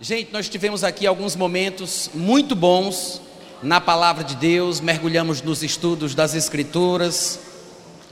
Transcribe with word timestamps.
Gente, 0.00 0.32
nós 0.32 0.48
tivemos 0.48 0.84
aqui 0.84 1.08
alguns 1.08 1.34
momentos 1.34 2.08
muito 2.14 2.54
bons 2.54 3.20
na 3.60 3.80
palavra 3.80 4.22
de 4.22 4.36
Deus, 4.36 4.80
mergulhamos 4.80 5.42
nos 5.42 5.64
estudos 5.64 6.14
das 6.14 6.36
Escrituras, 6.36 7.40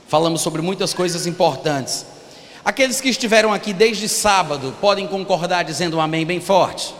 falamos 0.05 0.41
sobre 0.41 0.61
muitas 0.61 0.93
coisas 0.93 1.25
importantes. 1.25 2.05
Aqueles 2.65 2.99
que 2.99 3.07
estiveram 3.07 3.53
aqui 3.53 3.71
desde 3.71 4.09
sábado 4.09 4.75
podem 4.81 5.07
concordar 5.07 5.63
dizendo 5.63 5.95
um 5.95 6.01
amém 6.01 6.25
bem 6.25 6.41
forte. 6.41 6.93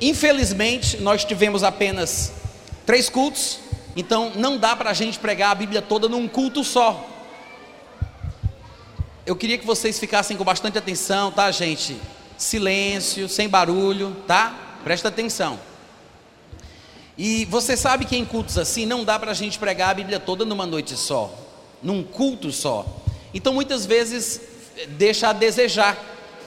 Infelizmente, 0.00 0.98
nós 0.98 1.24
tivemos 1.24 1.64
apenas 1.64 2.32
três 2.86 3.08
cultos, 3.08 3.58
então 3.96 4.30
não 4.36 4.56
dá 4.56 4.76
para 4.76 4.90
a 4.90 4.94
gente 4.94 5.18
pregar 5.18 5.50
a 5.50 5.56
Bíblia 5.56 5.82
toda 5.82 6.08
num 6.08 6.28
culto 6.28 6.62
só. 6.62 7.04
Eu 9.26 9.34
queria 9.34 9.58
que 9.58 9.66
vocês 9.66 9.98
ficassem 9.98 10.36
com 10.36 10.44
bastante 10.44 10.78
atenção, 10.78 11.32
tá, 11.32 11.50
gente? 11.50 11.96
Silêncio, 12.38 13.28
sem 13.28 13.48
barulho, 13.48 14.16
tá? 14.26 14.78
Presta 14.84 15.08
atenção. 15.08 15.58
E 17.18 17.44
você 17.46 17.76
sabe 17.76 18.04
que 18.04 18.16
em 18.16 18.24
cultos 18.24 18.56
assim 18.56 18.86
não 18.86 19.04
dá 19.04 19.18
para 19.18 19.32
a 19.32 19.34
gente 19.34 19.58
pregar 19.58 19.90
a 19.90 19.94
Bíblia 19.94 20.20
toda 20.20 20.44
numa 20.44 20.64
noite 20.64 20.96
só, 20.96 21.36
num 21.82 22.04
culto 22.04 22.52
só. 22.52 22.86
Então 23.34 23.52
muitas 23.52 23.84
vezes 23.84 24.40
deixa 24.90 25.30
a 25.30 25.32
desejar, 25.32 25.98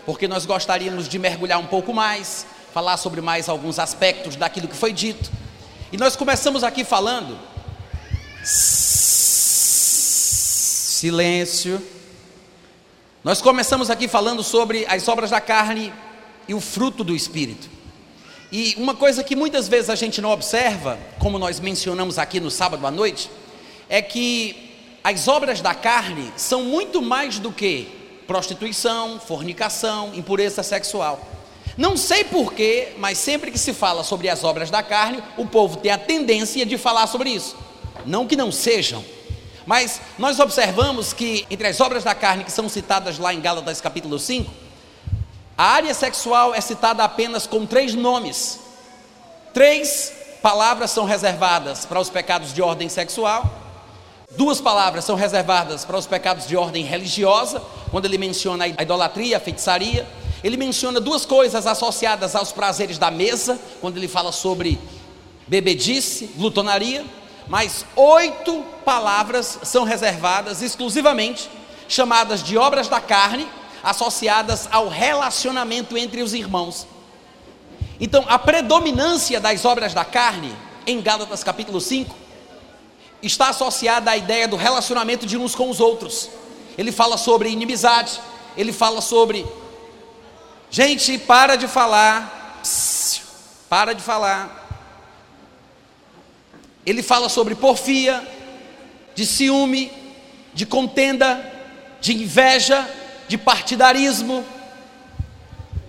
porque 0.05 0.29
nós 0.29 0.45
gostaríamos 0.45 1.09
de 1.09 1.19
mergulhar 1.19 1.59
um 1.59 1.67
pouco 1.67 1.93
mais, 1.93 2.45
falar 2.73 2.95
sobre 2.95 3.19
mais 3.19 3.49
alguns 3.49 3.77
aspectos 3.77 4.37
daquilo 4.37 4.69
que 4.69 4.75
foi 4.77 4.93
dito. 4.93 5.29
E 5.91 5.97
nós 5.97 6.15
começamos 6.15 6.63
aqui 6.63 6.85
falando. 6.85 7.37
Silêncio. 11.01 11.85
Nós 13.23 13.39
começamos 13.39 13.91
aqui 13.91 14.07
falando 14.07 14.41
sobre 14.41 14.83
as 14.89 15.07
obras 15.07 15.29
da 15.29 15.39
carne 15.39 15.93
e 16.47 16.55
o 16.55 16.59
fruto 16.59 17.03
do 17.03 17.15
espírito. 17.15 17.69
E 18.51 18.73
uma 18.79 18.95
coisa 18.95 19.23
que 19.23 19.35
muitas 19.35 19.67
vezes 19.67 19.91
a 19.91 19.95
gente 19.95 20.19
não 20.19 20.31
observa, 20.31 20.97
como 21.19 21.37
nós 21.37 21.59
mencionamos 21.59 22.17
aqui 22.17 22.39
no 22.39 22.49
sábado 22.49 22.85
à 22.85 22.89
noite, 22.89 23.29
é 23.87 24.01
que 24.01 24.71
as 25.03 25.27
obras 25.27 25.61
da 25.61 25.75
carne 25.75 26.33
são 26.35 26.63
muito 26.63 26.99
mais 26.99 27.37
do 27.37 27.51
que 27.51 27.87
prostituição, 28.25 29.19
fornicação, 29.19 30.11
impureza 30.15 30.63
sexual. 30.63 31.21
Não 31.77 31.95
sei 31.95 32.23
porquê, 32.23 32.93
mas 32.97 33.19
sempre 33.19 33.51
que 33.51 33.59
se 33.59 33.71
fala 33.71 34.03
sobre 34.03 34.29
as 34.29 34.43
obras 34.43 34.71
da 34.71 34.81
carne, 34.81 35.23
o 35.37 35.45
povo 35.45 35.77
tem 35.77 35.91
a 35.91 35.97
tendência 35.97 36.65
de 36.65 36.75
falar 36.75 37.05
sobre 37.05 37.29
isso. 37.29 37.55
Não 38.03 38.25
que 38.25 38.35
não 38.35 38.51
sejam, 38.51 39.05
mas 39.71 40.01
nós 40.19 40.37
observamos 40.37 41.13
que 41.13 41.47
entre 41.49 41.65
as 41.65 41.79
obras 41.79 42.03
da 42.03 42.13
carne 42.13 42.43
que 42.43 42.51
são 42.51 42.67
citadas 42.67 43.17
lá 43.17 43.33
em 43.33 43.39
Gálatas 43.39 43.79
capítulo 43.79 44.19
5, 44.19 44.51
a 45.57 45.63
área 45.63 45.93
sexual 45.93 46.53
é 46.53 46.59
citada 46.59 47.05
apenas 47.05 47.47
com 47.47 47.65
três 47.65 47.95
nomes. 47.95 48.59
Três 49.53 50.11
palavras 50.41 50.91
são 50.91 51.05
reservadas 51.05 51.85
para 51.85 52.01
os 52.01 52.09
pecados 52.09 52.53
de 52.53 52.61
ordem 52.61 52.89
sexual, 52.89 53.49
duas 54.31 54.59
palavras 54.59 55.05
são 55.05 55.15
reservadas 55.15 55.85
para 55.85 55.97
os 55.97 56.05
pecados 56.05 56.45
de 56.45 56.57
ordem 56.57 56.83
religiosa, 56.83 57.61
quando 57.91 58.03
ele 58.03 58.17
menciona 58.17 58.65
a 58.65 58.83
idolatria, 58.83 59.37
a 59.37 59.39
feitiçaria. 59.39 60.05
Ele 60.43 60.57
menciona 60.57 60.99
duas 60.99 61.25
coisas 61.25 61.65
associadas 61.65 62.35
aos 62.35 62.51
prazeres 62.51 62.97
da 62.97 63.09
mesa, 63.09 63.57
quando 63.79 63.95
ele 63.95 64.09
fala 64.09 64.33
sobre 64.33 64.77
bebedice, 65.47 66.29
glutonaria, 66.35 67.05
mas 67.51 67.85
oito 67.97 68.63
palavras 68.85 69.59
são 69.63 69.83
reservadas 69.83 70.61
exclusivamente, 70.61 71.49
chamadas 71.85 72.41
de 72.41 72.57
obras 72.57 72.87
da 72.87 73.01
carne, 73.01 73.45
associadas 73.83 74.69
ao 74.71 74.87
relacionamento 74.87 75.97
entre 75.97 76.21
os 76.21 76.33
irmãos. 76.33 76.87
Então, 77.99 78.23
a 78.29 78.39
predominância 78.39 79.37
das 79.37 79.65
obras 79.65 79.93
da 79.93 80.05
carne, 80.05 80.55
em 80.87 81.01
Gálatas 81.01 81.43
capítulo 81.43 81.81
5, 81.81 82.15
está 83.21 83.49
associada 83.49 84.11
à 84.11 84.15
ideia 84.15 84.47
do 84.47 84.55
relacionamento 84.55 85.25
de 85.25 85.35
uns 85.35 85.53
com 85.53 85.69
os 85.69 85.81
outros. 85.81 86.29
Ele 86.77 86.89
fala 86.89 87.17
sobre 87.17 87.49
inimizade, 87.49 88.21
ele 88.55 88.71
fala 88.71 89.01
sobre 89.01 89.45
Gente, 90.69 91.17
para 91.17 91.57
de 91.57 91.67
falar. 91.67 92.61
Para 93.67 93.91
de 93.91 94.01
falar. 94.01 94.60
Ele 96.85 97.03
fala 97.03 97.29
sobre 97.29 97.55
porfia, 97.55 98.25
de 99.13 99.25
ciúme, 99.25 99.91
de 100.53 100.65
contenda, 100.65 101.43
de 101.99 102.13
inveja, 102.13 102.89
de 103.27 103.37
partidarismo. 103.37 104.43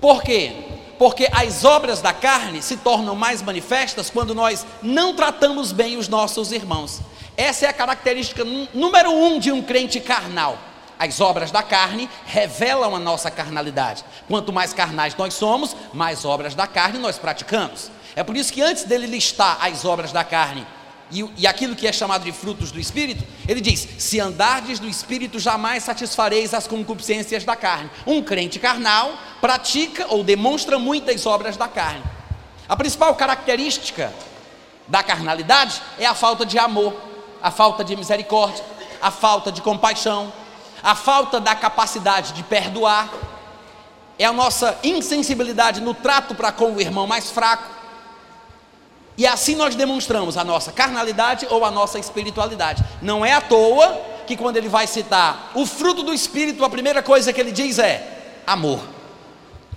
Por 0.01 0.23
quê? 0.23 0.53
Porque 0.99 1.29
as 1.33 1.65
obras 1.65 2.01
da 2.01 2.13
carne 2.13 2.63
se 2.63 2.77
tornam 2.77 3.15
mais 3.15 3.43
manifestas 3.43 4.11
quando 4.11 4.35
nós 4.35 4.67
não 4.83 5.15
tratamos 5.15 5.73
bem 5.73 5.97
os 5.97 6.09
nossos 6.09 6.53
irmãos. 6.53 7.01
Essa 7.37 7.67
é 7.67 7.69
a 7.69 7.73
característica 7.73 8.45
número 8.75 9.11
um 9.11 9.39
de 9.39 9.51
um 9.51 9.63
crente 9.63 9.99
carnal 9.99 10.59
as 11.03 11.21
obras 11.21 11.51
da 11.51 11.65
carne 11.65 12.09
revelam 12.27 12.95
a 12.95 12.99
nossa 13.01 13.29
carnalidade. 13.29 14.05
Quanto 14.29 14.53
mais 14.53 14.73
carnais 14.73 15.17
nós 15.17 15.35
somos, 15.35 15.75
mais 15.93 16.25
obras 16.25 16.55
da 16.55 16.65
carne 16.65 16.97
nós 16.97 17.19
praticamos. 17.19 17.91
É 18.15 18.23
por 18.23 18.37
isso 18.37 18.53
que 18.53 18.63
antes 18.63 18.85
dele 18.85 19.09
listar 19.09 19.59
as 19.61 19.85
obras 19.85 20.13
da 20.13 20.23
carne 20.23 20.65
e, 21.13 21.31
e 21.37 21.47
aquilo 21.47 21.77
que 21.77 21.87
é 21.87 21.93
chamado 21.93 22.25
de 22.25 22.33
frutos 22.33 22.73
do 22.73 22.81
Espírito, 22.81 23.25
ele 23.47 23.61
diz: 23.61 23.87
Se 23.99 24.19
andardes 24.19 24.79
do 24.79 24.89
Espírito, 24.89 25.39
jamais 25.39 25.83
satisfareis 25.83 26.55
as 26.55 26.67
concupiscências 26.67 27.45
da 27.45 27.55
carne. 27.55 27.91
Um 28.07 28.23
crente 28.23 28.59
carnal 28.59 29.13
pratica 29.41 30.07
ou 30.09 30.25
demonstra 30.25 30.79
muitas 30.79 31.27
obras 31.27 31.57
da 31.57 31.69
carne. 31.69 32.03
A 32.69 32.77
principal 32.77 33.15
característica 33.15 34.13
da 34.89 35.03
carnalidade 35.03 35.83
é 35.99 36.07
a 36.07 36.15
falta 36.15 36.47
de 36.47 36.59
amor, 36.59 36.95
a 37.43 37.51
falta 37.51 37.85
de 37.85 37.95
misericórdia, 37.95 38.65
a 39.01 39.11
falta 39.11 39.53
de 39.53 39.61
compaixão, 39.61 40.33
a 40.83 40.95
falta 40.95 41.39
da 41.39 41.55
capacidade 41.55 42.33
de 42.33 42.43
perdoar, 42.43 43.11
é 44.19 44.25
a 44.25 44.33
nossa 44.33 44.79
insensibilidade 44.83 45.81
no 45.81 45.95
trato 45.95 46.35
para 46.35 46.53
com 46.53 46.73
o 46.73 46.81
irmão 46.81 47.07
mais 47.07 47.31
fraco. 47.31 47.82
E 49.23 49.27
assim 49.29 49.55
nós 49.55 49.77
demonstramos 49.77 50.37
a 50.37 50.43
nossa 50.43 50.73
carnalidade 50.73 51.47
ou 51.49 51.65
a 51.65 51.71
nossa 51.71 51.97
espiritualidade. 51.97 52.83
Não 53.01 53.25
é 53.25 53.33
à 53.33 53.41
toa 53.41 54.01
que 54.27 54.37
quando 54.37 54.57
ele 54.57 54.69
vai 54.69 54.85
citar 54.89 55.53
o 55.55 55.65
fruto 55.65 56.03
do 56.03 56.13
espírito, 56.13 56.65
a 56.65 56.69
primeira 56.69 57.05
coisa 57.05 57.33
que 57.33 57.41
ele 57.41 57.53
diz 57.53 57.79
é 57.79 58.43
amor. 58.45 58.81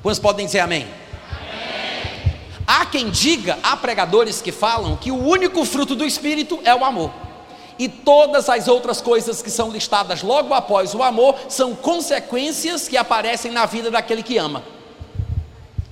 Quantos 0.02 0.18
podem 0.18 0.48
dizer 0.48 0.62
amém? 0.62 0.88
amém? 1.30 2.34
Há 2.66 2.88
quem 2.88 3.12
diga, 3.12 3.60
há 3.62 3.78
pregadores 3.78 4.42
que 4.42 4.52
falam 4.52 4.96
que 4.98 5.12
o 5.12 5.24
único 5.24 5.64
fruto 5.64 5.94
do 5.94 6.04
espírito 6.04 6.60
é 6.64 6.74
o 6.74 6.84
amor 6.84 7.12
e 7.78 7.88
todas 7.88 8.50
as 8.50 8.68
outras 8.68 9.00
coisas 9.00 9.44
que 9.44 9.52
são 9.52 9.70
listadas 9.70 10.24
logo 10.24 10.56
após 10.56 10.96
o 10.96 11.04
amor 11.04 11.36
são 11.50 11.76
consequências 11.76 12.88
que 12.88 12.98
aparecem 12.98 13.52
na 13.52 13.68
vida 13.68 13.92
daquele 13.92 14.24
que 14.24 14.40
ama. 14.40 14.64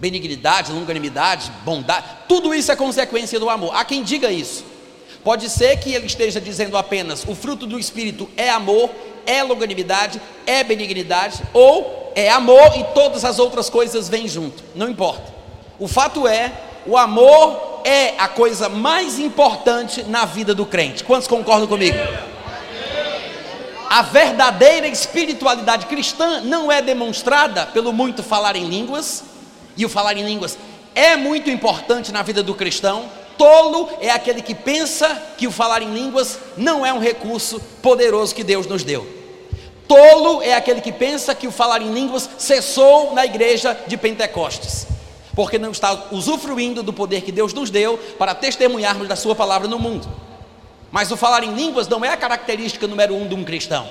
Benignidade, 0.03 0.73
longanimidade, 0.73 1.49
bondade, 1.63 2.05
tudo 2.27 2.53
isso 2.53 2.69
é 2.69 2.75
consequência 2.75 3.39
do 3.39 3.49
amor. 3.49 3.73
Há 3.73 3.85
quem 3.85 4.03
diga 4.03 4.29
isso. 4.29 4.65
Pode 5.23 5.49
ser 5.49 5.77
que 5.77 5.93
ele 5.93 6.07
esteja 6.07 6.41
dizendo 6.41 6.75
apenas 6.75 7.23
o 7.25 7.33
fruto 7.33 7.65
do 7.65 7.79
espírito 7.79 8.29
é 8.35 8.49
amor, 8.49 8.89
é 9.25 9.41
longanimidade, 9.41 10.21
é 10.45 10.61
benignidade, 10.61 11.41
ou 11.53 12.11
é 12.17 12.29
amor 12.29 12.77
e 12.77 12.83
todas 12.93 13.23
as 13.23 13.39
outras 13.39 13.69
coisas 13.69 14.09
vêm 14.09 14.27
junto. 14.27 14.61
Não 14.75 14.89
importa. 14.89 15.33
O 15.79 15.87
fato 15.87 16.27
é, 16.27 16.51
o 16.85 16.97
amor 16.97 17.79
é 17.85 18.15
a 18.17 18.27
coisa 18.27 18.67
mais 18.67 19.17
importante 19.17 20.03
na 20.03 20.25
vida 20.25 20.53
do 20.53 20.65
crente. 20.65 21.01
Quantos 21.05 21.29
concordam 21.29 21.65
comigo? 21.65 21.97
A 23.89 24.01
verdadeira 24.01 24.85
espiritualidade 24.85 25.85
cristã 25.85 26.41
não 26.41 26.69
é 26.69 26.81
demonstrada 26.81 27.67
pelo 27.67 27.93
muito 27.93 28.21
falar 28.21 28.57
em 28.57 28.65
línguas, 28.65 29.31
e 29.75 29.86
o 29.86 29.89
falar 29.89 30.18
em 30.18 30.25
línguas 30.25 30.57
é 30.95 31.15
muito 31.15 31.50
importante 31.50 32.12
na 32.12 32.21
vida 32.21 32.44
do 32.44 32.53
cristão. 32.53 33.09
Tolo 33.38 33.89
é 34.00 34.12
aquele 34.12 34.42
que 34.42 34.53
pensa 34.53 35.21
que 35.38 35.47
o 35.47 35.51
falar 35.51 35.81
em 35.81 35.94
línguas 35.94 36.39
não 36.56 36.86
é 36.86 36.94
um 36.94 37.00
recurso 37.00 37.59
poderoso 37.81 38.36
que 38.36 38.44
Deus 38.44 38.68
nos 38.68 38.83
deu. 38.83 39.07
Tolo 39.88 40.42
é 40.42 40.53
aquele 40.53 40.81
que 40.81 40.92
pensa 40.92 41.33
que 41.33 41.47
o 41.47 41.51
falar 41.51 41.81
em 41.81 41.94
línguas 41.94 42.30
cessou 42.38 43.13
na 43.13 43.25
igreja 43.25 43.77
de 43.88 43.97
Pentecostes 43.97 44.88
porque 45.36 45.57
não 45.57 45.71
está 45.71 46.07
usufruindo 46.12 46.83
do 46.83 46.94
poder 46.94 47.21
que 47.21 47.31
Deus 47.31 47.53
nos 47.53 47.69
deu 47.69 47.97
para 48.18 48.36
testemunharmos 48.36 49.07
da 49.07 49.15
Sua 49.15 49.36
palavra 49.36 49.68
no 49.68 49.80
mundo. 49.80 50.07
Mas 50.92 51.12
o 51.12 51.18
falar 51.18 51.44
em 51.44 51.53
línguas 51.53 51.88
não 51.88 52.06
é 52.06 52.09
a 52.09 52.18
característica 52.18 52.88
número 52.88 53.15
um 53.15 53.27
de 53.27 53.33
um 53.33 53.44
cristão. 53.44 53.89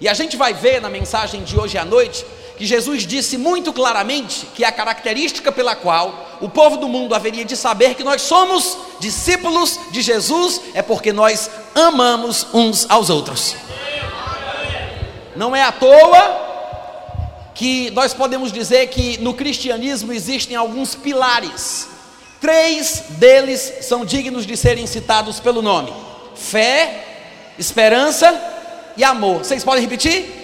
E 0.00 0.08
a 0.08 0.14
gente 0.14 0.36
vai 0.36 0.54
ver 0.54 0.80
na 0.80 0.88
mensagem 0.88 1.42
de 1.42 1.58
hoje 1.58 1.76
à 1.76 1.84
noite 1.84 2.24
que 2.60 2.66
Jesus 2.66 3.06
disse 3.06 3.38
muito 3.38 3.72
claramente 3.72 4.44
que 4.54 4.66
a 4.66 4.70
característica 4.70 5.50
pela 5.50 5.74
qual 5.74 6.36
o 6.42 6.48
povo 6.50 6.76
do 6.76 6.90
mundo 6.90 7.14
haveria 7.14 7.42
de 7.42 7.56
saber 7.56 7.94
que 7.94 8.04
nós 8.04 8.20
somos 8.20 8.76
discípulos 9.00 9.80
de 9.90 10.02
Jesus 10.02 10.60
é 10.74 10.82
porque 10.82 11.10
nós 11.10 11.48
amamos 11.74 12.46
uns 12.52 12.84
aos 12.90 13.08
outros. 13.08 13.56
Não 15.34 15.56
é 15.56 15.62
à 15.62 15.72
toa 15.72 17.50
que 17.54 17.90
nós 17.92 18.12
podemos 18.12 18.52
dizer 18.52 18.88
que 18.88 19.16
no 19.22 19.32
cristianismo 19.32 20.12
existem 20.12 20.54
alguns 20.54 20.94
pilares. 20.94 21.88
Três 22.42 23.04
deles 23.08 23.72
são 23.80 24.04
dignos 24.04 24.44
de 24.44 24.54
serem 24.54 24.86
citados 24.86 25.40
pelo 25.40 25.62
nome: 25.62 25.94
fé, 26.34 27.06
esperança 27.58 28.38
e 28.98 29.02
amor. 29.02 29.38
Vocês 29.38 29.64
podem 29.64 29.82
repetir? 29.82 30.39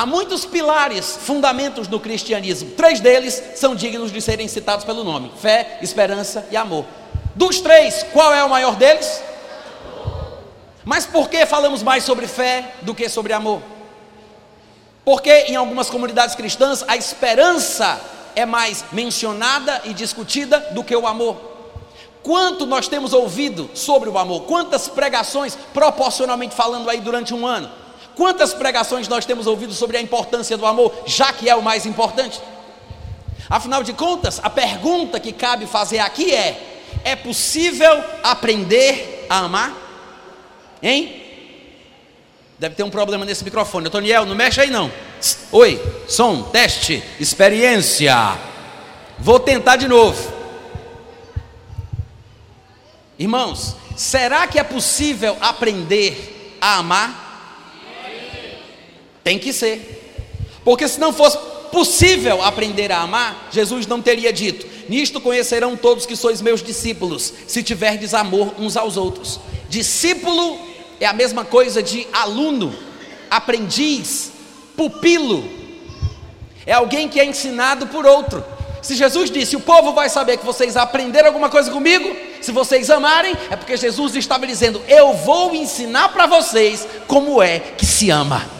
Há 0.00 0.06
muitos 0.06 0.46
pilares, 0.46 1.18
fundamentos 1.26 1.86
no 1.86 2.00
cristianismo. 2.00 2.70
Três 2.70 3.00
deles 3.00 3.42
são 3.54 3.74
dignos 3.74 4.10
de 4.10 4.22
serem 4.22 4.48
citados 4.48 4.82
pelo 4.82 5.04
nome: 5.04 5.30
fé, 5.42 5.78
esperança 5.82 6.48
e 6.50 6.56
amor. 6.56 6.86
Dos 7.34 7.60
três, 7.60 8.02
qual 8.10 8.32
é 8.32 8.42
o 8.42 8.48
maior 8.48 8.76
deles? 8.76 9.22
Mas 10.86 11.04
por 11.04 11.28
que 11.28 11.44
falamos 11.44 11.82
mais 11.82 12.02
sobre 12.02 12.26
fé 12.26 12.76
do 12.80 12.94
que 12.94 13.10
sobre 13.10 13.34
amor? 13.34 13.60
Porque 15.04 15.30
em 15.48 15.56
algumas 15.56 15.90
comunidades 15.90 16.34
cristãs 16.34 16.82
a 16.88 16.96
esperança 16.96 18.00
é 18.34 18.46
mais 18.46 18.82
mencionada 18.92 19.82
e 19.84 19.92
discutida 19.92 20.60
do 20.70 20.82
que 20.82 20.96
o 20.96 21.06
amor. 21.06 21.36
Quanto 22.22 22.64
nós 22.64 22.88
temos 22.88 23.12
ouvido 23.12 23.68
sobre 23.74 24.08
o 24.08 24.16
amor? 24.16 24.44
Quantas 24.44 24.88
pregações, 24.88 25.58
proporcionalmente 25.74 26.54
falando 26.54 26.88
aí 26.88 27.02
durante 27.02 27.34
um 27.34 27.46
ano? 27.46 27.79
Quantas 28.20 28.52
pregações 28.52 29.08
nós 29.08 29.24
temos 29.24 29.46
ouvido 29.46 29.72
sobre 29.72 29.96
a 29.96 30.00
importância 30.02 30.54
do 30.54 30.66
amor, 30.66 30.92
já 31.06 31.32
que 31.32 31.48
é 31.48 31.56
o 31.56 31.62
mais 31.62 31.86
importante? 31.86 32.38
Afinal 33.48 33.82
de 33.82 33.94
contas, 33.94 34.38
a 34.42 34.50
pergunta 34.50 35.18
que 35.18 35.32
cabe 35.32 35.64
fazer 35.64 36.00
aqui 36.00 36.30
é: 36.30 36.82
é 37.02 37.16
possível 37.16 38.04
aprender 38.22 39.26
a 39.26 39.38
amar? 39.38 39.74
Hein? 40.82 41.22
Deve 42.58 42.74
ter 42.74 42.82
um 42.82 42.90
problema 42.90 43.24
nesse 43.24 43.42
microfone. 43.42 43.88
Toniel, 43.88 44.26
não 44.26 44.36
mexe 44.36 44.60
aí 44.60 44.70
não. 44.70 44.92
Oi, 45.50 45.80
som, 46.06 46.42
teste, 46.42 47.02
experiência. 47.18 48.36
Vou 49.18 49.40
tentar 49.40 49.76
de 49.76 49.88
novo. 49.88 50.30
Irmãos, 53.18 53.74
será 53.96 54.46
que 54.46 54.58
é 54.58 54.62
possível 54.62 55.38
aprender 55.40 56.58
a 56.60 56.76
amar? 56.80 57.19
Tem 59.22 59.38
que 59.38 59.52
ser. 59.52 60.00
Porque 60.64 60.86
se 60.88 61.00
não 61.00 61.12
fosse 61.12 61.38
possível 61.70 62.42
aprender 62.42 62.92
a 62.92 63.00
amar, 63.00 63.48
Jesus 63.50 63.86
não 63.86 64.02
teria 64.02 64.32
dito: 64.32 64.66
Nisto 64.88 65.20
conhecerão 65.20 65.76
todos 65.76 66.06
que 66.06 66.16
sois 66.16 66.40
meus 66.40 66.62
discípulos, 66.62 67.32
se 67.46 67.62
tiverdes 67.62 68.14
amor 68.14 68.54
uns 68.58 68.76
aos 68.76 68.96
outros. 68.96 69.40
Discípulo 69.68 70.58
é 70.98 71.06
a 71.06 71.12
mesma 71.12 71.44
coisa 71.44 71.82
de 71.82 72.06
aluno, 72.12 72.74
aprendiz, 73.30 74.32
pupilo. 74.76 75.48
É 76.66 76.72
alguém 76.72 77.08
que 77.08 77.18
é 77.18 77.24
ensinado 77.24 77.86
por 77.86 78.04
outro. 78.04 78.44
Se 78.82 78.94
Jesus 78.94 79.30
disse: 79.30 79.56
O 79.56 79.60
povo 79.60 79.92
vai 79.92 80.08
saber 80.08 80.36
que 80.36 80.44
vocês 80.44 80.76
aprenderam 80.76 81.28
alguma 81.28 81.48
coisa 81.48 81.70
comigo, 81.70 82.14
se 82.40 82.52
vocês 82.52 82.90
amarem, 82.90 83.36
é 83.50 83.56
porque 83.56 83.76
Jesus 83.76 84.14
estava 84.16 84.46
dizendo: 84.46 84.82
Eu 84.88 85.14
vou 85.14 85.54
ensinar 85.54 86.08
para 86.10 86.26
vocês 86.26 86.86
como 87.06 87.42
é 87.42 87.58
que 87.58 87.86
se 87.86 88.10
ama. 88.10 88.59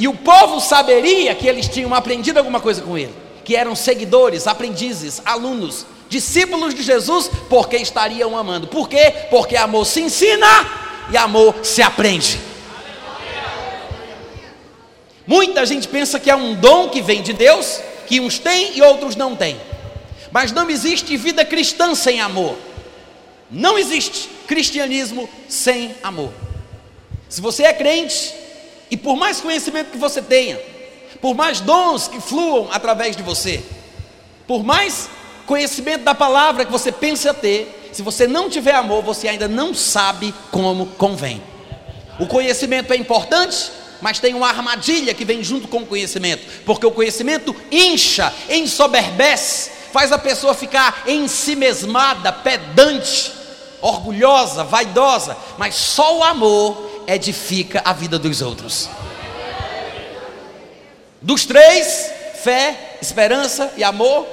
E 0.00 0.08
o 0.08 0.14
povo 0.14 0.62
saberia 0.62 1.34
que 1.34 1.46
eles 1.46 1.68
tinham 1.68 1.94
aprendido 1.94 2.38
alguma 2.38 2.58
coisa 2.58 2.80
com 2.80 2.96
ele, 2.96 3.14
que 3.44 3.54
eram 3.54 3.76
seguidores, 3.76 4.46
aprendizes, 4.46 5.20
alunos, 5.26 5.84
discípulos 6.08 6.74
de 6.74 6.82
Jesus, 6.82 7.30
porque 7.50 7.76
estariam 7.76 8.34
amando. 8.34 8.66
Por 8.66 8.88
quê? 8.88 9.12
Porque 9.28 9.58
amor 9.58 9.84
se 9.84 10.00
ensina 10.00 10.46
e 11.12 11.18
amor 11.18 11.54
se 11.62 11.82
aprende. 11.82 12.40
Muita 15.26 15.66
gente 15.66 15.86
pensa 15.86 16.18
que 16.18 16.30
é 16.30 16.34
um 16.34 16.54
dom 16.54 16.88
que 16.88 17.02
vem 17.02 17.20
de 17.20 17.34
Deus, 17.34 17.78
que 18.06 18.20
uns 18.20 18.38
têm 18.38 18.78
e 18.78 18.80
outros 18.80 19.14
não 19.16 19.36
têm. 19.36 19.60
Mas 20.32 20.50
não 20.50 20.70
existe 20.70 21.14
vida 21.18 21.44
cristã 21.44 21.94
sem 21.94 22.22
amor. 22.22 22.56
Não 23.50 23.78
existe 23.78 24.30
cristianismo 24.46 25.28
sem 25.46 25.94
amor. 26.02 26.32
Se 27.28 27.42
você 27.42 27.64
é 27.64 27.72
crente, 27.74 28.34
e 28.90 28.96
por 28.96 29.16
mais 29.16 29.40
conhecimento 29.40 29.90
que 29.90 29.98
você 29.98 30.20
tenha, 30.20 30.58
por 31.20 31.34
mais 31.34 31.60
dons 31.60 32.08
que 32.08 32.20
fluam 32.20 32.68
através 32.72 33.16
de 33.16 33.22
você, 33.22 33.62
por 34.46 34.64
mais 34.64 35.08
conhecimento 35.46 36.04
da 36.04 36.14
palavra 36.14 36.64
que 36.64 36.72
você 36.72 36.90
pensa 36.90 37.32
ter, 37.32 37.90
se 37.92 38.02
você 38.02 38.26
não 38.26 38.48
tiver 38.48 38.74
amor, 38.74 39.02
você 39.02 39.28
ainda 39.28 39.48
não 39.48 39.74
sabe 39.74 40.34
como 40.50 40.86
convém. 40.86 41.42
O 42.18 42.26
conhecimento 42.26 42.92
é 42.92 42.96
importante, 42.96 43.70
mas 44.00 44.18
tem 44.18 44.34
uma 44.34 44.48
armadilha 44.48 45.14
que 45.14 45.24
vem 45.24 45.42
junto 45.42 45.68
com 45.68 45.78
o 45.78 45.86
conhecimento, 45.86 46.44
porque 46.64 46.86
o 46.86 46.90
conhecimento 46.90 47.54
incha, 47.70 48.32
ensoberbece, 48.48 49.70
faz 49.92 50.12
a 50.12 50.18
pessoa 50.18 50.54
ficar 50.54 51.04
ensimesmada, 51.06 52.32
pedante, 52.32 53.32
orgulhosa, 53.80 54.64
vaidosa, 54.64 55.36
mas 55.58 55.74
só 55.74 56.18
o 56.18 56.22
amor 56.22 57.04
edifica 57.06 57.82
a 57.84 57.92
vida 57.92 58.18
dos 58.18 58.42
outros. 58.42 58.88
Dos 61.22 61.44
três, 61.44 62.10
fé, 62.42 62.96
esperança 63.00 63.72
e 63.76 63.84
amor, 63.84 64.26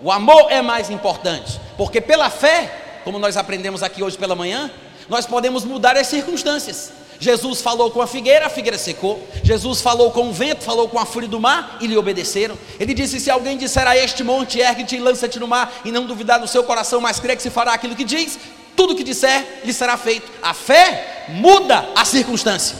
o 0.00 0.10
amor 0.10 0.50
é 0.50 0.60
mais 0.60 0.90
importante, 0.90 1.60
porque 1.76 2.00
pela 2.00 2.28
fé, 2.28 3.00
como 3.04 3.18
nós 3.18 3.36
aprendemos 3.36 3.82
aqui 3.82 4.02
hoje 4.02 4.18
pela 4.18 4.34
manhã, 4.34 4.70
nós 5.08 5.26
podemos 5.26 5.64
mudar 5.64 5.96
as 5.96 6.08
circunstâncias. 6.08 6.92
Jesus 7.18 7.62
falou 7.62 7.90
com 7.90 8.02
a 8.02 8.06
figueira, 8.06 8.46
a 8.46 8.50
figueira 8.50 8.76
secou. 8.76 9.26
Jesus 9.42 9.80
falou 9.80 10.10
com 10.10 10.28
o 10.28 10.32
vento, 10.32 10.62
falou 10.62 10.88
com 10.88 10.98
a 10.98 11.06
fúria 11.06 11.28
do 11.28 11.40
mar 11.40 11.78
e 11.80 11.86
lhe 11.86 11.96
obedeceram. 11.96 12.58
Ele 12.78 12.92
disse: 12.92 13.20
Se 13.20 13.30
alguém 13.30 13.56
disser 13.56 13.86
a 13.86 13.96
este 13.96 14.22
monte, 14.22 14.58
ergue-te 14.58 14.96
e 14.96 14.98
lança-te 14.98 15.38
no 15.38 15.48
mar, 15.48 15.72
e 15.84 15.90
não 15.90 16.04
duvidar 16.04 16.38
no 16.38 16.48
seu 16.48 16.64
coração, 16.64 17.00
mas 17.00 17.18
crê 17.18 17.34
que 17.34 17.42
se 17.42 17.50
fará 17.50 17.72
aquilo 17.72 17.96
que 17.96 18.04
diz, 18.04 18.38
tudo 18.76 18.94
que 18.94 19.02
disser 19.02 19.60
lhe 19.64 19.72
será 19.72 19.96
feito. 19.96 20.30
A 20.42 20.54
fé 20.54 21.24
muda 21.28 21.88
a 21.96 22.04
circunstância. 22.04 22.76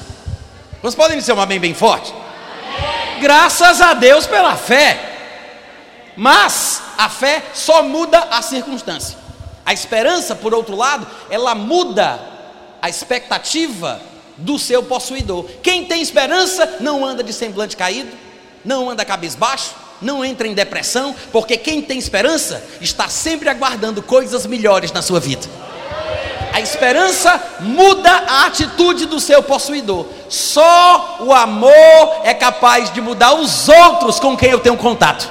Vocês 0.81 0.95
podem 0.95 1.19
dizer 1.19 1.33
um 1.33 1.41
amém 1.41 1.59
bem 1.59 1.75
forte? 1.75 2.13
Amém. 2.13 3.21
Graças 3.21 3.81
a 3.81 3.95
Deus 3.95 4.27
pela 4.27 4.55
fé. 4.55 5.15
Mas 6.17 6.83
a 6.97 7.09
fé 7.09 7.43
só 7.55 7.83
muda 7.83 8.19
a 8.31 8.41
circunstância. 8.43 9.19
A 9.65 9.73
esperança, 9.73 10.35
por 10.35 10.55
outro 10.55 10.77
lado, 10.77 11.07
ela 11.29 11.55
muda 11.55 12.21
a 12.81 12.89
expectativa 12.89 14.01
do 14.37 14.59
seu 14.59 14.83
possuidor. 14.83 15.45
Quem 15.63 15.85
tem 15.85 16.01
esperança 16.01 16.77
não 16.81 17.05
anda 17.05 17.25
de 17.25 17.33
semblante 17.33 17.77
caído, 17.77 18.11
não 18.65 18.89
anda 18.89 19.05
cabisbaixo, 19.05 19.75
não 20.01 20.25
entra 20.25 20.47
em 20.47 20.55
depressão, 20.55 21.15
porque 21.33 21.57
quem 21.57 21.83
tem 21.83 21.99
esperança 21.99 22.63
está 22.81 23.09
sempre 23.09 23.49
aguardando 23.49 24.03
coisas 24.03 24.47
melhores 24.47 24.93
na 24.93 25.03
sua 25.03 25.19
vida. 25.19 25.47
A 26.57 26.61
esperança 26.63 27.39
muda 27.61 28.11
a 28.11 28.47
atitude 28.47 29.05
do 29.05 29.21
seu 29.21 29.43
possuidor. 29.43 30.07
Só 30.31 31.19
o 31.21 31.31
amor 31.31 32.23
é 32.25 32.33
capaz 32.33 32.91
de 32.91 32.99
mudar 32.99 33.35
os 33.35 33.69
outros 33.69 34.19
com 34.19 34.35
quem 34.35 34.53
eu 34.53 34.61
tenho 34.61 34.79
contato. 34.79 35.29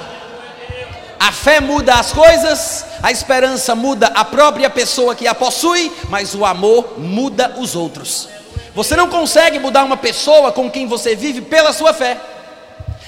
A 1.18 1.32
fé 1.32 1.58
muda 1.58 1.94
as 1.94 2.12
coisas, 2.12 2.84
a 3.02 3.10
esperança 3.10 3.74
muda 3.74 4.06
a 4.14 4.24
própria 4.24 4.70
pessoa 4.70 5.16
que 5.16 5.26
a 5.26 5.34
possui, 5.34 5.92
mas 6.08 6.32
o 6.32 6.44
amor 6.44 6.94
muda 6.96 7.56
os 7.58 7.74
outros. 7.74 8.28
Você 8.72 8.94
não 8.94 9.08
consegue 9.08 9.58
mudar 9.58 9.82
uma 9.82 9.96
pessoa 9.96 10.52
com 10.52 10.70
quem 10.70 10.86
você 10.86 11.16
vive 11.16 11.40
pela 11.40 11.72
sua 11.72 11.92
fé. 11.92 12.18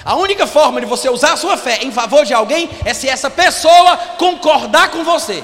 A 0.03 0.15
única 0.15 0.45
forma 0.45 0.81
de 0.81 0.85
você 0.85 1.09
usar 1.09 1.31
a 1.31 1.37
sua 1.37 1.55
fé 1.55 1.79
em 1.83 1.91
favor 1.91 2.25
de 2.25 2.33
alguém 2.33 2.69
é 2.83 2.93
se 2.93 3.07
essa 3.07 3.29
pessoa 3.29 3.95
concordar 4.17 4.91
com 4.91 5.05
você. 5.05 5.41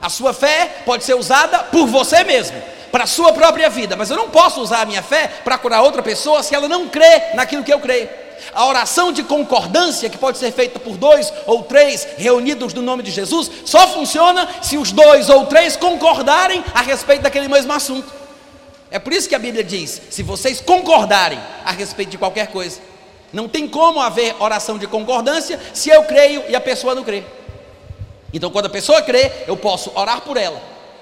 A 0.00 0.08
sua 0.08 0.32
fé 0.32 0.82
pode 0.84 1.04
ser 1.04 1.14
usada 1.14 1.58
por 1.58 1.86
você 1.86 2.22
mesmo, 2.24 2.60
para 2.92 3.04
a 3.04 3.06
sua 3.06 3.32
própria 3.32 3.68
vida, 3.68 3.96
mas 3.96 4.10
eu 4.10 4.16
não 4.16 4.30
posso 4.30 4.60
usar 4.60 4.82
a 4.82 4.86
minha 4.86 5.02
fé 5.02 5.28
para 5.44 5.58
curar 5.58 5.82
outra 5.82 6.02
pessoa 6.02 6.42
se 6.42 6.54
ela 6.54 6.68
não 6.68 6.88
crê 6.88 7.34
naquilo 7.34 7.64
que 7.64 7.72
eu 7.72 7.80
creio. 7.80 8.08
A 8.54 8.64
oração 8.66 9.12
de 9.12 9.22
concordância, 9.22 10.08
que 10.08 10.16
pode 10.16 10.38
ser 10.38 10.52
feita 10.52 10.78
por 10.78 10.96
dois 10.96 11.32
ou 11.46 11.64
três 11.64 12.06
reunidos 12.16 12.72
no 12.72 12.80
nome 12.80 13.02
de 13.02 13.10
Jesus, 13.10 13.50
só 13.64 13.88
funciona 13.88 14.48
se 14.62 14.78
os 14.78 14.92
dois 14.92 15.28
ou 15.28 15.46
três 15.46 15.76
concordarem 15.76 16.64
a 16.72 16.80
respeito 16.80 17.22
daquele 17.22 17.48
mesmo 17.48 17.72
assunto. 17.72 18.10
É 18.90 18.98
por 18.98 19.12
isso 19.12 19.28
que 19.28 19.34
a 19.34 19.38
Bíblia 19.38 19.64
diz: 19.64 20.00
se 20.10 20.22
vocês 20.22 20.60
concordarem 20.60 21.38
a 21.64 21.72
respeito 21.72 22.10
de 22.10 22.18
qualquer 22.18 22.46
coisa, 22.48 22.80
não 23.32 23.48
tem 23.48 23.68
como 23.68 24.00
haver 24.00 24.34
oração 24.38 24.78
de 24.78 24.86
concordância 24.86 25.60
se 25.74 25.90
eu 25.90 26.04
creio 26.04 26.44
e 26.48 26.56
a 26.56 26.60
pessoa 26.60 26.94
não 26.94 27.04
crê. 27.04 27.24
Então, 28.32 28.50
quando 28.50 28.66
a 28.66 28.70
pessoa 28.70 29.02
crê, 29.02 29.32
eu 29.46 29.56
posso 29.56 29.90
orar 29.94 30.20
por 30.20 30.36
ela. 30.36 30.60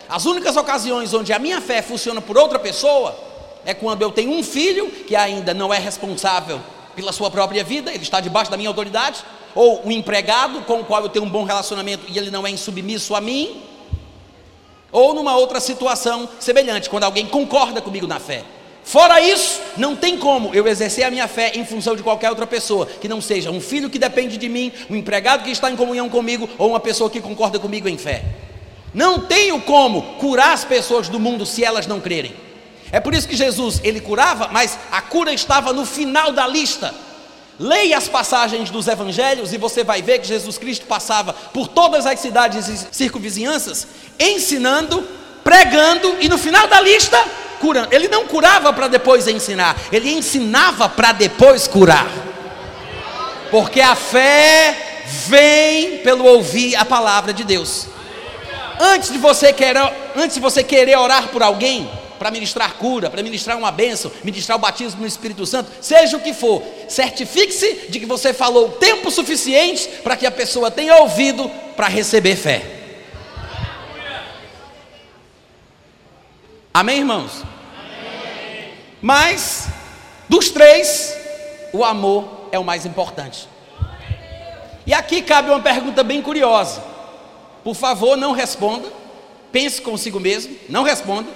As 0.08 0.24
únicas 0.24 0.56
ocasiões 0.56 1.12
onde 1.12 1.32
a 1.32 1.38
minha 1.38 1.60
fé 1.60 1.82
funciona 1.82 2.20
por 2.20 2.38
outra 2.38 2.58
pessoa 2.58 3.18
é 3.64 3.74
quando 3.74 4.02
eu 4.02 4.12
tenho 4.12 4.30
um 4.30 4.42
filho 4.42 4.88
que 4.88 5.16
ainda 5.16 5.52
não 5.52 5.74
é 5.74 5.78
responsável 5.78 6.60
pela 6.94 7.12
sua 7.12 7.30
própria 7.30 7.64
vida, 7.64 7.92
ele 7.92 8.04
está 8.04 8.20
debaixo 8.20 8.50
da 8.50 8.56
minha 8.56 8.70
autoridade, 8.70 9.22
ou 9.54 9.84
um 9.84 9.90
empregado 9.90 10.62
com 10.62 10.80
o 10.80 10.84
qual 10.84 11.02
eu 11.02 11.08
tenho 11.08 11.24
um 11.24 11.28
bom 11.28 11.44
relacionamento 11.44 12.04
e 12.08 12.16
ele 12.16 12.30
não 12.30 12.46
é 12.46 12.50
insubmisso 12.50 13.14
a 13.14 13.20
mim, 13.20 13.62
ou 14.92 15.12
numa 15.12 15.36
outra 15.36 15.60
situação 15.60 16.28
semelhante, 16.38 16.88
quando 16.88 17.04
alguém 17.04 17.26
concorda 17.26 17.82
comigo 17.82 18.06
na 18.06 18.20
fé. 18.20 18.44
Fora 18.86 19.20
isso, 19.20 19.60
não 19.76 19.96
tem 19.96 20.16
como 20.16 20.54
eu 20.54 20.64
exercer 20.68 21.04
a 21.04 21.10
minha 21.10 21.26
fé 21.26 21.50
em 21.56 21.66
função 21.66 21.96
de 21.96 22.04
qualquer 22.04 22.30
outra 22.30 22.46
pessoa, 22.46 22.86
que 22.86 23.08
não 23.08 23.20
seja 23.20 23.50
um 23.50 23.60
filho 23.60 23.90
que 23.90 23.98
depende 23.98 24.36
de 24.36 24.48
mim, 24.48 24.72
um 24.88 24.94
empregado 24.94 25.42
que 25.42 25.50
está 25.50 25.68
em 25.68 25.74
comunhão 25.74 26.08
comigo 26.08 26.48
ou 26.56 26.70
uma 26.70 26.78
pessoa 26.78 27.10
que 27.10 27.20
concorda 27.20 27.58
comigo 27.58 27.88
em 27.88 27.98
fé. 27.98 28.22
Não 28.94 29.18
tenho 29.18 29.60
como 29.60 30.02
curar 30.20 30.52
as 30.52 30.64
pessoas 30.64 31.08
do 31.08 31.18
mundo 31.18 31.44
se 31.44 31.64
elas 31.64 31.88
não 31.88 32.00
crerem. 32.00 32.32
É 32.92 33.00
por 33.00 33.12
isso 33.12 33.26
que 33.26 33.34
Jesus, 33.34 33.80
ele 33.82 34.00
curava, 34.00 34.50
mas 34.52 34.78
a 34.92 35.02
cura 35.02 35.32
estava 35.32 35.72
no 35.72 35.84
final 35.84 36.30
da 36.30 36.46
lista. 36.46 36.94
Leia 37.58 37.98
as 37.98 38.06
passagens 38.06 38.70
dos 38.70 38.86
evangelhos 38.86 39.52
e 39.52 39.58
você 39.58 39.82
vai 39.82 40.00
ver 40.00 40.20
que 40.20 40.28
Jesus 40.28 40.58
Cristo 40.58 40.86
passava 40.86 41.32
por 41.32 41.66
todas 41.66 42.06
as 42.06 42.20
cidades 42.20 42.68
e 42.68 42.94
circunvizinhanças, 42.94 43.84
ensinando, 44.16 45.04
pregando 45.42 46.18
e 46.20 46.28
no 46.28 46.38
final 46.38 46.68
da 46.68 46.80
lista 46.80 47.45
curando. 47.56 47.88
Ele 47.90 48.08
não 48.08 48.26
curava 48.26 48.72
para 48.72 48.88
depois 48.88 49.26
ensinar, 49.26 49.76
ele 49.92 50.12
ensinava 50.12 50.88
para 50.88 51.12
depois 51.12 51.66
curar. 51.66 52.06
Porque 53.50 53.80
a 53.80 53.94
fé 53.94 55.04
vem 55.26 55.98
pelo 55.98 56.24
ouvir 56.24 56.74
a 56.76 56.84
palavra 56.84 57.32
de 57.32 57.44
Deus. 57.44 57.86
Antes 58.78 59.10
de 59.10 59.18
você 59.18 59.52
querer, 59.52 59.80
antes 60.16 60.34
de 60.34 60.40
você 60.40 60.62
querer 60.62 60.98
orar 60.98 61.28
por 61.28 61.42
alguém, 61.42 61.88
para 62.18 62.30
ministrar 62.30 62.74
cura, 62.74 63.10
para 63.10 63.22
ministrar 63.22 63.56
uma 63.56 63.70
bênção, 63.70 64.10
ministrar 64.24 64.56
o 64.56 64.60
batismo 64.60 65.02
no 65.02 65.06
Espírito 65.06 65.46
Santo, 65.46 65.70
seja 65.80 66.16
o 66.16 66.20
que 66.20 66.32
for, 66.32 66.62
certifique-se 66.88 67.88
de 67.88 68.00
que 68.00 68.06
você 68.06 68.32
falou 68.32 68.70
tempo 68.70 69.10
suficiente 69.10 69.88
para 70.02 70.16
que 70.16 70.26
a 70.26 70.30
pessoa 70.30 70.70
tenha 70.70 70.96
ouvido 70.96 71.50
para 71.76 71.88
receber 71.88 72.36
fé. 72.36 72.75
Amém, 76.76 76.98
irmãos? 76.98 77.42
Amém. 77.42 78.74
Mas, 79.00 79.66
dos 80.28 80.50
três, 80.50 81.16
o 81.72 81.82
amor 81.82 82.50
é 82.52 82.58
o 82.58 82.64
mais 82.64 82.84
importante. 82.84 83.48
E 84.86 84.92
aqui 84.92 85.22
cabe 85.22 85.48
uma 85.48 85.62
pergunta 85.62 86.04
bem 86.04 86.20
curiosa. 86.20 86.84
Por 87.64 87.74
favor, 87.74 88.14
não 88.14 88.32
responda. 88.32 88.92
Pense 89.50 89.80
consigo 89.80 90.20
mesmo, 90.20 90.54
não 90.68 90.82
responda. 90.82 91.30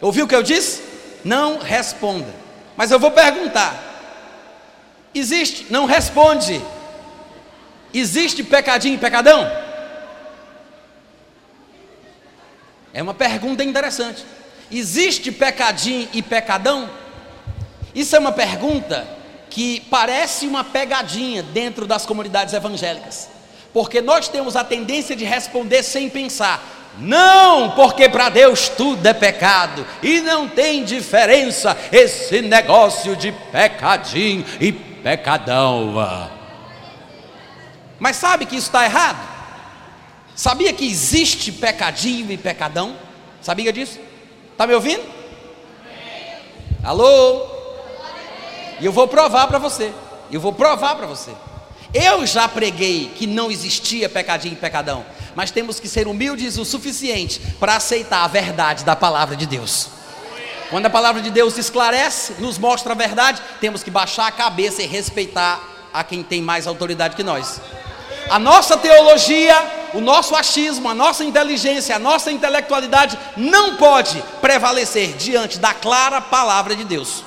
Ouviu 0.00 0.24
o 0.24 0.28
que 0.28 0.36
eu 0.36 0.42
disse? 0.42 0.84
Não 1.24 1.58
responda. 1.58 2.32
Mas 2.76 2.92
eu 2.92 3.00
vou 3.00 3.10
perguntar: 3.10 3.74
existe? 5.12 5.66
Não 5.68 5.84
responde. 5.84 6.62
Existe 7.92 8.44
pecadinho 8.44 8.94
e 8.94 8.98
pecadão? 8.98 9.50
É 12.94 13.02
uma 13.02 13.14
pergunta 13.14 13.64
interessante. 13.64 14.24
Existe 14.70 15.32
pecadinho 15.32 16.08
e 16.12 16.22
pecadão? 16.22 16.88
Isso 17.94 18.14
é 18.14 18.18
uma 18.18 18.32
pergunta 18.32 19.06
que 19.50 19.80
parece 19.90 20.46
uma 20.46 20.62
pegadinha 20.62 21.42
dentro 21.42 21.86
das 21.86 22.06
comunidades 22.06 22.54
evangélicas, 22.54 23.28
porque 23.72 24.00
nós 24.00 24.28
temos 24.28 24.54
a 24.54 24.62
tendência 24.62 25.16
de 25.16 25.24
responder 25.24 25.82
sem 25.82 26.08
pensar. 26.08 26.62
Não, 26.98 27.70
porque 27.72 28.08
para 28.08 28.28
Deus 28.28 28.68
tudo 28.68 29.04
é 29.06 29.12
pecado 29.12 29.86
e 30.02 30.20
não 30.20 30.48
tem 30.48 30.84
diferença 30.84 31.76
esse 31.92 32.42
negócio 32.42 33.16
de 33.16 33.32
pecadinho 33.32 34.44
e 34.60 34.72
pecadão. 34.72 36.30
Mas 37.98 38.16
sabe 38.16 38.46
que 38.46 38.56
isso 38.56 38.66
está 38.66 38.84
errado? 38.84 39.28
Sabia 40.34 40.72
que 40.72 40.86
existe 40.86 41.52
pecadinho 41.52 42.30
e 42.32 42.36
pecadão? 42.36 42.96
Sabia 43.40 43.72
disso? 43.72 43.98
Está 44.60 44.66
me 44.66 44.74
ouvindo? 44.74 45.02
Alô? 46.84 47.46
E 48.78 48.84
eu 48.84 48.92
vou 48.92 49.08
provar 49.08 49.46
para 49.46 49.58
você. 49.58 49.90
Eu 50.30 50.38
vou 50.38 50.52
provar 50.52 50.96
para 50.96 51.06
você. 51.06 51.30
Eu 51.94 52.26
já 52.26 52.46
preguei 52.46 53.10
que 53.16 53.26
não 53.26 53.50
existia 53.50 54.06
pecadinho 54.06 54.52
e 54.52 54.56
pecadão, 54.56 55.02
mas 55.34 55.50
temos 55.50 55.80
que 55.80 55.88
ser 55.88 56.06
humildes 56.06 56.58
o 56.58 56.66
suficiente 56.66 57.40
para 57.58 57.76
aceitar 57.76 58.22
a 58.22 58.28
verdade 58.28 58.84
da 58.84 58.94
palavra 58.94 59.34
de 59.34 59.46
Deus. 59.46 59.88
Quando 60.68 60.84
a 60.84 60.90
palavra 60.90 61.22
de 61.22 61.30
Deus 61.30 61.56
esclarece, 61.56 62.34
nos 62.38 62.58
mostra 62.58 62.92
a 62.92 62.94
verdade, 62.94 63.40
temos 63.62 63.82
que 63.82 63.90
baixar 63.90 64.26
a 64.26 64.30
cabeça 64.30 64.82
e 64.82 64.86
respeitar 64.86 65.58
a 65.90 66.04
quem 66.04 66.22
tem 66.22 66.42
mais 66.42 66.66
autoridade 66.66 67.16
que 67.16 67.22
nós. 67.22 67.62
A 68.28 68.38
nossa 68.38 68.76
teologia 68.76 69.79
o 69.94 70.00
nosso 70.00 70.34
achismo, 70.34 70.88
a 70.88 70.94
nossa 70.94 71.24
inteligência, 71.24 71.96
a 71.96 71.98
nossa 71.98 72.30
intelectualidade 72.30 73.18
não 73.36 73.76
pode 73.76 74.22
prevalecer 74.40 75.16
diante 75.16 75.58
da 75.58 75.74
clara 75.74 76.20
palavra 76.20 76.74
de 76.74 76.84
Deus. 76.84 77.24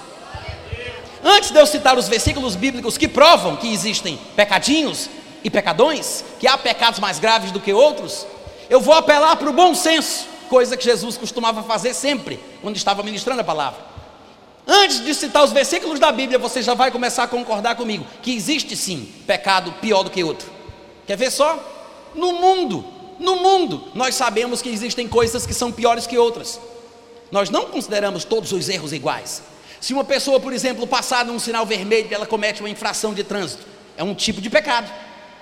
Antes 1.24 1.52
de 1.52 1.60
eu 1.60 1.66
citar 1.66 1.98
os 1.98 2.08
versículos 2.08 2.56
bíblicos 2.56 2.98
que 2.98 3.08
provam 3.08 3.56
que 3.56 3.72
existem 3.72 4.20
pecadinhos 4.36 5.10
e 5.44 5.50
pecadões, 5.50 6.24
que 6.40 6.48
há 6.48 6.58
pecados 6.58 7.00
mais 7.00 7.18
graves 7.18 7.52
do 7.52 7.60
que 7.60 7.72
outros, 7.72 8.28
eu 8.70 8.82
vou 8.82 8.94
apelar 8.94 9.36
para 9.38 9.50
o 9.50 9.54
bom 9.54 9.74
senso, 9.74 10.28
coisa 10.50 10.76
que 10.76 10.84
Jesus 10.84 11.18
costumava 11.18 11.64
fazer 11.64 11.94
sempre 11.94 12.40
quando 12.62 12.76
estava 12.76 13.04
ministrando 13.04 13.42
a 13.42 13.44
palavra. 13.44 13.80
Antes 14.68 15.04
de 15.04 15.14
citar 15.14 15.44
os 15.44 15.52
versículos 15.52 16.00
da 16.00 16.12
Bíblia, 16.12 16.40
você 16.40 16.62
já 16.62 16.74
vai 16.74 16.92
começar 16.92 17.24
a 17.24 17.28
concordar 17.28 17.76
comigo 17.76 18.06
que 18.22 18.34
existe 18.34 18.76
sim 18.76 19.10
pecado 19.28 19.74
pior 19.82 20.04
do 20.04 20.10
que 20.10 20.24
outro. 20.24 20.50
Quer 21.06 21.18
ver 21.18 21.32
só? 21.32 21.73
No 22.16 22.34
mundo, 22.34 22.86
no 23.20 23.38
mundo, 23.38 23.90
nós 23.94 24.16
sabemos 24.16 24.62
que 24.62 24.70
existem 24.70 25.08
coisas 25.08 25.46
que 25.46 25.54
são 25.54 25.72
piores 25.72 26.06
que 26.06 26.18
outras. 26.18 26.60
Nós 27.32 27.50
não 27.50 27.66
consideramos 27.66 28.24
todos 28.24 28.52
os 28.52 28.70
erros 28.70 28.94
iguais. 28.94 29.42
Se 29.82 29.94
uma 29.94 30.04
pessoa, 30.04 30.40
por 30.40 30.54
exemplo, 30.54 30.86
passar 30.86 31.26
num 31.26 31.40
sinal 31.40 31.66
vermelho 31.66 32.08
e 32.10 32.14
ela 32.14 32.26
comete 32.26 32.62
uma 32.62 32.70
infração 32.70 33.14
de 33.14 33.24
trânsito, 33.24 33.66
é 33.98 34.04
um 34.04 34.14
tipo 34.14 34.40
de 34.40 34.50
pecado. 34.50 34.92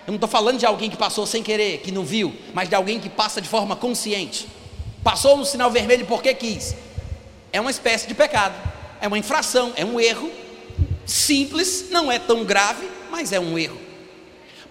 Eu 0.07 0.11
não 0.11 0.15
estou 0.15 0.29
falando 0.29 0.57
de 0.57 0.65
alguém 0.65 0.89
que 0.89 0.97
passou 0.97 1.25
sem 1.27 1.43
querer, 1.43 1.79
que 1.79 1.91
não 1.91 2.03
viu, 2.03 2.33
mas 2.53 2.69
de 2.69 2.75
alguém 2.75 2.99
que 2.99 3.09
passa 3.09 3.41
de 3.41 3.49
forma 3.49 3.75
consciente. 3.75 4.47
Passou 5.03 5.35
no 5.35 5.45
sinal 5.45 5.69
vermelho 5.69 6.05
porque 6.05 6.33
quis. 6.33 6.75
É 7.51 7.59
uma 7.59 7.71
espécie 7.71 8.07
de 8.07 8.13
pecado. 8.13 8.55
É 9.01 9.07
uma 9.07 9.17
infração, 9.17 9.73
é 9.75 9.83
um 9.83 9.99
erro. 9.99 10.31
Simples, 11.05 11.87
não 11.89 12.11
é 12.11 12.19
tão 12.19 12.45
grave, 12.45 12.87
mas 13.09 13.31
é 13.31 13.39
um 13.39 13.57
erro. 13.57 13.80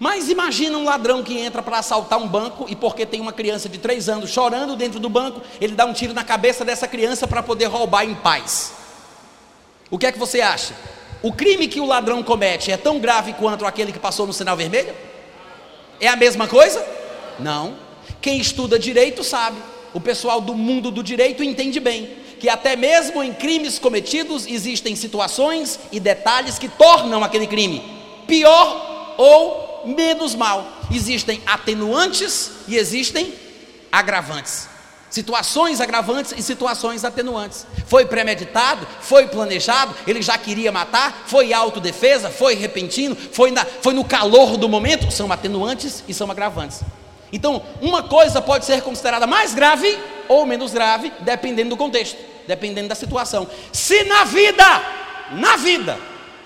Mas 0.01 0.29
imagina 0.29 0.79
um 0.79 0.83
ladrão 0.83 1.21
que 1.21 1.37
entra 1.37 1.61
para 1.61 1.77
assaltar 1.77 2.17
um 2.17 2.27
banco 2.27 2.65
e 2.67 2.75
porque 2.75 3.05
tem 3.05 3.21
uma 3.21 3.31
criança 3.31 3.69
de 3.69 3.77
três 3.77 4.09
anos 4.09 4.31
chorando 4.31 4.75
dentro 4.75 4.99
do 4.99 5.07
banco, 5.07 5.43
ele 5.61 5.75
dá 5.75 5.85
um 5.85 5.93
tiro 5.93 6.11
na 6.11 6.23
cabeça 6.23 6.65
dessa 6.65 6.87
criança 6.87 7.27
para 7.27 7.43
poder 7.43 7.65
roubar 7.65 8.03
em 8.03 8.15
paz. 8.15 8.73
O 9.91 9.99
que 9.99 10.07
é 10.07 10.11
que 10.11 10.17
você 10.17 10.41
acha? 10.41 10.73
O 11.21 11.31
crime 11.31 11.67
que 11.67 11.79
o 11.79 11.85
ladrão 11.85 12.23
comete 12.23 12.71
é 12.71 12.77
tão 12.77 12.97
grave 12.97 13.33
quanto 13.33 13.63
aquele 13.63 13.91
que 13.91 13.99
passou 13.99 14.25
no 14.25 14.33
sinal 14.33 14.57
vermelho? 14.57 14.91
É 15.99 16.07
a 16.07 16.15
mesma 16.15 16.47
coisa? 16.47 16.83
Não. 17.37 17.75
Quem 18.19 18.39
estuda 18.39 18.79
direito 18.79 19.23
sabe. 19.23 19.57
O 19.93 20.01
pessoal 20.01 20.41
do 20.41 20.55
mundo 20.55 20.89
do 20.89 21.03
direito 21.03 21.43
entende 21.43 21.79
bem 21.79 22.09
que 22.39 22.49
até 22.49 22.75
mesmo 22.75 23.21
em 23.21 23.35
crimes 23.35 23.77
cometidos 23.77 24.47
existem 24.47 24.95
situações 24.95 25.79
e 25.91 25.99
detalhes 25.99 26.57
que 26.57 26.67
tornam 26.67 27.23
aquele 27.23 27.45
crime 27.45 27.83
pior 28.25 29.13
ou 29.15 29.70
menos 29.85 30.35
mal. 30.35 30.67
Existem 30.91 31.41
atenuantes 31.45 32.51
e 32.67 32.77
existem 32.77 33.33
agravantes. 33.91 34.69
Situações 35.09 35.81
agravantes 35.81 36.33
e 36.37 36.41
situações 36.41 37.03
atenuantes. 37.03 37.67
Foi 37.85 38.05
premeditado, 38.05 38.87
foi 39.01 39.27
planejado, 39.27 39.93
ele 40.07 40.21
já 40.21 40.37
queria 40.37 40.71
matar, 40.71 41.25
foi 41.27 41.51
autodefesa, 41.51 42.29
foi 42.29 42.55
repentino, 42.55 43.13
foi, 43.15 43.51
na, 43.51 43.65
foi 43.65 43.93
no 43.93 44.05
calor 44.05 44.55
do 44.55 44.69
momento. 44.69 45.11
São 45.11 45.29
atenuantes 45.29 46.01
e 46.07 46.13
são 46.13 46.31
agravantes. 46.31 46.79
Então, 47.33 47.61
uma 47.81 48.03
coisa 48.03 48.41
pode 48.41 48.65
ser 48.65 48.81
considerada 48.81 49.27
mais 49.27 49.53
grave 49.53 49.99
ou 50.29 50.45
menos 50.45 50.71
grave, 50.71 51.11
dependendo 51.19 51.71
do 51.71 51.77
contexto, 51.77 52.17
dependendo 52.47 52.87
da 52.87 52.95
situação. 52.95 53.45
Se 53.73 54.03
na 54.05 54.23
vida, 54.23 54.63
na 55.31 55.57
vida, 55.57 55.97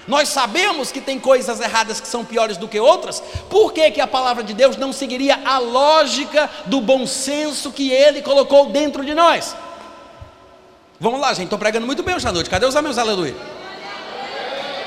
nós 0.07 0.29
sabemos 0.29 0.91
que 0.91 1.01
tem 1.01 1.19
coisas 1.19 1.59
erradas 1.59 1.99
que 1.99 2.07
são 2.07 2.23
piores 2.23 2.57
do 2.57 2.67
que 2.67 2.79
outras, 2.79 3.21
por 3.49 3.73
que, 3.73 3.91
que 3.91 4.01
a 4.01 4.07
palavra 4.07 4.43
de 4.43 4.53
Deus 4.53 4.77
não 4.77 4.93
seguiria 4.93 5.39
a 5.43 5.57
lógica 5.57 6.49
do 6.67 6.79
bom 6.79 7.07
senso 7.07 7.71
que 7.71 7.91
ele 7.91 8.21
colocou 8.21 8.67
dentro 8.67 9.03
de 9.03 9.15
nós? 9.15 9.55
Vamos 10.99 11.19
lá, 11.19 11.33
gente, 11.33 11.45
estou 11.45 11.59
pregando 11.59 11.85
muito 11.85 12.03
bem 12.03 12.15
hoje 12.15 12.27
à 12.27 12.31
noite, 12.31 12.49
cadê 12.49 12.65
os 12.65 12.75
amigos, 12.75 12.97
aleluia? 12.97 13.35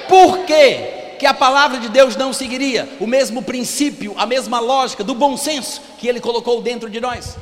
Por 0.09 0.39
que, 0.47 1.17
que 1.19 1.27
a 1.27 1.35
palavra 1.35 1.79
de 1.79 1.89
Deus 1.89 2.17
não 2.17 2.33
seguiria 2.33 2.89
o 2.99 3.07
mesmo 3.07 3.43
princípio, 3.43 4.15
a 4.17 4.25
mesma 4.25 4.61
lógica 4.61 5.05
do 5.05 5.15
bom 5.15 5.37
senso 5.37 5.83
que 5.99 6.09
ele 6.09 6.21
colocou 6.21 6.63
dentro 6.63 6.89
de 6.89 7.01
nós? 7.01 7.37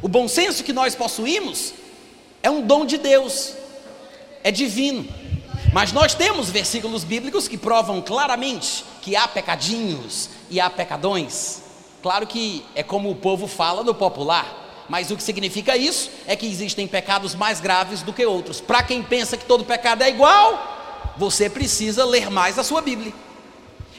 O 0.00 0.08
bom 0.08 0.28
senso 0.28 0.62
que 0.62 0.72
nós 0.72 0.94
possuímos 0.94 1.72
é 2.42 2.50
um 2.50 2.60
dom 2.60 2.84
de 2.84 2.98
Deus, 2.98 3.54
é 4.44 4.50
divino. 4.50 5.08
Mas 5.72 5.90
nós 5.90 6.14
temos 6.14 6.50
versículos 6.50 7.02
bíblicos 7.02 7.48
que 7.48 7.56
provam 7.56 8.02
claramente 8.02 8.84
que 9.00 9.16
há 9.16 9.26
pecadinhos 9.26 10.28
e 10.50 10.60
há 10.60 10.68
pecadões. 10.68 11.62
Claro 12.02 12.26
que 12.26 12.64
é 12.74 12.82
como 12.82 13.10
o 13.10 13.16
povo 13.16 13.46
fala 13.46 13.82
no 13.82 13.94
popular, 13.94 14.60
Mas 14.88 15.10
o 15.10 15.16
que 15.16 15.22
significa 15.22 15.76
isso 15.76 16.10
é 16.26 16.36
que 16.36 16.44
existem 16.44 16.86
pecados 16.86 17.34
mais 17.34 17.60
graves 17.60 18.02
do 18.02 18.12
que 18.12 18.26
outros. 18.26 18.60
Para 18.60 18.82
quem 18.82 19.02
pensa 19.02 19.36
que 19.36 19.44
todo 19.44 19.64
pecado 19.64 20.02
é 20.02 20.10
igual, 20.10 21.14
você 21.16 21.48
precisa 21.48 22.04
ler 22.04 22.28
mais 22.28 22.58
a 22.58 22.64
sua 22.64 22.82
Bíblia. 22.82 23.14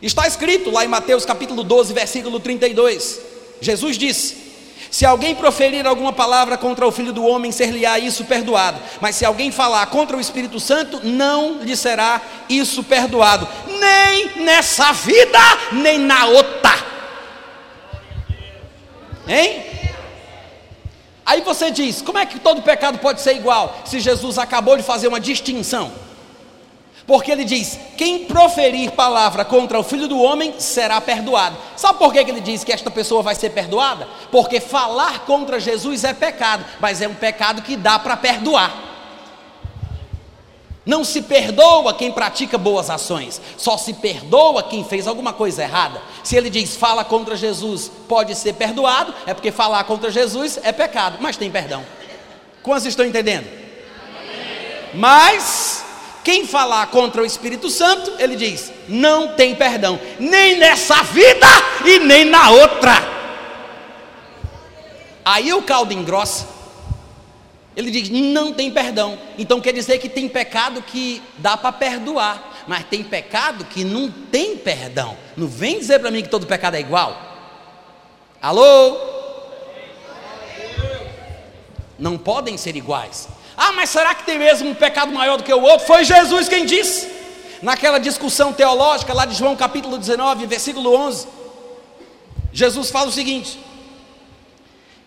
Está 0.01 0.27
escrito 0.27 0.69
lá 0.69 0.83
em 0.83 0.89
Mateus 0.89 1.25
capítulo 1.25 1.63
12, 1.63 1.93
versículo 1.93 2.39
32. 2.39 3.21
Jesus 3.61 3.97
disse: 3.97 4.42
Se 4.93 5.07
alguém 5.07 5.33
proferir 5.33 5.87
alguma 5.87 6.13
palavra 6.13 6.55
contra 6.55 6.87
o 6.87 6.91
filho 6.91 7.11
do 7.11 7.25
homem, 7.25 7.51
ser-lhe-á 7.51 7.97
isso 7.97 8.25
perdoado. 8.25 8.79
Mas 9.01 9.15
se 9.15 9.25
alguém 9.25 9.51
falar 9.51 9.83
contra 9.87 10.15
o 10.15 10.21
Espírito 10.21 10.59
Santo, 10.59 11.01
não 11.03 11.63
lhe 11.63 11.75
será 11.75 12.21
isso 12.47 12.83
perdoado, 12.83 13.47
nem 13.67 14.43
nessa 14.43 14.91
vida, 14.93 15.39
nem 15.71 15.97
na 15.97 16.25
outra. 16.27 16.75
Hein? 19.27 19.65
Aí 21.25 21.41
você 21.41 21.71
diz: 21.71 21.99
como 21.99 22.19
é 22.19 22.25
que 22.27 22.39
todo 22.39 22.61
pecado 22.61 22.99
pode 22.99 23.19
ser 23.19 23.35
igual? 23.35 23.81
Se 23.85 23.99
Jesus 23.99 24.37
acabou 24.37 24.77
de 24.77 24.83
fazer 24.83 25.07
uma 25.07 25.19
distinção. 25.19 25.91
Porque 27.05 27.31
ele 27.31 27.43
diz: 27.43 27.77
quem 27.97 28.25
proferir 28.25 28.91
palavra 28.91 29.43
contra 29.43 29.79
o 29.79 29.83
filho 29.83 30.07
do 30.07 30.21
homem 30.21 30.55
será 30.59 30.99
perdoado. 31.01 31.57
Sabe 31.75 31.99
por 31.99 32.13
que 32.13 32.19
ele 32.19 32.39
diz 32.39 32.63
que 32.63 32.71
esta 32.71 32.89
pessoa 32.89 33.21
vai 33.21 33.35
ser 33.35 33.49
perdoada? 33.49 34.07
Porque 34.31 34.59
falar 34.59 35.25
contra 35.25 35.59
Jesus 35.59 36.03
é 36.03 36.13
pecado, 36.13 36.63
mas 36.79 37.01
é 37.01 37.07
um 37.07 37.15
pecado 37.15 37.61
que 37.61 37.75
dá 37.75 37.99
para 37.99 38.15
perdoar. 38.15 38.91
Não 40.85 41.05
se 41.05 41.21
perdoa 41.21 41.93
quem 41.93 42.11
pratica 42.11 42.57
boas 42.57 42.89
ações, 42.89 43.41
só 43.57 43.77
se 43.77 43.93
perdoa 43.93 44.63
quem 44.63 44.83
fez 44.83 45.07
alguma 45.07 45.31
coisa 45.31 45.63
errada. 45.63 46.01
Se 46.23 46.35
ele 46.35 46.49
diz 46.49 46.75
fala 46.75 47.05
contra 47.05 47.37
Jesus, 47.37 47.89
pode 48.07 48.35
ser 48.35 48.53
perdoado, 48.53 49.13
é 49.25 49.33
porque 49.33 49.51
falar 49.51 49.83
contra 49.85 50.11
Jesus 50.11 50.59
é 50.61 50.73
pecado, 50.73 51.17
mas 51.21 51.37
tem 51.37 51.49
perdão. 51.49 51.85
Quantos 52.61 52.85
estão 52.85 53.05
entendendo? 53.05 53.47
Mas 54.93 55.83
quem 56.23 56.47
falar 56.47 56.87
contra 56.87 57.21
o 57.21 57.25
Espírito 57.25 57.69
Santo, 57.69 58.13
ele 58.17 58.35
diz, 58.35 58.71
não 58.87 59.29
tem 59.29 59.55
perdão, 59.55 59.99
nem 60.19 60.57
nessa 60.57 61.03
vida 61.03 61.47
e 61.85 61.99
nem 61.99 62.25
na 62.25 62.49
outra. 62.51 63.13
Aí 65.25 65.53
o 65.53 65.61
caldo 65.61 65.93
engrossa. 65.93 66.53
Ele 67.75 67.89
diz: 67.89 68.09
não 68.09 68.53
tem 68.53 68.69
perdão. 68.71 69.17
Então 69.37 69.59
quer 69.59 69.73
dizer 69.73 69.97
que 69.97 70.09
tem 70.09 70.27
pecado 70.29 70.81
que 70.81 71.21
dá 71.37 71.57
para 71.57 71.71
perdoar, 71.71 72.63
mas 72.67 72.83
tem 72.85 73.03
pecado 73.03 73.65
que 73.65 73.83
não 73.83 74.11
tem 74.11 74.57
perdão. 74.57 75.17
Não 75.35 75.47
vem 75.47 75.79
dizer 75.79 75.99
para 75.99 76.11
mim 76.11 76.21
que 76.21 76.29
todo 76.29 76.45
pecado 76.45 76.75
é 76.75 76.79
igual. 76.79 77.19
Alô? 78.41 78.97
Não 81.97 82.17
podem 82.17 82.57
ser 82.57 82.75
iguais. 82.75 83.27
Ah, 83.57 83.71
mas 83.73 83.89
será 83.89 84.15
que 84.15 84.25
tem 84.25 84.37
mesmo 84.37 84.69
um 84.69 84.75
pecado 84.75 85.11
maior 85.11 85.37
do 85.37 85.43
que 85.43 85.53
o 85.53 85.61
outro? 85.61 85.85
Foi 85.85 86.03
Jesus 86.03 86.49
quem 86.49 86.65
disse. 86.65 87.11
Naquela 87.61 87.97
discussão 87.97 88.51
teológica 88.51 89.13
lá 89.13 89.25
de 89.25 89.35
João 89.35 89.55
capítulo 89.55 89.97
19, 89.97 90.45
versículo 90.47 90.93
11. 90.93 91.27
Jesus 92.51 92.89
fala 92.89 93.07
o 93.07 93.11
seguinte: 93.11 93.59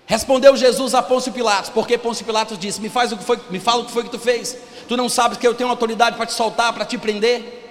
Respondeu 0.07 0.57
Jesus 0.57 0.95
a 0.95 1.03
Pôncio 1.03 1.33
Pilatos, 1.33 1.71
porque 1.71 1.99
Pôncio 1.99 2.25
Pilatos 2.25 2.59
disse: 2.59 2.81
Me 2.81 2.89
faz 2.89 3.13
o 3.13 3.17
que 3.17 3.25
foi, 3.25 3.39
me 3.51 3.59
fala 3.59 3.83
o 3.83 3.87
que 3.87 3.93
foi 3.93 4.05
que 4.05 4.11
tu 4.11 4.19
fez. 4.19 4.57
Tu 4.89 4.97
não 4.97 5.09
sabes 5.09 5.37
que 5.37 5.47
eu 5.47 5.55
tenho 5.55 5.69
autoridade 5.69 6.17
para 6.17 6.27
te 6.27 6.33
soltar, 6.33 6.73
para 6.73 6.85
te 6.85 6.97
prender? 6.97 7.65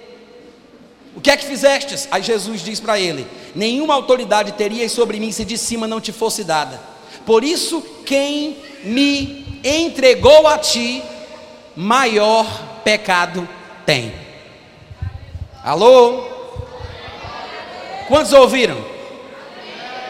O 1.16 1.20
que 1.20 1.30
é 1.30 1.36
que 1.36 1.46
fizestes? 1.46 2.06
Aí 2.10 2.22
Jesus 2.22 2.60
diz 2.60 2.78
para 2.78 3.00
ele: 3.00 3.26
Nenhuma 3.54 3.94
autoridade 3.94 4.52
terias 4.52 4.92
sobre 4.92 5.18
mim 5.18 5.32
se 5.32 5.46
de 5.46 5.56
cima 5.56 5.86
não 5.86 5.98
te 6.00 6.12
fosse 6.12 6.44
dada. 6.44 6.78
Por 7.24 7.42
isso, 7.42 7.80
quem 8.04 8.58
me 8.84 9.45
entregou 9.66 10.46
a 10.46 10.58
ti, 10.58 11.02
maior 11.74 12.46
pecado 12.84 13.48
tem. 13.84 14.14
Alô? 15.64 16.24
Quantos 18.06 18.32
ouviram? 18.32 18.76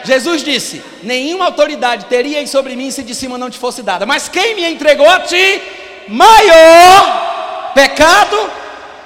Jesus 0.03 0.43
disse: 0.43 0.83
Nenhuma 1.01 1.45
autoridade 1.45 2.05
teria 2.05 2.45
sobre 2.45 2.75
mim 2.75 2.91
se 2.91 3.01
de 3.01 3.15
cima 3.15 3.37
não 3.37 3.49
te 3.49 3.57
fosse 3.57 3.81
dada, 3.81 4.05
mas 4.05 4.29
quem 4.29 4.55
me 4.55 4.63
entregou 4.65 5.09
a 5.09 5.21
ti, 5.21 5.61
maior 6.07 7.71
pecado 7.73 8.51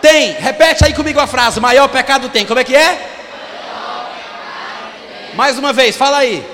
tem. 0.01 0.33
Repete 0.33 0.85
aí 0.85 0.93
comigo 0.93 1.19
a 1.19 1.27
frase: 1.27 1.59
maior 1.59 1.87
pecado 1.87 2.29
tem. 2.29 2.45
Como 2.45 2.59
é 2.59 2.63
que 2.63 2.75
é? 2.75 3.09
Mais 5.33 5.57
uma 5.57 5.71
vez, 5.71 5.95
fala 5.95 6.17
aí. 6.17 6.45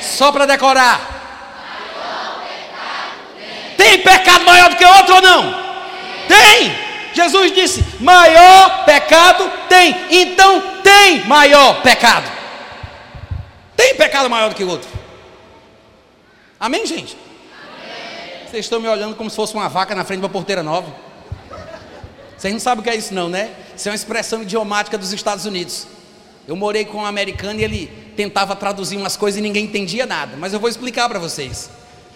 Só 0.00 0.30
para 0.30 0.46
decorar. 0.46 1.13
Tem 3.76 4.00
pecado 4.00 4.44
maior 4.44 4.70
do 4.70 4.76
que 4.76 4.84
outro 4.84 5.14
ou 5.16 5.22
não? 5.22 5.54
Tem. 6.28 6.84
Jesus 7.14 7.52
disse: 7.52 7.84
maior 8.00 8.84
pecado 8.84 9.50
tem. 9.68 9.94
Então 10.10 10.62
tem 10.82 11.24
maior 11.26 11.82
pecado. 11.82 12.30
Tem 13.76 13.94
pecado 13.94 14.28
maior 14.28 14.48
do 14.48 14.54
que 14.54 14.64
outro. 14.64 14.88
Amém, 16.58 16.86
gente? 16.86 17.16
Amém. 17.16 18.48
Vocês 18.48 18.64
estão 18.64 18.80
me 18.80 18.88
olhando 18.88 19.16
como 19.16 19.28
se 19.28 19.36
fosse 19.36 19.54
uma 19.54 19.68
vaca 19.68 19.94
na 19.94 20.04
frente 20.04 20.20
de 20.20 20.24
uma 20.24 20.32
porteira 20.32 20.62
nova. 20.62 20.94
Vocês 22.36 22.52
não 22.52 22.60
sabem 22.60 22.80
o 22.80 22.82
que 22.82 22.90
é 22.90 22.96
isso, 22.96 23.14
não, 23.14 23.28
né? 23.28 23.50
Isso 23.76 23.88
é 23.88 23.90
uma 23.90 23.96
expressão 23.96 24.42
idiomática 24.42 24.98
dos 24.98 25.12
Estados 25.12 25.46
Unidos. 25.46 25.86
Eu 26.46 26.54
morei 26.56 26.84
com 26.84 26.98
um 26.98 27.06
americano 27.06 27.60
e 27.60 27.64
ele 27.64 27.86
tentava 28.16 28.54
traduzir 28.54 28.96
umas 28.96 29.16
coisas 29.16 29.38
e 29.38 29.42
ninguém 29.42 29.64
entendia 29.64 30.04
nada. 30.04 30.36
Mas 30.36 30.52
eu 30.52 30.60
vou 30.60 30.68
explicar 30.68 31.08
para 31.08 31.18
vocês. 31.18 31.70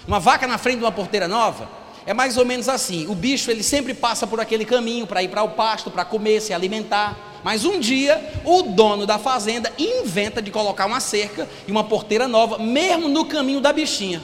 Uma 0.08 0.18
vaca 0.18 0.46
na 0.46 0.56
frente 0.56 0.78
de 0.78 0.84
uma 0.84 0.90
porteira 0.90 1.28
nova 1.28 1.68
é 2.06 2.14
mais 2.14 2.38
ou 2.38 2.44
menos 2.46 2.66
assim. 2.66 3.06
O 3.08 3.14
bicho 3.14 3.50
ele 3.50 3.62
sempre 3.62 3.92
passa 3.92 4.26
por 4.26 4.40
aquele 4.40 4.64
caminho 4.64 5.06
para 5.06 5.22
ir 5.22 5.28
para 5.28 5.42
o 5.42 5.50
pasto, 5.50 5.90
para 5.90 6.02
comer, 6.02 6.40
se 6.40 6.54
alimentar. 6.54 7.14
Mas 7.44 7.66
um 7.66 7.78
dia 7.78 8.32
o 8.42 8.62
dono 8.62 9.04
da 9.04 9.18
fazenda 9.18 9.70
inventa 9.78 10.40
de 10.40 10.50
colocar 10.50 10.86
uma 10.86 10.98
cerca 10.98 11.46
e 11.66 11.70
uma 11.70 11.84
porteira 11.84 12.26
nova, 12.26 12.56
mesmo 12.56 13.06
no 13.06 13.26
caminho 13.26 13.60
da 13.60 13.70
bichinha. 13.70 14.22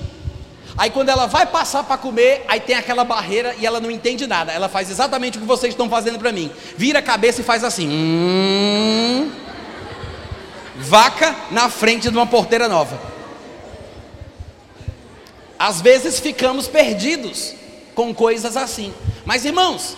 Aí 0.74 0.88
quando 0.88 1.10
ela 1.10 1.26
vai 1.26 1.44
passar 1.44 1.84
para 1.84 1.98
comer, 1.98 2.46
aí 2.48 2.60
tem 2.60 2.76
aquela 2.76 3.04
barreira 3.04 3.54
e 3.58 3.66
ela 3.66 3.78
não 3.78 3.90
entende 3.90 4.26
nada. 4.26 4.52
Ela 4.52 4.70
faz 4.70 4.90
exatamente 4.90 5.36
o 5.36 5.40
que 5.42 5.46
vocês 5.46 5.74
estão 5.74 5.90
fazendo 5.90 6.18
para 6.18 6.32
mim. 6.32 6.50
Vira 6.78 7.00
a 7.00 7.02
cabeça 7.02 7.42
e 7.42 7.44
faz 7.44 7.62
assim. 7.62 7.90
Hum, 7.90 9.30
vaca 10.76 11.36
na 11.50 11.68
frente 11.68 12.10
de 12.10 12.16
uma 12.16 12.26
porteira 12.26 12.68
nova. 12.70 13.13
Às 15.58 15.80
vezes 15.80 16.20
ficamos 16.20 16.66
perdidos 16.68 17.54
com 17.94 18.14
coisas 18.14 18.56
assim. 18.56 18.92
Mas 19.24 19.44
irmãos, 19.44 19.96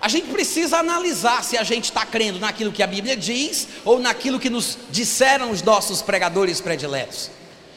a 0.00 0.08
gente 0.08 0.28
precisa 0.28 0.78
analisar 0.78 1.42
se 1.42 1.56
a 1.56 1.62
gente 1.62 1.84
está 1.84 2.04
crendo 2.04 2.38
naquilo 2.38 2.72
que 2.72 2.82
a 2.82 2.86
Bíblia 2.86 3.16
diz 3.16 3.68
ou 3.84 3.98
naquilo 3.98 4.38
que 4.38 4.50
nos 4.50 4.76
disseram 4.90 5.50
os 5.50 5.62
nossos 5.62 6.02
pregadores 6.02 6.60
prediletos. 6.60 7.30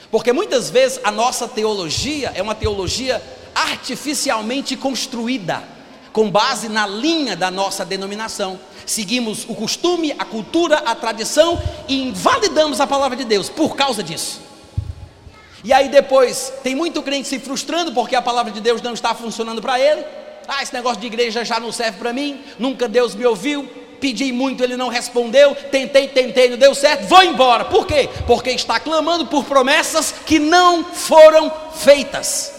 Porque 0.09 0.31
muitas 0.31 0.69
vezes 0.69 0.99
a 1.03 1.11
nossa 1.11 1.47
teologia 1.47 2.31
é 2.35 2.41
uma 2.41 2.55
teologia 2.55 3.21
artificialmente 3.53 4.75
construída, 4.75 5.63
com 6.13 6.29
base 6.29 6.69
na 6.69 6.87
linha 6.87 7.35
da 7.35 7.51
nossa 7.51 7.85
denominação. 7.85 8.59
Seguimos 8.85 9.45
o 9.47 9.55
costume, 9.55 10.13
a 10.17 10.23
cultura, 10.23 10.77
a 10.79 10.95
tradição 10.95 11.61
e 11.87 12.03
invalidamos 12.03 12.79
a 12.79 12.87
palavra 12.87 13.17
de 13.17 13.25
Deus 13.25 13.49
por 13.49 13.75
causa 13.75 14.01
disso. 14.01 14.46
E 15.63 15.73
aí 15.73 15.89
depois 15.89 16.53
tem 16.63 16.75
muito 16.75 17.01
crente 17.01 17.27
se 17.27 17.39
frustrando 17.39 17.91
porque 17.91 18.15
a 18.15 18.21
palavra 18.21 18.51
de 18.51 18.61
Deus 18.61 18.81
não 18.81 18.93
está 18.93 19.13
funcionando 19.15 19.61
para 19.61 19.79
ele. 19.79 20.03
Ah, 20.47 20.63
esse 20.63 20.73
negócio 20.73 21.01
de 21.01 21.07
igreja 21.07 21.43
já 21.43 21.59
não 21.59 21.71
serve 21.71 21.97
para 21.97 22.13
mim, 22.13 22.41
nunca 22.57 22.87
Deus 22.87 23.13
me 23.13 23.25
ouviu, 23.25 23.67
pedi 23.99 24.31
muito, 24.31 24.63
ele 24.63 24.77
não 24.77 24.87
respondeu, 24.87 25.53
tentei, 25.69 26.07
tentei, 26.07 26.49
não 26.49 26.57
deu 26.57 26.73
certo, 26.73 27.05
vou 27.07 27.21
embora. 27.23 27.65
Por 27.65 27.85
quê? 27.85 28.09
Porque 28.25 28.51
está 28.51 28.79
clamando 28.79 29.25
por 29.25 29.43
promessas 29.43 30.13
que 30.25 30.39
não 30.39 30.85
foram 30.85 31.51
feitas. 31.75 32.53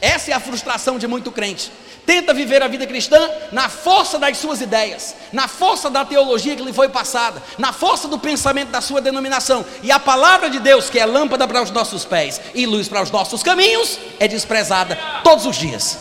Essa 0.00 0.30
é 0.30 0.34
a 0.34 0.40
frustração 0.40 0.98
de 0.98 1.06
muito 1.06 1.30
crente. 1.30 1.70
Tenta 2.10 2.34
viver 2.34 2.60
a 2.60 2.66
vida 2.66 2.88
cristã 2.88 3.30
na 3.52 3.68
força 3.68 4.18
das 4.18 4.36
suas 4.36 4.60
ideias, 4.60 5.14
na 5.32 5.46
força 5.46 5.88
da 5.88 6.04
teologia 6.04 6.56
que 6.56 6.62
lhe 6.64 6.72
foi 6.72 6.88
passada, 6.88 7.40
na 7.56 7.72
força 7.72 8.08
do 8.08 8.18
pensamento 8.18 8.70
da 8.70 8.80
sua 8.80 9.00
denominação. 9.00 9.64
E 9.80 9.92
a 9.92 10.00
palavra 10.00 10.50
de 10.50 10.58
Deus, 10.58 10.90
que 10.90 10.98
é 10.98 11.06
lâmpada 11.06 11.46
para 11.46 11.62
os 11.62 11.70
nossos 11.70 12.04
pés 12.04 12.40
e 12.52 12.66
luz 12.66 12.88
para 12.88 13.00
os 13.00 13.12
nossos 13.12 13.44
caminhos, 13.44 13.96
é 14.18 14.26
desprezada 14.26 14.98
todos 15.22 15.46
os 15.46 15.54
dias. 15.54 15.98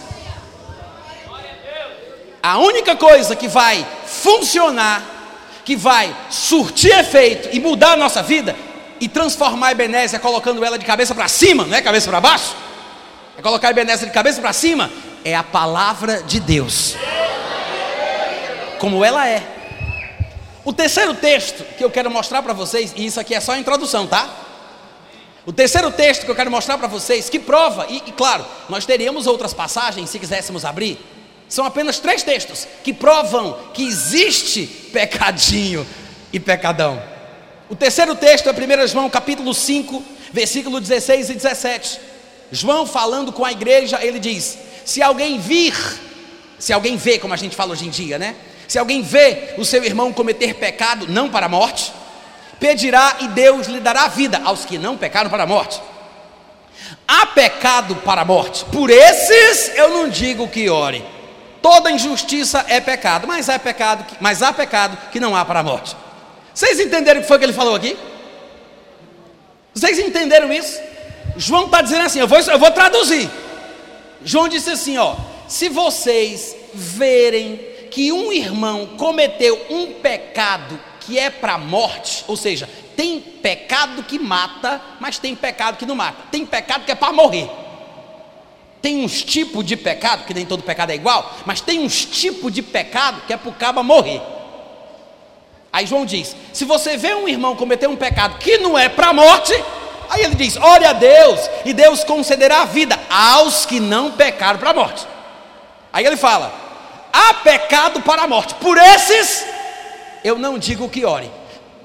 A 2.42 2.58
única 2.58 2.96
coisa 2.96 3.36
que 3.36 3.48
vai 3.48 3.86
funcionar, 4.08 5.04
que 5.64 5.76
vai 5.76 6.12
surtir 6.32 6.92
efeito 6.98 7.50
e 7.52 7.60
mudar 7.60 7.92
a 7.92 7.98
nossa 7.98 8.24
vida 8.24 8.56
e 9.00 9.08
transformar 9.08 9.68
a 9.68 9.72
Ebenézia 9.74 10.18
colocando 10.18 10.66
ela 10.66 10.80
de 10.80 10.86
cabeça 10.86 11.14
para 11.14 11.28
cima, 11.28 11.66
não 11.66 11.78
é 11.78 11.84
cabeça 11.84 12.10
para 12.10 12.20
baixo? 12.20 12.56
É 13.38 13.44
colocar 13.44 13.68
a 13.68 13.72
Ebenézia 13.72 14.08
de 14.08 14.12
cabeça 14.12 14.42
para 14.42 14.52
cima, 14.54 14.90
é 15.24 15.36
a 15.36 15.44
palavra 15.44 16.24
de 16.24 16.40
Deus, 16.40 16.96
como 18.80 19.04
ela 19.04 19.28
é. 19.28 19.44
O 20.64 20.74
terceiro 20.74 21.14
texto 21.14 21.64
que 21.78 21.84
eu 21.84 21.90
quero 21.90 22.12
mostrar 22.12 22.42
para 22.42 22.54
vocês, 22.54 22.94
e 22.96 23.06
isso 23.06 23.20
aqui 23.20 23.34
é 23.34 23.40
só 23.40 23.54
a 23.54 23.58
introdução, 23.58 24.06
tá? 24.06 24.30
O 25.46 25.54
terceiro 25.54 25.90
texto 25.92 26.26
que 26.26 26.32
eu 26.32 26.36
quero 26.36 26.52
mostrar 26.52 26.78
para 26.78 26.88
vocês, 26.88 27.30
que 27.30 27.40
prova, 27.40 27.88
e, 27.90 28.04
e 28.06 28.12
claro, 28.12 28.46
nós 28.68 28.86
teríamos 28.86 29.26
outras 29.26 29.54
passagens 29.54 30.10
se 30.10 30.20
quiséssemos 30.20 30.66
abrir, 30.66 31.00
são 31.48 31.66
apenas 31.66 31.98
três 31.98 32.22
textos 32.22 32.68
que 32.84 32.94
provam 32.94 33.58
que 33.74 33.84
existe 33.84 34.68
pecadinho 34.94 35.88
e 36.32 36.40
pecadão. 36.40 37.02
O 37.70 37.76
terceiro 37.76 38.16
texto 38.16 38.48
é 38.48 38.52
1 38.52 38.88
João 38.88 39.10
capítulo 39.10 39.54
5, 39.54 40.04
versículo 40.32 40.80
16 40.80 41.32
e 41.32 41.34
17. 41.34 42.00
João 42.52 42.86
falando 42.86 43.32
com 43.32 43.44
a 43.44 43.52
igreja, 43.52 44.00
ele 44.04 44.20
diz: 44.20 44.58
Se 44.90 45.04
alguém 45.04 45.38
vir, 45.38 45.76
se 46.58 46.74
alguém 46.74 46.98
vê, 46.98 47.20
como 47.20 47.32
a 47.32 47.38
gente 47.38 47.56
fala 47.56 47.74
hoje 47.74 47.86
em 47.86 47.92
dia, 47.92 48.18
né? 48.18 48.36
Se 48.68 48.80
alguém 48.80 49.04
vê 49.04 49.54
o 49.60 49.64
seu 49.64 49.84
irmão 49.84 50.12
cometer 50.12 50.56
pecado, 50.56 51.06
não 51.08 51.30
para 51.30 51.46
a 51.46 51.50
morte, 51.50 51.94
pedirá 52.60 53.18
e 53.20 53.28
Deus 53.28 53.68
lhe 53.68 53.80
dará 53.80 54.08
vida 54.08 54.42
aos 54.44 54.66
que 54.66 54.80
não 54.80 54.98
pecaram 54.98 55.30
para 55.30 55.44
a 55.44 55.46
morte. 55.46 55.80
Há 57.08 57.28
pecado 57.28 57.98
para 57.98 58.22
a 58.22 58.26
morte, 58.26 58.66
por 58.66 58.90
esses 58.90 59.72
eu 59.76 59.90
não 59.90 60.10
digo 60.10 60.48
que 60.48 60.68
ore. 60.72 61.06
Toda 61.62 61.92
injustiça 61.92 62.66
é 62.68 62.82
pecado, 62.82 63.28
mas 63.28 63.48
há 63.48 63.60
pecado, 63.60 64.04
mas 64.20 64.42
há 64.42 64.52
pecado 64.52 64.98
que 65.12 65.20
não 65.20 65.36
há 65.36 65.46
para 65.46 65.60
a 65.60 65.64
morte. 65.64 65.96
Vocês 66.52 66.80
entenderam 66.80 67.20
o 67.20 67.22
que 67.22 67.28
foi 67.28 67.38
que 67.38 67.46
ele 67.46 67.54
falou 67.54 67.76
aqui? 67.76 67.96
Vocês 69.72 70.00
entenderam 70.00 70.52
isso? 70.52 70.82
João 71.38 71.66
está 71.66 71.80
dizendo 71.80 72.06
assim, 72.06 72.20
eu 72.20 72.28
vou, 72.28 72.40
eu 72.40 72.58
vou 72.58 72.72
traduzir. 72.72 73.30
João 74.24 74.48
disse 74.48 74.70
assim: 74.70 74.98
ó, 74.98 75.16
se 75.48 75.70
vocês 75.70 76.56
verem 76.74 77.58
que 77.90 78.12
um 78.12 78.32
irmão 78.32 78.86
cometeu 78.98 79.60
um 79.70 79.94
pecado 79.94 80.80
que 81.00 81.18
é 81.18 81.30
para 81.30 81.54
a 81.54 81.58
morte, 81.58 82.24
ou 82.28 82.38
seja, 82.38 82.70
tem 82.96 83.20
pecado 83.20 84.04
que 84.04 84.20
mata, 84.20 84.82
mas 85.00 85.18
tem 85.18 85.36
pecado 85.36 85.78
que 85.78 85.86
não 85.86 85.96
mata. 85.96 86.24
Tem 86.30 86.46
pecado 86.46 86.86
que 86.86 86.92
é 86.92 86.96
para 86.96 87.14
morrer. 87.14 87.50
Tem 88.82 89.04
uns 89.04 89.24
tipos 89.24 89.66
de 89.66 89.76
pecado, 89.76 90.26
que 90.26 90.34
nem 90.34 90.46
todo 90.46 90.64
pecado 90.64 90.92
é 90.92 90.96
igual, 90.96 91.38
mas 91.46 91.60
tem 91.60 91.80
uns 91.80 92.06
tipos 92.06 92.52
de 92.52 92.62
pecado 92.62 93.22
que 93.26 93.34
é 93.34 93.38
para 93.38 93.50
o 93.50 93.54
cabo 93.54 93.84
morrer. 93.84 94.22
Aí 95.72 95.86
João 95.86 96.06
diz: 96.06 96.36
se 96.54 96.66
você 96.66 96.98
vê 96.98 97.14
um 97.14 97.28
irmão 97.28 97.56
cometer 97.56 97.88
um 97.88 97.96
pecado 97.96 98.38
que 98.38 98.58
não 98.58 98.78
é 98.78 98.88
para 98.88 99.10
a 99.10 99.14
morte, 99.14 99.54
aí 100.10 100.24
ele 100.24 100.36
diz: 100.36 100.58
ore 100.58 100.86
a 100.86 100.94
Deus, 100.94 101.40
e 101.66 101.74
Deus 101.74 102.04
concederá 102.04 102.62
a 102.62 102.66
vida 102.66 103.00
aos 103.10 103.66
que 103.66 103.80
não 103.80 104.12
pecaram 104.12 104.60
para 104.60 104.72
a 104.72 104.74
morte. 104.74 105.08
Aí 105.94 106.06
ele 106.06 106.18
fala: 106.18 106.52
há 107.12 107.34
pecado 107.36 108.02
para 108.02 108.24
a 108.24 108.28
morte, 108.28 108.56
por 108.56 108.78
esses 108.78 109.46
eu 110.24 110.38
não 110.38 110.58
digo 110.58 110.90
que 110.90 111.06
ore. 111.06 111.32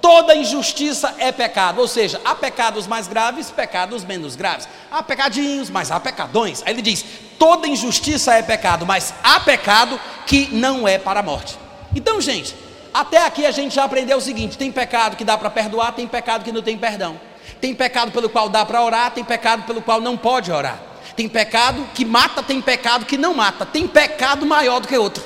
Toda 0.00 0.34
injustiça 0.34 1.14
é 1.18 1.32
pecado, 1.32 1.80
ou 1.80 1.88
seja, 1.88 2.20
há 2.24 2.34
pecados 2.34 2.86
mais 2.86 3.08
graves, 3.08 3.50
pecados 3.50 4.04
menos 4.04 4.36
graves. 4.36 4.68
Há 4.90 5.02
pecadinhos, 5.02 5.70
mas 5.70 5.90
há 5.90 5.98
pecadões. 5.98 6.62
Aí 6.66 6.74
ele 6.74 6.82
diz: 6.82 7.04
toda 7.38 7.66
injustiça 7.66 8.34
é 8.34 8.42
pecado, 8.42 8.84
mas 8.84 9.14
há 9.22 9.40
pecado 9.40 9.98
que 10.26 10.48
não 10.52 10.86
é 10.86 10.98
para 10.98 11.20
a 11.20 11.22
morte. 11.22 11.58
Então, 11.94 12.20
gente, 12.20 12.54
até 12.92 13.24
aqui 13.24 13.46
a 13.46 13.50
gente 13.50 13.74
já 13.74 13.84
aprendeu 13.84 14.18
o 14.18 14.20
seguinte: 14.20 14.58
tem 14.58 14.70
pecado 14.70 15.16
que 15.16 15.24
dá 15.24 15.38
para 15.38 15.48
perdoar, 15.48 15.92
tem 15.92 16.06
pecado 16.06 16.44
que 16.44 16.52
não 16.52 16.60
tem 16.62 16.76
perdão. 16.76 17.18
Tem 17.60 17.74
pecado 17.74 18.12
pelo 18.12 18.28
qual 18.28 18.48
dá 18.48 18.64
para 18.64 18.82
orar, 18.82 19.10
tem 19.10 19.24
pecado 19.24 19.64
pelo 19.64 19.80
qual 19.80 20.00
não 20.00 20.16
pode 20.16 20.50
orar. 20.52 20.78
Tem 21.16 21.28
pecado 21.28 21.86
que 21.94 22.04
mata, 22.04 22.42
tem 22.42 22.60
pecado 22.60 23.06
que 23.06 23.16
não 23.16 23.34
mata. 23.34 23.64
Tem 23.64 23.86
pecado 23.86 24.44
maior 24.44 24.80
do 24.80 24.88
que 24.88 24.98
outro. 24.98 25.22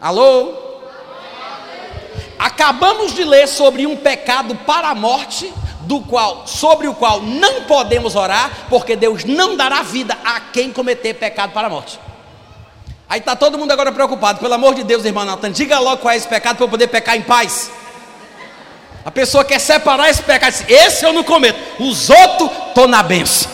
Alô? 0.00 0.68
Acabamos 2.38 3.14
de 3.14 3.24
ler 3.24 3.48
sobre 3.48 3.86
um 3.86 3.96
pecado 3.96 4.54
para 4.54 4.88
a 4.88 4.94
morte, 4.94 5.52
do 5.80 6.00
qual, 6.00 6.46
sobre 6.46 6.86
o 6.86 6.94
qual 6.94 7.20
não 7.20 7.62
podemos 7.62 8.14
orar, 8.14 8.66
porque 8.68 8.94
Deus 8.94 9.24
não 9.24 9.56
dará 9.56 9.82
vida 9.82 10.16
a 10.24 10.38
quem 10.38 10.72
cometer 10.72 11.14
pecado 11.14 11.52
para 11.52 11.66
a 11.66 11.70
morte. 11.70 11.98
Aí 13.08 13.20
está 13.20 13.34
todo 13.34 13.58
mundo 13.58 13.72
agora 13.72 13.90
preocupado, 13.90 14.38
pelo 14.38 14.52
amor 14.52 14.74
de 14.74 14.84
Deus, 14.84 15.04
irmão 15.04 15.24
Natan, 15.24 15.50
diga 15.50 15.78
logo 15.78 16.02
qual 16.02 16.12
é 16.12 16.16
esse 16.16 16.28
pecado 16.28 16.56
para 16.56 16.66
eu 16.66 16.68
poder 16.68 16.88
pecar 16.88 17.16
em 17.16 17.22
paz. 17.22 17.72
A 19.08 19.10
pessoa 19.10 19.42
quer 19.42 19.58
separar 19.58 20.10
esse 20.10 20.22
pecado, 20.22 20.54
esse 20.68 21.02
eu 21.02 21.14
não 21.14 21.24
cometo, 21.24 21.58
os 21.82 22.10
outros 22.10 22.50
estou 22.68 22.86
na 22.86 23.02
benção. 23.02 23.50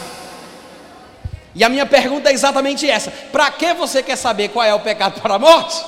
E 1.55 1.63
a 1.63 1.69
minha 1.69 1.87
pergunta 1.87 2.29
é 2.29 2.33
exatamente 2.33 2.91
essa: 2.91 3.13
para 3.31 3.49
que 3.53 3.73
você 3.73 4.03
quer 4.03 4.17
saber 4.17 4.49
qual 4.49 4.67
é 4.67 4.75
o 4.75 4.81
pecado 4.81 5.21
para 5.21 5.35
a 5.35 5.39
morte? 5.39 5.81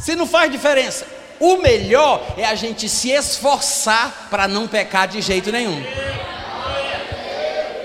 Se 0.00 0.16
não 0.16 0.26
faz 0.26 0.50
diferença. 0.50 1.06
O 1.38 1.58
melhor 1.58 2.20
é 2.36 2.44
a 2.44 2.56
gente 2.56 2.88
se 2.88 3.10
esforçar 3.10 4.26
para 4.28 4.48
não 4.48 4.66
pecar 4.66 5.06
de 5.06 5.20
jeito 5.20 5.52
nenhum. 5.52 5.80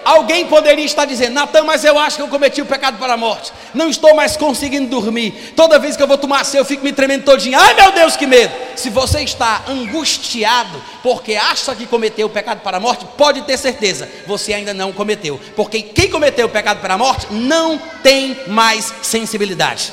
Alguém 0.08 0.48
poderia 0.48 0.86
estar 0.86 1.06
dizendo, 1.06 1.34
Natan, 1.34 1.64
mas 1.64 1.84
eu 1.84 1.98
acho 2.00 2.16
que 2.16 2.22
eu 2.22 2.28
cometi 2.28 2.62
o 2.62 2.66
pecado 2.66 2.98
para 2.98 3.14
a 3.14 3.18
morte. 3.18 3.52
Não 3.74 3.90
estou 3.90 4.16
mais 4.16 4.38
conseguindo 4.38 4.88
dormir. 4.88 5.54
Toda 5.56 5.78
vez 5.78 5.98
que 5.98 6.04
eu 6.04 6.08
vou 6.08 6.18
tomar 6.18 6.46
ceia, 6.46 6.62
eu 6.62 6.66
fico 6.66 6.84
me 6.84 6.94
tremendo 6.94 7.26
todinho. 7.26 7.60
Ai 7.60 7.74
meu 7.74 7.92
Deus, 7.92 8.16
que 8.16 8.26
medo! 8.26 8.54
Se 8.76 8.90
você 8.90 9.22
está 9.22 9.64
angustiado 9.68 10.82
porque 11.04 11.36
acha 11.36 11.76
que 11.76 11.86
cometeu 11.86 12.28
o 12.28 12.30
pecado 12.30 12.62
para 12.62 12.78
a 12.78 12.80
morte, 12.80 13.06
pode 13.18 13.42
ter 13.42 13.58
certeza, 13.58 14.10
você 14.26 14.54
ainda 14.54 14.74
não 14.74 14.94
cometeu. 14.94 15.40
Porque 15.56 15.82
quem 15.82 16.10
cometeu 16.10 16.48
o 16.48 16.50
pecado 16.50 16.80
para 16.80 16.94
a 16.94 16.98
morte 16.98 17.28
não 17.32 17.78
tem 18.02 18.38
mais 18.48 18.94
sensibilidade. 19.02 19.92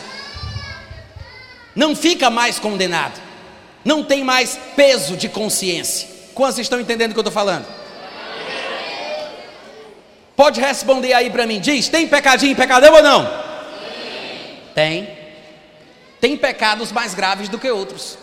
Não 1.75 1.97
fica 1.97 2.31
mais 2.31 2.59
condenado 2.61 3.25
não 3.85 4.03
tem 4.03 4.25
mais 4.25 4.59
peso 4.75 5.17
de 5.17 5.29
consciência. 5.29 6.09
Quantos 6.35 6.59
estão 6.59 6.81
entendendo 6.81 7.11
o 7.11 7.15
que 7.15 7.19
eu 7.19 7.23
estou 7.23 7.33
falando? 7.33 7.67
Pode 10.37 10.61
responder 10.61 11.13
aí 11.13 11.31
para 11.31 11.47
mim, 11.47 11.61
diz: 11.61 11.89
tem 11.89 12.09
pecadinho 12.09 12.53
e 12.53 12.55
pecadão 12.55 12.95
ou 12.95 13.03
não? 13.03 13.25
Sim. 13.25 14.59
Tem. 14.75 15.09
Tem 16.21 16.37
pecados 16.37 16.91
mais 16.91 17.15
graves 17.15 17.49
do 17.49 17.59
que 17.59 17.71
outros. 17.71 18.19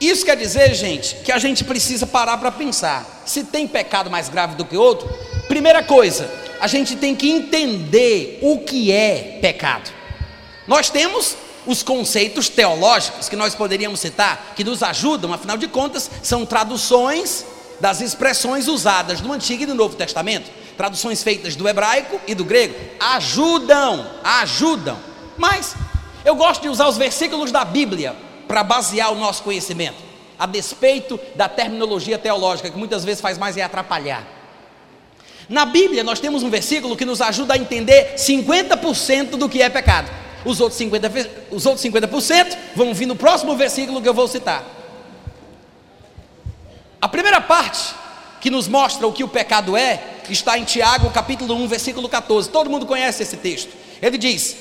Isso 0.00 0.24
quer 0.24 0.36
dizer, 0.36 0.74
gente, 0.74 1.16
que 1.16 1.30
a 1.30 1.38
gente 1.38 1.64
precisa 1.64 2.06
parar 2.06 2.36
para 2.36 2.50
pensar. 2.50 3.22
Se 3.24 3.44
tem 3.44 3.68
pecado 3.68 4.10
mais 4.10 4.28
grave 4.28 4.56
do 4.56 4.64
que 4.64 4.76
outro, 4.76 5.08
primeira 5.46 5.82
coisa, 5.82 6.28
a 6.60 6.66
gente 6.66 6.96
tem 6.96 7.14
que 7.14 7.30
entender 7.30 8.38
o 8.42 8.58
que 8.58 8.90
é 8.90 9.38
pecado. 9.40 9.90
Nós 10.66 10.90
temos 10.90 11.36
os 11.66 11.82
conceitos 11.82 12.48
teológicos 12.48 13.28
que 13.28 13.36
nós 13.36 13.54
poderíamos 13.54 14.00
citar, 14.00 14.54
que 14.56 14.64
nos 14.64 14.82
ajudam, 14.82 15.32
afinal 15.32 15.56
de 15.56 15.68
contas, 15.68 16.10
são 16.22 16.44
traduções 16.44 17.44
das 17.80 18.00
expressões 18.00 18.68
usadas 18.68 19.20
no 19.20 19.32
Antigo 19.32 19.62
e 19.62 19.66
no 19.66 19.74
Novo 19.74 19.96
Testamento, 19.96 20.50
traduções 20.76 21.22
feitas 21.22 21.56
do 21.56 21.68
hebraico 21.68 22.20
e 22.26 22.34
do 22.34 22.44
grego, 22.44 22.74
ajudam, 22.98 24.06
ajudam. 24.22 24.98
Mas 25.36 25.74
eu 26.24 26.34
gosto 26.34 26.62
de 26.62 26.68
usar 26.68 26.88
os 26.88 26.96
versículos 26.96 27.50
da 27.50 27.64
Bíblia 27.64 28.14
para 28.46 28.62
basear 28.62 29.12
o 29.12 29.16
nosso 29.16 29.42
conhecimento, 29.42 29.96
a 30.38 30.46
despeito 30.46 31.18
da 31.34 31.48
terminologia 31.48 32.18
teológica, 32.18 32.70
que 32.70 32.78
muitas 32.78 33.04
vezes 33.04 33.20
faz 33.20 33.38
mais 33.38 33.56
é 33.56 33.62
atrapalhar. 33.62 34.26
Na 35.48 35.64
Bíblia, 35.64 36.04
nós 36.04 36.20
temos 36.20 36.42
um 36.42 36.50
versículo 36.50 36.96
que 36.96 37.04
nos 37.04 37.20
ajuda 37.20 37.54
a 37.54 37.58
entender 37.58 38.14
50% 38.14 39.30
do 39.30 39.48
que 39.48 39.60
é 39.60 39.68
pecado. 39.68 40.10
Os 40.44 40.60
outros 40.60 40.80
50%, 40.80 41.28
os 41.50 41.66
outros 41.66 41.84
50% 41.84 42.56
vão 42.74 42.94
vir 42.94 43.06
no 43.06 43.16
próximo 43.16 43.56
versículo 43.56 44.00
que 44.00 44.08
eu 44.08 44.14
vou 44.14 44.26
citar. 44.26 44.64
A 47.00 47.08
primeira 47.08 47.40
parte 47.40 47.94
que 48.40 48.50
nos 48.50 48.68
mostra 48.68 49.06
o 49.06 49.12
que 49.12 49.24
o 49.24 49.28
pecado 49.28 49.76
é, 49.76 50.02
está 50.28 50.58
em 50.58 50.64
Tiago, 50.64 51.10
capítulo 51.10 51.54
1, 51.54 51.68
versículo 51.68 52.08
14. 52.08 52.50
Todo 52.50 52.70
mundo 52.70 52.86
conhece 52.86 53.22
esse 53.22 53.36
texto. 53.36 53.70
Ele 54.00 54.18
diz: 54.18 54.56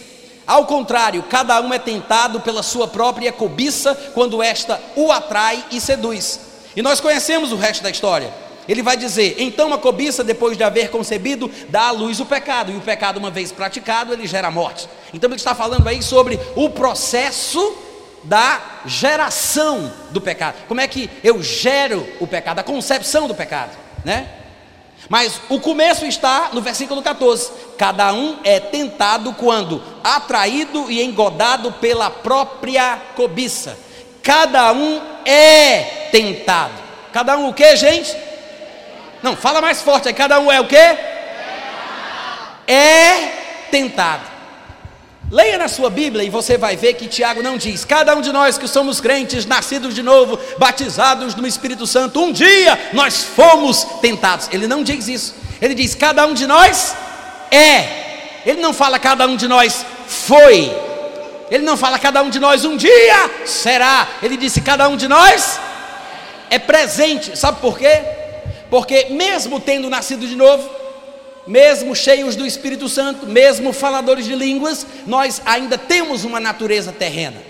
Ao 0.46 0.66
contrário, 0.66 1.24
cada 1.24 1.60
um 1.62 1.74
é 1.74 1.80
tentado 1.80 2.40
pela 2.40 2.64
sua 2.64 2.88
própria 2.88 3.32
cobiça, 3.32 3.94
quando 4.14 4.42
esta 4.42 4.82
o 4.96 5.12
atrai 5.12 5.64
e 5.72 5.80
seduz. 5.82 6.40
E 6.76 6.82
nós 6.82 7.00
conhecemos 7.00 7.52
o 7.52 7.58
resto 7.58 7.84
da 7.84 7.90
história. 7.90 8.34
Ele 8.68 8.82
vai 8.82 8.96
dizer: 8.96 9.36
então 9.40 9.74
a 9.74 9.78
cobiça, 9.78 10.24
depois 10.24 10.58
de 10.58 10.64
haver 10.64 10.90
concebido, 10.90 11.52
dá 11.70 11.88
à 11.88 11.92
luz 11.92 12.20
o 12.20 12.26
pecado, 12.26 12.72
e 12.72 12.76
o 12.76 12.82
pecado, 12.82 13.18
uma 13.18 13.32
vez 13.32 13.52
praticado, 13.52 14.14
ele 14.14 14.28
gera 14.28 14.52
morte. 14.52 14.88
Então 15.14 15.30
ele 15.30 15.38
está 15.38 15.54
falando 15.54 15.88
aí 15.88 16.02
sobre 16.02 16.40
o 16.56 16.70
processo 16.70 17.76
da 18.24 18.62
geração 18.86 19.92
do 20.12 20.22
pecado. 20.22 20.56
Como 20.68 20.80
é 20.80 20.88
que 20.88 21.10
eu 21.24 21.42
gero 21.42 22.08
o 22.20 22.28
pecado, 22.28 22.60
a 22.60 22.64
concepção 22.64 23.28
do 23.28 23.36
pecado, 23.36 23.76
né? 24.06 24.41
Mas 25.10 25.42
o 25.50 25.60
começo 25.60 26.06
está 26.06 26.50
no 26.54 26.62
versículo 26.62 27.02
14. 27.02 27.52
Cada 27.78 28.14
um 28.14 28.38
é 28.44 28.60
tentado 28.60 29.34
quando 29.34 29.84
atraído 30.04 30.90
e 30.90 31.04
engodado 31.04 31.72
pela 31.74 32.10
própria 32.10 32.98
cobiça. 33.16 33.78
Cada 34.24 34.72
um 34.72 35.02
é 35.26 36.08
tentado. 36.12 36.74
Cada 37.12 37.38
um 37.38 37.50
o 37.50 37.54
que, 37.54 37.76
gente? 37.76 38.16
Não, 39.22 39.36
fala 39.36 39.62
mais 39.62 39.82
forte 39.82 40.08
aí. 40.08 40.14
Cada 40.14 40.40
um 40.40 40.52
é 40.52 40.60
o 40.62 40.68
quê? 40.68 40.98
É 42.68 43.68
tentado. 43.70 44.31
Leia 45.32 45.58
na 45.58 45.70
sua 45.70 45.90
Bíblia 45.90 46.26
e 46.26 46.30
você 46.30 46.58
vai 46.58 46.76
ver 46.76 46.96
que 46.96 47.08
Tiago 47.08 47.42
não 47.42 47.56
diz: 47.56 47.86
cada 47.86 48.14
um 48.14 48.20
de 48.20 48.34
nós 48.34 48.58
que 48.58 48.68
somos 48.68 49.00
crentes, 49.00 49.46
nascidos 49.46 49.96
de 49.96 50.04
novo, 50.04 50.38
batizados 50.58 51.36
no 51.36 51.48
Espírito 51.48 51.88
Santo, 51.88 52.22
um 52.22 52.34
dia 52.34 52.78
nós 52.92 53.24
fomos 53.24 53.86
tentados. 54.02 54.50
Ele 54.52 54.68
não 54.68 54.84
diz 54.84 55.08
isso. 55.08 55.34
Ele 55.62 55.74
diz: 55.74 55.96
cada 55.96 56.28
um 56.28 56.34
de 56.34 56.46
nós 56.46 56.94
é. 57.50 58.42
Ele 58.46 58.60
não 58.60 58.74
fala 58.74 59.00
cada 59.00 59.26
um 59.26 59.38
de 59.38 59.48
nós 59.48 59.86
foi. 60.06 60.70
Ele 61.50 61.64
não 61.64 61.78
fala 61.78 61.98
cada 61.98 62.22
um 62.22 62.30
de 62.30 62.40
nós 62.40 62.66
um 62.66 62.76
dia 62.76 63.32
será. 63.46 64.10
Ele 64.22 64.36
disse: 64.36 64.60
cada 64.60 64.90
um 64.90 64.98
de 64.98 65.08
nós 65.08 65.58
é 66.50 66.60
presente. 66.60 67.40
Sabe 67.40 67.62
por 67.62 67.80
quê? 67.80 68.02
Porque 68.70 69.08
mesmo 69.12 69.62
tendo 69.62 69.90
nascido 69.90 70.28
de 70.28 70.36
novo, 70.36 70.70
mesmo 71.48 71.96
cheios 71.96 72.36
do 72.36 72.46
Espírito 72.46 72.88
Santo, 72.88 73.26
mesmo 73.26 73.74
faladores 73.74 74.26
de 74.26 74.36
línguas, 74.36 74.86
nós 75.06 75.42
ainda 75.46 75.78
temos 75.78 76.24
uma 76.24 76.40
natureza 76.40 76.92
terrena. 76.92 77.42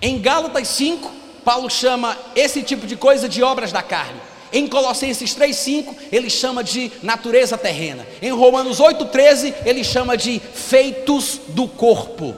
Em 0.00 0.20
Gálatas 0.20 0.68
5, 0.68 1.10
Paulo 1.44 1.68
chama 1.68 2.16
esse 2.36 2.62
tipo 2.62 2.86
de 2.86 2.96
coisa 2.96 3.28
de 3.28 3.42
obras 3.42 3.72
da 3.72 3.82
carne. 3.82 4.20
Em 4.52 4.66
Colossenses 4.66 5.34
3,5, 5.34 5.94
ele 6.10 6.30
chama 6.30 6.64
de 6.64 6.90
natureza 7.02 7.58
terrena. 7.58 8.06
Em 8.22 8.30
Romanos 8.30 8.78
8,13, 8.80 9.54
ele 9.64 9.84
chama 9.84 10.16
de 10.16 10.40
feitos 10.40 11.40
do 11.48 11.68
corpo. 11.68 12.34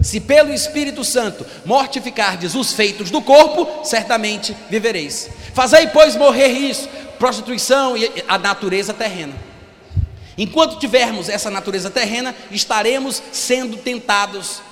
Se 0.00 0.20
pelo 0.20 0.52
Espírito 0.52 1.04
Santo 1.04 1.44
mortificardes 1.64 2.54
os 2.54 2.72
feitos 2.72 3.10
do 3.10 3.20
corpo, 3.20 3.84
certamente 3.84 4.56
vivereis. 4.70 5.28
Fazei, 5.54 5.88
pois, 5.88 6.16
morrer 6.16 6.48
isso, 6.48 6.88
prostituição 7.18 7.96
e 7.96 8.24
a 8.26 8.38
natureza 8.38 8.94
terrena. 8.94 9.34
Enquanto 10.38 10.78
tivermos 10.78 11.28
essa 11.28 11.50
natureza 11.50 11.90
terrena, 11.90 12.34
estaremos 12.50 13.22
sendo 13.32 13.76
tentados 13.76 14.62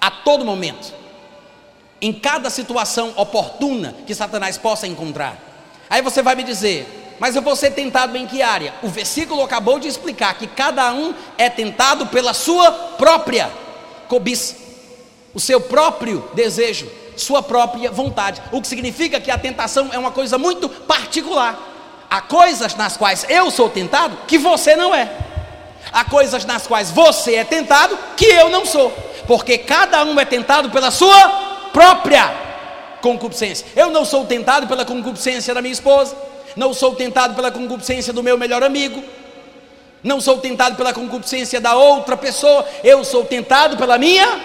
a 0.00 0.10
todo 0.10 0.44
momento, 0.44 0.94
em 2.00 2.12
cada 2.12 2.48
situação 2.48 3.12
oportuna 3.16 3.94
que 4.06 4.14
Satanás 4.14 4.56
possa 4.56 4.86
encontrar. 4.86 5.36
Aí 5.90 6.00
você 6.00 6.22
vai 6.22 6.36
me 6.36 6.44
dizer, 6.44 6.86
mas 7.18 7.34
eu 7.34 7.42
vou 7.42 7.56
ser 7.56 7.72
tentado 7.72 8.16
em 8.16 8.26
que 8.26 8.40
área? 8.40 8.72
O 8.82 8.88
versículo 8.88 9.42
acabou 9.42 9.78
de 9.78 9.88
explicar 9.88 10.34
que 10.38 10.46
cada 10.46 10.92
um 10.92 11.12
é 11.36 11.50
tentado 11.50 12.06
pela 12.06 12.32
sua 12.32 12.70
própria 12.70 13.50
cobiça, 14.08 14.54
o 15.34 15.40
seu 15.40 15.60
próprio 15.60 16.30
desejo, 16.34 16.90
sua 17.16 17.42
própria 17.42 17.90
vontade. 17.90 18.40
O 18.52 18.60
que 18.60 18.68
significa 18.68 19.20
que 19.20 19.30
a 19.30 19.38
tentação 19.38 19.90
é 19.92 19.98
uma 19.98 20.10
coisa 20.10 20.38
muito 20.38 20.68
particular. 20.68 21.58
Há 22.10 22.20
coisas 22.20 22.74
nas 22.74 22.96
quais 22.96 23.24
eu 23.28 23.50
sou 23.50 23.68
tentado 23.70 24.16
que 24.26 24.36
você 24.36 24.74
não 24.74 24.94
é. 24.94 25.08
Há 25.92 26.04
coisas 26.04 26.44
nas 26.44 26.66
quais 26.66 26.90
você 26.90 27.36
é 27.36 27.44
tentado 27.44 27.98
que 28.16 28.26
eu 28.26 28.48
não 28.48 28.66
sou. 28.66 28.90
Porque 29.26 29.58
cada 29.58 30.04
um 30.04 30.18
é 30.18 30.24
tentado 30.24 30.70
pela 30.70 30.90
sua 30.90 31.28
própria 31.72 32.32
concupiscência. 33.00 33.66
Eu 33.76 33.90
não 33.90 34.04
sou 34.04 34.24
tentado 34.26 34.66
pela 34.66 34.84
concupiscência 34.84 35.54
da 35.54 35.62
minha 35.62 35.72
esposa. 35.72 36.16
Não 36.56 36.74
sou 36.74 36.94
tentado 36.94 37.34
pela 37.34 37.50
concupiscência 37.50 38.12
do 38.12 38.22
meu 38.22 38.36
melhor 38.36 38.62
amigo. 38.62 39.02
Não 40.02 40.20
sou 40.20 40.38
tentado 40.38 40.76
pela 40.76 40.92
concupiscência 40.92 41.60
da 41.60 41.74
outra 41.74 42.16
pessoa. 42.16 42.66
Eu 42.82 43.04
sou 43.04 43.24
tentado 43.24 43.76
pela 43.76 43.98
minha. 43.98 44.40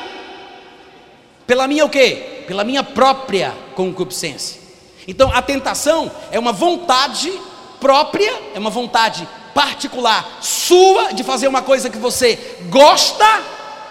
Pela 1.47 1.67
minha 1.67 1.85
o 1.85 1.89
quê? 1.89 2.34
Pela 2.47 2.63
minha 2.63 2.83
própria 2.83 3.53
concupiscência. 3.75 4.61
Então 5.07 5.31
a 5.33 5.41
tentação 5.41 6.11
é 6.31 6.39
uma 6.39 6.51
vontade 6.51 7.31
própria, 7.79 8.33
é 8.53 8.59
uma 8.59 8.69
vontade 8.69 9.27
particular 9.53 10.39
sua 10.41 11.13
de 11.13 11.23
fazer 11.23 11.47
uma 11.47 11.61
coisa 11.61 11.89
que 11.89 11.97
você 11.97 12.37
gosta, 12.69 13.25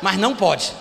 mas 0.03 0.19
não 0.19 0.35
pode. 0.35 0.73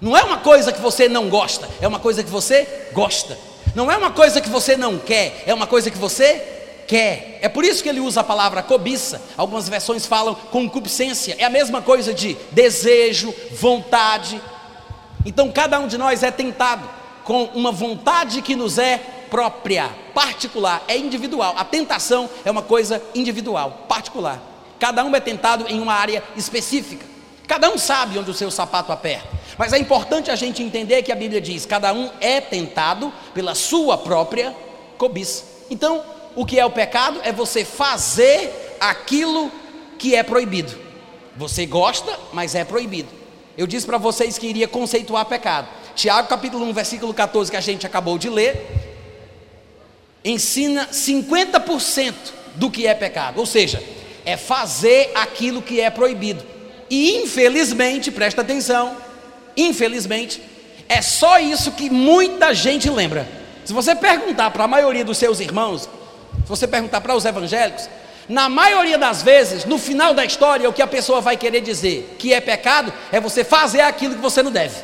Não 0.00 0.16
é 0.16 0.22
uma 0.22 0.38
coisa 0.38 0.72
que 0.72 0.80
você 0.80 1.08
não 1.08 1.28
gosta, 1.28 1.68
é 1.80 1.86
uma 1.86 1.98
coisa 1.98 2.22
que 2.22 2.30
você 2.30 2.66
gosta. 2.92 3.38
Não 3.74 3.90
é 3.90 3.96
uma 3.96 4.10
coisa 4.10 4.40
que 4.40 4.48
você 4.48 4.76
não 4.76 4.98
quer, 4.98 5.44
é 5.46 5.54
uma 5.54 5.66
coisa 5.66 5.90
que 5.90 5.98
você 5.98 6.42
quer. 6.88 7.38
É 7.40 7.48
por 7.48 7.64
isso 7.64 7.82
que 7.82 7.88
ele 7.88 8.00
usa 8.00 8.20
a 8.20 8.24
palavra 8.24 8.62
cobiça. 8.62 9.22
Algumas 9.36 9.68
versões 9.68 10.06
falam 10.06 10.34
concupiscência. 10.34 11.36
É 11.38 11.44
a 11.44 11.50
mesma 11.50 11.80
coisa 11.80 12.12
de 12.12 12.36
desejo, 12.50 13.32
vontade. 13.52 14.40
Então 15.24 15.50
cada 15.50 15.78
um 15.78 15.86
de 15.86 15.98
nós 15.98 16.22
é 16.22 16.30
tentado 16.30 16.88
com 17.24 17.44
uma 17.54 17.70
vontade 17.70 18.42
que 18.42 18.56
nos 18.56 18.78
é 18.78 18.98
própria, 19.30 19.90
particular, 20.12 20.82
é 20.88 20.96
individual. 20.96 21.54
A 21.56 21.64
tentação 21.64 22.28
é 22.44 22.50
uma 22.50 22.62
coisa 22.62 23.02
individual, 23.14 23.86
particular. 23.88 24.42
Cada 24.78 25.04
um 25.04 25.14
é 25.14 25.20
tentado 25.20 25.66
em 25.68 25.80
uma 25.80 25.94
área 25.94 26.22
específica. 26.36 27.06
Cada 27.46 27.70
um 27.70 27.76
sabe 27.76 28.18
onde 28.18 28.30
o 28.30 28.34
seu 28.34 28.50
sapato 28.50 28.92
aperta. 28.92 29.28
Mas 29.58 29.72
é 29.72 29.78
importante 29.78 30.30
a 30.30 30.36
gente 30.36 30.62
entender 30.62 31.02
que 31.02 31.12
a 31.12 31.16
Bíblia 31.16 31.40
diz: 31.40 31.66
cada 31.66 31.92
um 31.92 32.10
é 32.20 32.40
tentado 32.40 33.12
pela 33.34 33.54
sua 33.54 33.98
própria 33.98 34.56
cobiça. 34.96 35.44
Então, 35.70 36.02
o 36.34 36.46
que 36.46 36.58
é 36.58 36.64
o 36.64 36.70
pecado 36.70 37.20
é 37.22 37.32
você 37.32 37.64
fazer 37.64 38.76
aquilo 38.80 39.50
que 39.98 40.14
é 40.14 40.22
proibido. 40.22 40.76
Você 41.36 41.66
gosta, 41.66 42.18
mas 42.32 42.54
é 42.54 42.64
proibido. 42.64 43.19
Eu 43.56 43.66
disse 43.66 43.86
para 43.86 43.98
vocês 43.98 44.38
que 44.38 44.46
iria 44.46 44.68
conceituar 44.68 45.24
pecado. 45.26 45.68
Tiago 45.94 46.28
capítulo 46.28 46.64
1, 46.66 46.72
versículo 46.72 47.12
14, 47.12 47.50
que 47.50 47.56
a 47.56 47.60
gente 47.60 47.86
acabou 47.86 48.16
de 48.16 48.28
ler, 48.28 48.66
ensina 50.24 50.88
50% 50.88 52.14
do 52.54 52.70
que 52.70 52.86
é 52.86 52.94
pecado, 52.94 53.38
ou 53.38 53.46
seja, 53.46 53.82
é 54.24 54.36
fazer 54.36 55.10
aquilo 55.14 55.62
que 55.62 55.80
é 55.80 55.90
proibido. 55.90 56.44
E 56.88 57.16
infelizmente, 57.18 58.10
presta 58.10 58.42
atenção, 58.42 58.96
infelizmente, 59.56 60.42
é 60.88 61.00
só 61.00 61.38
isso 61.38 61.72
que 61.72 61.88
muita 61.88 62.52
gente 62.52 62.90
lembra. 62.90 63.28
Se 63.64 63.72
você 63.72 63.94
perguntar 63.94 64.50
para 64.50 64.64
a 64.64 64.68
maioria 64.68 65.04
dos 65.04 65.18
seus 65.18 65.38
irmãos, 65.38 65.82
se 65.82 66.48
você 66.48 66.66
perguntar 66.66 67.00
para 67.00 67.14
os 67.14 67.24
evangélicos, 67.24 67.88
na 68.30 68.48
maioria 68.48 68.96
das 68.96 69.22
vezes, 69.22 69.64
no 69.64 69.76
final 69.76 70.14
da 70.14 70.24
história, 70.24 70.68
o 70.68 70.72
que 70.72 70.80
a 70.80 70.86
pessoa 70.86 71.20
vai 71.20 71.36
querer 71.36 71.60
dizer 71.60 72.16
que 72.18 72.32
é 72.32 72.40
pecado 72.40 72.92
é 73.12 73.20
você 73.20 73.44
fazer 73.44 73.82
aquilo 73.82 74.14
que 74.14 74.20
você 74.20 74.42
não 74.42 74.50
deve. 74.50 74.76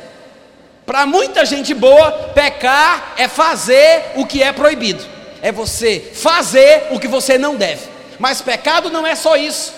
Para 0.85 1.05
muita 1.05 1.43
gente 1.45 1.73
boa, 1.73 2.11
pecar 2.33 3.13
é 3.17 3.27
fazer 3.27 4.11
o 4.15 4.25
que 4.25 4.43
é 4.43 4.53
proibido 4.53 5.17
é 5.41 5.51
você 5.51 5.99
fazer 6.13 6.87
o 6.91 6.99
que 6.99 7.07
você 7.07 7.37
não 7.37 7.55
deve. 7.55 7.87
Mas 8.19 8.41
pecado 8.41 8.89
não 8.89 9.05
é 9.05 9.15
só 9.15 9.35
isso. 9.37 9.73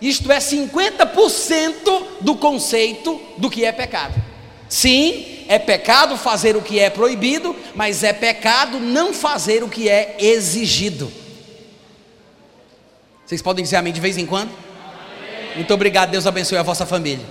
Isto 0.00 0.32
é 0.32 0.38
50% 0.38 2.02
do 2.20 2.34
conceito 2.36 3.20
do 3.36 3.50
que 3.50 3.64
é 3.64 3.70
pecado. 3.70 4.14
Sim, 4.68 5.44
é 5.48 5.58
pecado 5.58 6.16
fazer 6.16 6.56
o 6.56 6.62
que 6.62 6.80
é 6.80 6.88
proibido, 6.88 7.54
mas 7.74 8.02
é 8.02 8.12
pecado 8.12 8.80
não 8.80 9.12
fazer 9.12 9.62
o 9.62 9.68
que 9.68 9.88
é 9.88 10.16
exigido. 10.18 11.12
Vocês 13.24 13.40
podem 13.40 13.62
dizer 13.62 13.76
amém 13.76 13.92
de 13.92 14.00
vez 14.00 14.18
em 14.18 14.26
quando? 14.26 14.50
Amém. 14.50 15.56
Muito 15.56 15.72
obrigado, 15.72 16.10
Deus 16.10 16.26
abençoe 16.26 16.58
a 16.58 16.62
vossa 16.62 16.84
família. 16.84 17.24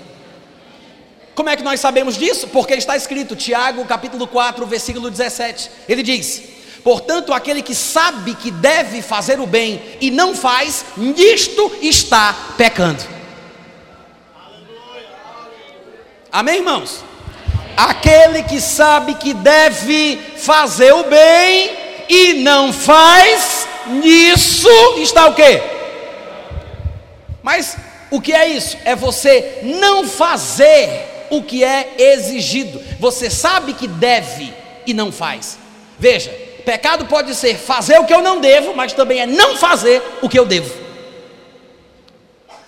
Como 1.36 1.50
é 1.50 1.56
que 1.56 1.64
nós 1.64 1.80
sabemos 1.80 2.18
disso? 2.18 2.48
Porque 2.48 2.74
está 2.74 2.96
escrito, 2.96 3.36
Tiago, 3.36 3.84
capítulo 3.86 4.28
4, 4.28 4.66
versículo 4.66 5.10
17. 5.10 5.70
Ele 5.88 6.04
diz: 6.04 6.44
Portanto, 6.84 7.34
aquele 7.34 7.62
que 7.62 7.76
sabe 7.76 8.36
que 8.36 8.52
deve 8.52 9.02
fazer 9.02 9.40
o 9.40 9.48
bem 9.48 9.82
e 10.00 10.12
não 10.12 10.36
faz, 10.36 10.86
nisto 10.98 11.72
está 11.82 12.36
pecando. 12.58 13.04
Amém, 16.32 16.58
irmãos? 16.58 17.04
Aquele 17.76 18.44
que 18.44 18.62
sabe 18.62 19.16
que 19.16 19.34
deve 19.34 20.20
fazer 20.38 20.94
o 20.94 21.04
bem 21.04 21.72
e 22.10 22.34
não 22.36 22.72
faz, 22.72 23.68
nisso 23.88 24.70
está 24.98 25.28
o 25.28 25.34
quê? 25.34 25.81
Mas 27.42 27.78
o 28.10 28.22
que 28.22 28.34
é 28.34 28.48
isso? 28.48 28.78
É 28.86 28.96
você 28.96 29.60
não 29.64 30.08
fazer 30.08 31.28
o 31.30 31.42
que 31.42 31.64
é 31.64 31.96
exigido. 31.98 32.82
Você 33.00 33.30
sabe 33.30 33.74
que 33.74 33.88
deve 33.88 34.54
e 34.86 34.94
não 34.94 35.12
faz. 35.12 35.58
Veja, 35.98 36.30
Pecado 36.66 37.06
pode 37.06 37.34
ser 37.36 37.56
fazer 37.58 38.00
o 38.00 38.06
que 38.06 38.14
eu 38.14 38.22
não 38.22 38.40
devo, 38.40 38.76
mas 38.76 38.94
também 38.94 39.22
é 39.22 39.26
não 39.26 39.58
fazer 39.58 40.02
o 40.22 40.30
que 40.30 40.38
eu 40.38 40.46
devo. 40.46 40.74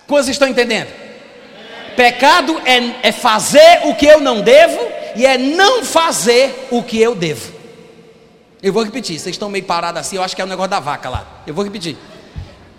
Quantos 0.06 0.28
estão 0.28 0.48
entendendo? 0.48 0.88
Pecado 1.96 2.60
é, 2.64 3.08
é 3.08 3.12
fazer 3.12 3.80
o 3.84 3.94
que 3.94 4.06
eu 4.06 4.20
não 4.20 4.40
devo 4.40 4.80
e 5.14 5.24
é 5.24 5.38
não 5.38 5.84
fazer 5.84 6.68
o 6.70 6.82
que 6.82 7.00
eu 7.00 7.14
devo. 7.14 7.52
Eu 8.62 8.72
vou 8.72 8.82
repetir, 8.82 9.18
vocês 9.18 9.34
estão 9.34 9.50
meio 9.50 9.64
parados 9.64 10.00
assim, 10.00 10.16
eu 10.16 10.22
acho 10.22 10.34
que 10.34 10.40
é 10.40 10.44
o 10.44 10.48
negócio 10.48 10.70
da 10.70 10.80
vaca 10.80 11.08
lá. 11.08 11.42
Eu 11.46 11.54
vou 11.54 11.62
repetir. 11.62 11.96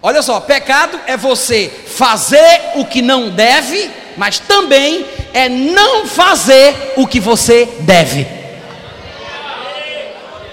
Olha 0.08 0.22
só, 0.22 0.40
pecado 0.40 1.00
é 1.08 1.18
você 1.18 1.68
fazer 1.68 2.62
o 2.76 2.86
que 2.86 3.02
não 3.02 3.32
deve, 3.32 3.90
mas 4.16 4.38
também 4.38 5.04
é 5.34 5.50
não 5.50 6.06
fazer 6.06 6.94
o 6.96 7.08
que 7.08 7.20
você 7.20 7.66
deve. 7.80 8.28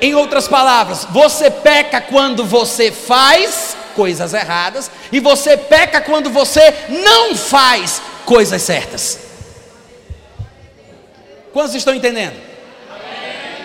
Em 0.00 0.14
outras 0.14 0.48
palavras, 0.48 1.06
você 1.10 1.50
peca 1.50 2.00
quando 2.00 2.46
você 2.46 2.90
faz 2.90 3.76
coisas 3.94 4.32
erradas, 4.32 4.90
e 5.12 5.20
você 5.20 5.54
peca 5.54 6.00
quando 6.00 6.30
você 6.30 6.74
não 6.88 7.36
faz 7.36 8.00
coisas 8.24 8.62
certas. 8.62 9.18
Quantos 11.52 11.74
estão 11.74 11.94
entendendo? 11.94 12.40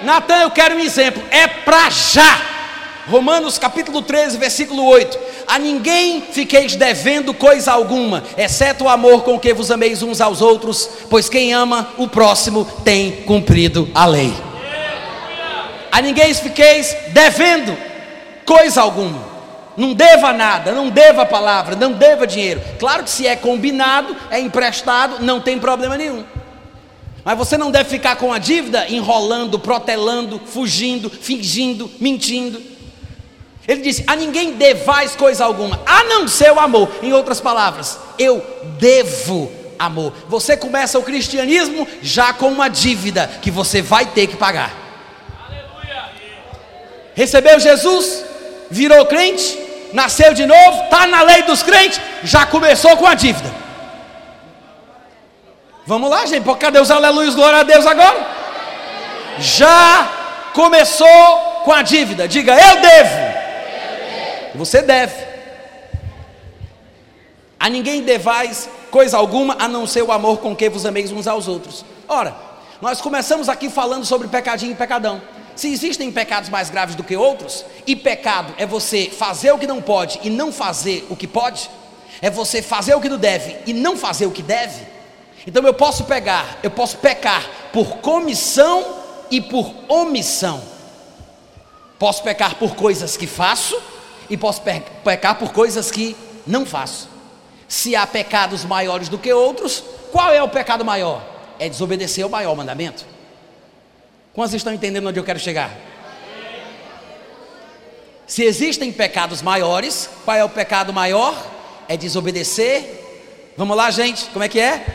Natan, 0.03 0.41
eu 0.41 0.51
quero 0.51 0.75
um 0.75 0.81
exemplo, 0.81 1.23
é 1.31 1.47
para 1.47 1.89
já. 1.89 2.56
Romanos 3.09 3.57
capítulo 3.57 4.01
13, 4.01 4.37
versículo 4.37 4.85
8: 4.85 5.17
A 5.47 5.57
ninguém 5.57 6.21
fiqueis 6.21 6.75
devendo 6.75 7.33
coisa 7.33 7.71
alguma, 7.71 8.23
exceto 8.37 8.83
o 8.83 8.89
amor 8.89 9.23
com 9.23 9.39
que 9.39 9.53
vos 9.53 9.71
ameis 9.71 10.03
uns 10.03 10.19
aos 10.19 10.41
outros, 10.41 10.89
pois 11.09 11.29
quem 11.29 11.53
ama 11.53 11.89
o 11.97 12.07
próximo 12.09 12.65
tem 12.83 13.23
cumprido 13.23 13.89
a 13.95 14.05
lei. 14.05 14.33
A 15.89 16.01
ninguém 16.01 16.33
fiqueis 16.33 16.95
devendo 17.09 17.77
coisa 18.45 18.81
alguma. 18.81 19.25
Não 19.77 19.93
deva 19.93 20.33
nada, 20.33 20.71
não 20.71 20.89
deva 20.89 21.25
palavra, 21.25 21.75
não 21.75 21.93
deva 21.93 22.27
dinheiro. 22.27 22.61
Claro 22.79 23.03
que 23.03 23.09
se 23.09 23.25
é 23.25 23.35
combinado, 23.35 24.15
é 24.29 24.39
emprestado, 24.39 25.23
não 25.23 25.39
tem 25.39 25.59
problema 25.59 25.95
nenhum. 25.95 26.25
Mas 27.23 27.37
você 27.37 27.57
não 27.57 27.71
deve 27.71 27.89
ficar 27.89 28.15
com 28.15 28.33
a 28.33 28.39
dívida 28.39 28.87
enrolando, 28.89 29.59
protelando, 29.59 30.41
fugindo, 30.45 31.09
fingindo, 31.09 31.89
mentindo. 31.99 32.76
Ele 33.67 33.81
disse: 33.81 34.03
A 34.07 34.15
ninguém 34.15 34.53
devais 34.53 35.15
coisa 35.15 35.43
alguma, 35.43 35.81
a 35.85 36.03
não 36.05 36.27
ser 36.27 36.51
o 36.51 36.59
amor. 36.59 36.89
Em 37.03 37.11
outras 37.11 37.41
palavras, 37.41 37.99
eu 38.17 38.43
devo 38.79 39.51
amor. 39.77 40.13
Você 40.29 40.55
começa 40.55 40.97
o 40.97 41.03
cristianismo 41.03 41.87
já 42.01 42.31
com 42.33 42.47
uma 42.47 42.69
dívida 42.69 43.29
que 43.41 43.51
você 43.51 43.81
vai 43.81 44.05
ter 44.05 44.27
que 44.27 44.37
pagar. 44.37 44.71
Aleluia. 45.45 46.11
Recebeu 47.13 47.59
Jesus, 47.59 48.23
virou 48.71 49.05
crente, 49.05 49.59
nasceu 49.91 50.33
de 50.33 50.45
novo, 50.45 50.85
está 50.85 51.05
na 51.05 51.21
lei 51.21 51.43
dos 51.43 51.61
crentes, 51.61 51.99
já 52.23 52.45
começou 52.45 52.95
com 52.95 53.05
a 53.05 53.15
dívida. 53.15 53.53
Vamos 55.85 56.09
lá, 56.09 56.25
gente, 56.25 56.45
cadê 56.55 56.79
os 56.79 56.91
aleluias, 56.91 57.35
glória 57.35 57.59
a 57.59 57.63
Deus 57.63 57.85
agora? 57.85 58.27
Já 59.39 60.11
começou 60.53 61.61
com 61.63 61.71
a 61.71 61.81
dívida, 61.81 62.27
diga 62.27 62.53
eu 62.53 62.81
devo. 62.81 63.26
Você 64.57 64.81
deve. 64.81 65.13
A 67.59 67.69
ninguém 67.69 68.03
devais 68.03 68.69
coisa 68.91 69.17
alguma 69.17 69.55
a 69.59 69.67
não 69.67 69.85
ser 69.85 70.01
o 70.01 70.11
amor 70.11 70.39
com 70.39 70.55
que 70.55 70.69
vos 70.69 70.85
ameis 70.85 71.11
uns 71.11 71.27
aos 71.27 71.47
outros. 71.47 71.85
Ora, 72.07 72.35
nós 72.81 73.01
começamos 73.01 73.49
aqui 73.49 73.69
falando 73.69 74.05
sobre 74.05 74.27
pecadinho 74.27 74.71
e 74.71 74.75
pecadão. 74.75 75.21
Se 75.55 75.71
existem 75.71 76.11
pecados 76.11 76.49
mais 76.49 76.69
graves 76.69 76.95
do 76.95 77.03
que 77.03 77.15
outros, 77.15 77.65
e 77.85 77.95
pecado 77.95 78.53
é 78.57 78.65
você 78.65 79.09
fazer 79.09 79.51
o 79.51 79.57
que 79.57 79.65
não 79.65 79.81
pode 79.81 80.19
e 80.23 80.29
não 80.29 80.51
fazer 80.51 81.05
o 81.09 81.15
que 81.15 81.27
pode, 81.27 81.69
é 82.21 82.29
você 82.29 82.61
fazer 82.61 82.95
o 82.95 83.01
que 83.01 83.09
não 83.09 83.17
deve 83.17 83.57
e 83.65 83.73
não 83.73 83.97
fazer 83.97 84.25
o 84.27 84.31
que 84.31 84.43
deve. 84.43 84.85
Então 85.45 85.65
eu 85.65 85.73
posso 85.73 86.03
pegar, 86.03 86.59
eu 86.61 86.69
posso 86.69 86.97
pecar 86.97 87.43
por 87.73 87.97
comissão 87.97 88.97
e 89.31 89.41
por 89.41 89.73
omissão. 89.87 90.61
Posso 91.97 92.21
pecar 92.21 92.55
por 92.55 92.75
coisas 92.75 93.17
que 93.17 93.25
faço 93.25 93.75
e 94.29 94.37
posso 94.37 94.61
pecar 95.03 95.35
por 95.35 95.51
coisas 95.51 95.91
que 95.91 96.15
não 96.45 96.65
faço. 96.65 97.09
Se 97.67 97.95
há 97.95 98.07
pecados 98.07 98.63
maiores 98.63 99.09
do 99.09 99.17
que 99.17 99.31
outros, 99.31 99.83
qual 100.11 100.33
é 100.33 100.41
o 100.41 100.49
pecado 100.49 100.85
maior? 100.85 101.21
É 101.59 101.67
desobedecer 101.67 102.23
ao 102.23 102.29
maior 102.29 102.55
mandamento. 102.55 103.05
Quantos 104.33 104.53
estão 104.53 104.73
entendendo 104.73 105.07
onde 105.07 105.19
eu 105.19 105.23
quero 105.23 105.39
chegar? 105.39 105.71
Se 108.27 108.43
existem 108.43 108.91
pecados 108.91 109.41
maiores, 109.41 110.09
qual 110.25 110.35
é 110.35 110.43
o 110.43 110.49
pecado 110.49 110.93
maior? 110.93 111.33
É 111.87 111.95
desobedecer. 111.95 113.53
Vamos 113.55 113.75
lá, 113.75 113.89
gente, 113.89 114.25
como 114.25 114.43
é 114.43 114.49
que 114.49 114.59
é? 114.59 114.85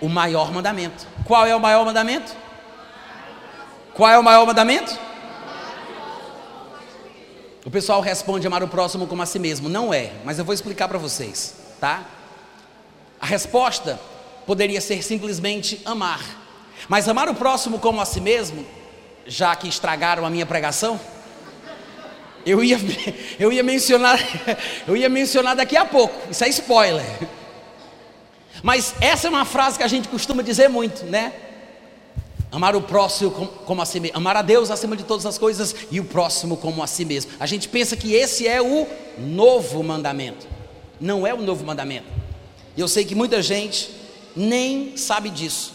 O 0.00 0.08
maior 0.08 0.52
mandamento. 0.52 1.06
Qual 1.24 1.46
é 1.46 1.56
o 1.56 1.60
maior 1.60 1.84
mandamento? 1.84 2.32
Qual 3.94 4.10
é 4.10 4.18
o 4.18 4.22
maior 4.22 4.46
mandamento? 4.46 4.98
O 7.64 7.70
pessoal 7.70 8.00
responde 8.00 8.46
amar 8.46 8.62
o 8.62 8.68
próximo 8.68 9.06
como 9.06 9.22
a 9.22 9.26
si 9.26 9.38
mesmo. 9.38 9.68
Não 9.68 9.92
é, 9.92 10.12
mas 10.24 10.38
eu 10.38 10.44
vou 10.44 10.52
explicar 10.52 10.86
para 10.86 10.98
vocês, 10.98 11.54
tá? 11.80 12.04
A 13.18 13.26
resposta 13.26 13.98
poderia 14.46 14.80
ser 14.80 15.02
simplesmente 15.02 15.80
amar. 15.84 16.20
Mas 16.88 17.08
amar 17.08 17.28
o 17.28 17.34
próximo 17.34 17.78
como 17.78 18.00
a 18.00 18.04
si 18.04 18.20
mesmo, 18.20 18.66
já 19.26 19.56
que 19.56 19.66
estragaram 19.66 20.26
a 20.26 20.30
minha 20.30 20.44
pregação, 20.44 21.00
eu 22.44 22.62
ia, 22.62 22.78
eu 23.40 23.50
ia 23.50 23.62
mencionar, 23.62 24.18
eu 24.86 24.94
ia 24.94 25.08
mencionar 25.08 25.56
daqui 25.56 25.76
a 25.76 25.86
pouco. 25.86 26.30
Isso 26.30 26.44
é 26.44 26.48
spoiler. 26.48 27.04
Mas 28.62 28.94
essa 29.00 29.26
é 29.26 29.30
uma 29.30 29.46
frase 29.46 29.78
que 29.78 29.84
a 29.84 29.88
gente 29.88 30.08
costuma 30.08 30.42
dizer 30.42 30.68
muito, 30.68 31.04
né? 31.06 31.32
Amar 32.54 32.76
o 32.76 32.80
próximo 32.80 33.32
como, 33.66 33.82
a 33.82 33.84
si 33.84 33.98
mesmo, 33.98 34.16
amar 34.16 34.36
a 34.36 34.40
Deus 34.40 34.70
acima 34.70 34.96
de 34.96 35.02
todas 35.02 35.26
as 35.26 35.36
coisas 35.36 35.74
e 35.90 35.98
o 35.98 36.04
próximo 36.04 36.56
como 36.56 36.84
a 36.84 36.86
si 36.86 37.04
mesmo. 37.04 37.32
A 37.40 37.46
gente 37.46 37.68
pensa 37.68 37.96
que 37.96 38.14
esse 38.14 38.46
é 38.46 38.62
o 38.62 38.86
novo 39.18 39.82
mandamento. 39.82 40.46
Não 41.00 41.26
é 41.26 41.34
o 41.34 41.42
novo 41.42 41.64
mandamento. 41.64 42.06
E 42.76 42.80
eu 42.80 42.86
sei 42.86 43.04
que 43.04 43.12
muita 43.12 43.42
gente 43.42 43.90
nem 44.36 44.96
sabe 44.96 45.30
disso. 45.30 45.72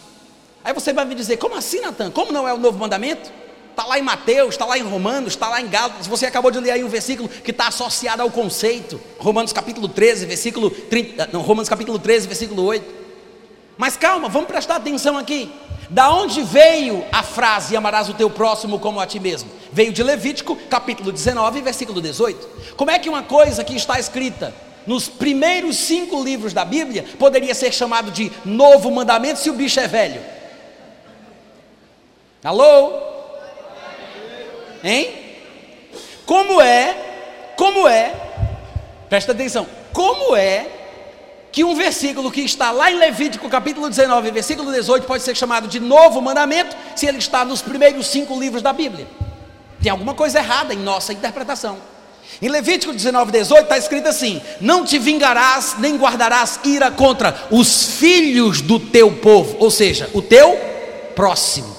Aí 0.64 0.72
você 0.72 0.94
vai 0.94 1.04
me 1.04 1.16
dizer, 1.16 1.36
como 1.36 1.54
assim, 1.54 1.82
Natan? 1.82 2.12
Como 2.12 2.32
não 2.32 2.48
é 2.48 2.54
o 2.54 2.58
novo 2.58 2.80
mandamento? 2.80 3.30
Está 3.72 3.86
lá 3.86 4.00
em 4.00 4.02
Mateus, 4.02 4.52
está 4.52 4.64
lá 4.64 4.78
em 4.78 4.84
Romanos, 4.84 5.34
está 5.34 5.50
lá 5.50 5.60
em 5.60 5.68
Gálatas. 5.68 6.08
Você 6.08 6.28
acabou 6.28 6.50
de 6.50 6.62
ler 6.62 6.72
aí 6.72 6.84
um 6.86 6.88
versículo 6.88 7.28
que 7.28 7.52
está 7.52 7.68
associado 7.68 8.22
ao 8.22 8.32
conceito. 8.32 9.02
Romanos 9.18 9.52
capítulo 9.52 9.90
13, 9.90 10.26
versículo 10.26 10.70
30, 10.70 11.28
não, 11.34 11.42
Romanos 11.42 11.68
capítulo 11.68 12.00
13, 12.00 12.26
versículo 12.26 12.64
8. 12.64 12.86
Mas 13.78 13.98
calma, 13.98 14.30
vamos 14.30 14.48
prestar 14.48 14.78
atenção 14.78 15.18
aqui. 15.18 15.52
Da 15.90 16.12
onde 16.14 16.44
veio 16.44 17.04
a 17.12 17.24
frase 17.24 17.76
amarás 17.76 18.10
o 18.10 18.14
teu 18.14 18.30
próximo 18.30 18.78
como 18.80 19.00
a 19.00 19.08
ti 19.08 19.20
mesmo? 19.20 19.50
Veio 19.72 19.92
de 19.92 20.04
Levítico, 20.04 20.56
capítulo 20.56 21.12
19, 21.12 21.62
versículo 21.62 22.00
18. 22.00 22.76
Como 22.76 22.92
é 22.92 23.00
que 23.00 23.10
uma 23.10 23.24
coisa 23.24 23.64
que 23.64 23.76
está 23.76 24.00
escrita 24.00 24.54
nos 24.86 25.08
primeiros 25.08 25.78
cinco 25.78 26.24
livros 26.24 26.54
da 26.54 26.64
Bíblia 26.64 27.06
poderia 27.18 27.56
ser 27.56 27.74
chamado 27.74 28.12
de 28.12 28.32
novo 28.46 28.92
mandamento 28.92 29.40
se 29.40 29.50
o 29.50 29.54
bicho 29.54 29.80
é 29.80 29.88
velho? 29.88 30.22
Alô? 32.44 32.94
Hein? 34.84 35.12
Como 36.24 36.62
é, 36.62 37.54
como 37.58 37.88
é, 37.88 38.14
presta 39.10 39.32
atenção, 39.32 39.66
como 39.92 40.36
é 40.36 40.79
que 41.52 41.64
um 41.64 41.76
versículo 41.76 42.32
que 42.32 42.42
está 42.42 42.72
lá 42.72 42.92
em 42.92 42.96
Levítico 42.98 43.50
capítulo 43.50 43.90
19, 43.90 44.32
versículo 44.32 44.72
18, 44.72 45.06
pode 45.06 45.24
ser 45.24 45.36
chamado 45.36 45.68
de 45.68 45.80
novo 45.80 46.22
mandamento, 46.22 46.76
se 46.96 47.06
ele 47.06 47.18
está 47.18 47.44
nos 47.44 47.62
primeiros 47.62 48.08
cinco 48.08 48.40
livros 48.40 48.62
da 48.62 48.72
Bíblia? 48.72 49.08
Tem 49.82 49.92
alguma 49.92 50.14
coisa 50.14 50.40
errada 50.40 50.74
em 50.74 50.78
nossa 50.78 51.14
interpretação. 51.14 51.78
Em 52.42 52.48
Levítico 52.48 52.94
19, 52.94 53.32
18 53.32 53.64
está 53.64 53.78
escrito 53.78 54.08
assim: 54.08 54.42
Não 54.62 54.86
te 54.86 55.00
vingarás, 55.00 55.76
nem 55.80 55.98
guardarás 55.98 56.60
ira 56.64 56.92
contra 56.92 57.48
os 57.50 57.98
filhos 57.98 58.62
do 58.62 58.80
teu 58.80 59.12
povo, 59.12 59.58
ou 59.60 59.72
seja, 59.72 60.10
o 60.14 60.22
teu 60.22 60.58
próximo. 61.16 61.76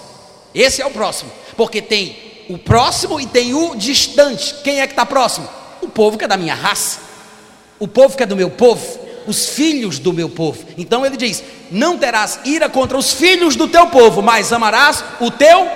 Esse 0.55 0.83
é 0.83 0.87
o 0.87 0.91
próximo, 0.91 1.31
porque 1.57 1.81
tem 1.81 2.17
o 2.49 2.59
próximo 2.59 3.21
e 3.21 3.27
tem 3.27 3.55
o 3.55 3.77
distante. 3.77 4.55
Quem 4.65 4.81
é 4.81 4.87
que 4.87 4.93
está 4.93 5.07
próximo? 5.07 5.49
O 5.81 5.89
povo 5.89 6.19
que 6.19 6.25
é 6.25 6.29
da 6.29 6.37
minha 6.37 6.55
raça, 6.55 6.99
o 7.79 7.87
povo 7.87 8.17
que 8.17 8.23
é 8.23 8.27
do 8.27 8.37
meu 8.37 8.51
povo, 8.51 9.10
os 9.31 9.49
filhos 9.49 9.99
do 9.99 10.13
meu 10.13 10.29
povo. 10.29 10.65
Então 10.77 11.07
ele 11.07 11.17
diz: 11.17 11.43
Não 11.71 11.97
terás 11.97 12.41
ira 12.45 12.69
contra 12.69 12.99
os 12.99 13.13
filhos 13.13 13.57
do 13.57 13.69
teu 13.69 13.87
povo, 13.87 14.21
mas 14.21 14.53
amarás 14.53 15.03
o 15.21 15.31
teu 15.31 15.67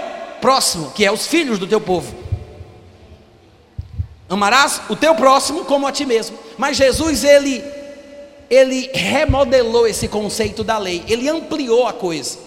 próximo, 0.41 0.91
que 0.91 1.05
é 1.07 1.11
os 1.11 1.27
filhos 1.27 1.59
do 1.59 1.67
teu 1.67 1.81
povo. 1.81 2.15
Amarás 4.29 4.83
o 4.89 4.97
teu 4.97 5.15
próximo 5.15 5.65
como 5.65 5.87
a 5.87 5.93
ti 5.93 6.05
mesmo. 6.05 6.37
Mas 6.59 6.77
Jesus, 6.77 7.25
ele, 7.25 7.65
ele 8.51 8.91
remodelou 8.93 9.87
esse 9.87 10.09
conceito 10.09 10.65
da 10.65 10.77
lei, 10.77 11.03
ele 11.09 11.29
ampliou 11.29 11.87
a 11.87 11.93
coisa. 11.93 12.39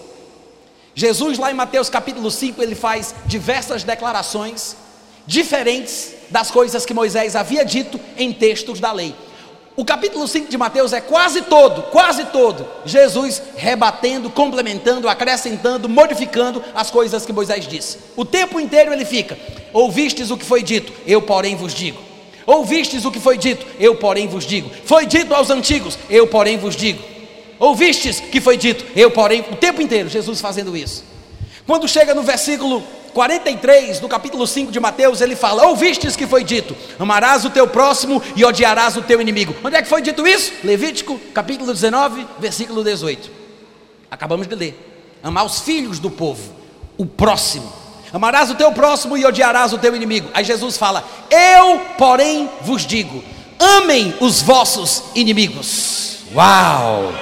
Jesus, 0.94 1.38
lá 1.38 1.50
em 1.50 1.54
Mateus 1.54 1.88
capítulo 1.88 2.30
5, 2.30 2.62
ele 2.62 2.74
faz 2.74 3.14
diversas 3.26 3.84
declarações 3.84 4.76
diferentes 5.26 6.12
das 6.28 6.50
coisas 6.50 6.84
que 6.84 6.92
Moisés 6.92 7.36
havia 7.36 7.64
dito 7.64 8.00
em 8.16 8.32
textos 8.32 8.80
da 8.80 8.92
lei. 8.92 9.14
O 9.78 9.84
capítulo 9.84 10.26
5 10.26 10.50
de 10.50 10.58
Mateus 10.58 10.92
é 10.92 11.00
quase 11.00 11.42
todo, 11.42 11.82
quase 11.82 12.24
todo, 12.24 12.66
Jesus 12.84 13.40
rebatendo, 13.54 14.28
complementando, 14.28 15.08
acrescentando, 15.08 15.88
modificando 15.88 16.60
as 16.74 16.90
coisas 16.90 17.24
que 17.24 17.32
Moisés 17.32 17.64
disse. 17.64 17.96
O 18.16 18.24
tempo 18.24 18.58
inteiro 18.58 18.92
ele 18.92 19.04
fica: 19.04 19.38
Ouvistes 19.72 20.32
o 20.32 20.36
que 20.36 20.44
foi 20.44 20.64
dito, 20.64 20.92
eu, 21.06 21.22
porém, 21.22 21.54
vos 21.54 21.72
digo. 21.72 22.00
Ouvistes 22.44 23.04
o 23.04 23.12
que 23.12 23.20
foi 23.20 23.38
dito, 23.38 23.64
eu, 23.78 23.94
porém, 23.94 24.26
vos 24.26 24.44
digo. 24.44 24.68
Foi 24.84 25.06
dito 25.06 25.32
aos 25.32 25.48
antigos, 25.48 25.96
eu, 26.10 26.26
porém, 26.26 26.58
vos 26.58 26.74
digo. 26.74 27.00
Ouvistes 27.56 28.18
que 28.18 28.40
foi 28.40 28.56
dito, 28.56 28.84
eu, 28.96 29.12
porém, 29.12 29.44
o 29.48 29.54
tempo 29.54 29.80
inteiro, 29.80 30.08
Jesus 30.08 30.40
fazendo 30.40 30.76
isso. 30.76 31.04
Quando 31.64 31.86
chega 31.86 32.16
no 32.16 32.24
versículo 32.24 32.82
43, 33.12 34.00
no 34.00 34.08
capítulo 34.08 34.46
5 34.46 34.70
de 34.70 34.80
Mateus, 34.80 35.20
ele 35.20 35.36
fala: 35.36 35.66
Ouvistes 35.66 36.16
que 36.16 36.26
foi 36.26 36.44
dito: 36.44 36.76
Amarás 36.98 37.44
o 37.44 37.50
teu 37.50 37.66
próximo 37.66 38.22
e 38.36 38.44
odiarás 38.44 38.96
o 38.96 39.02
teu 39.02 39.20
inimigo. 39.20 39.54
Onde 39.62 39.76
é 39.76 39.82
que 39.82 39.88
foi 39.88 40.02
dito 40.02 40.26
isso? 40.26 40.52
Levítico, 40.64 41.18
capítulo 41.34 41.72
19, 41.72 42.26
versículo 42.38 42.84
18. 42.84 43.30
Acabamos 44.10 44.46
de 44.46 44.54
ler. 44.54 44.84
Amar 45.22 45.44
os 45.44 45.60
filhos 45.60 45.98
do 45.98 46.10
povo, 46.10 46.54
o 46.96 47.04
próximo. 47.04 47.72
Amarás 48.12 48.50
o 48.50 48.54
teu 48.54 48.72
próximo 48.72 49.16
e 49.16 49.26
odiarás 49.26 49.72
o 49.72 49.78
teu 49.78 49.94
inimigo. 49.94 50.28
Aí 50.32 50.44
Jesus 50.44 50.76
fala: 50.76 51.04
Eu, 51.30 51.80
porém, 51.98 52.48
vos 52.62 52.86
digo: 52.86 53.22
amem 53.58 54.14
os 54.20 54.40
vossos 54.40 55.02
inimigos. 55.14 56.18
Uau! 56.34 57.12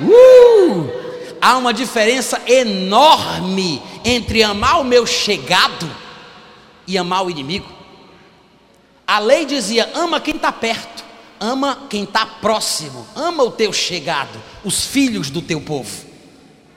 Uh! 0.00 0.97
Há 1.40 1.56
uma 1.56 1.72
diferença 1.72 2.40
enorme 2.46 3.82
entre 4.04 4.42
amar 4.42 4.80
o 4.80 4.84
meu 4.84 5.06
chegado 5.06 5.90
e 6.86 6.96
amar 6.98 7.24
o 7.24 7.30
inimigo. 7.30 7.68
A 9.06 9.18
lei 9.18 9.44
dizia: 9.44 9.90
ama 9.94 10.20
quem 10.20 10.36
está 10.36 10.52
perto, 10.52 11.04
ama 11.40 11.86
quem 11.88 12.04
está 12.04 12.26
próximo, 12.26 13.06
ama 13.14 13.42
o 13.42 13.50
teu 13.50 13.72
chegado, 13.72 14.42
os 14.64 14.84
filhos 14.84 15.30
do 15.30 15.40
teu 15.40 15.60
povo. 15.60 16.08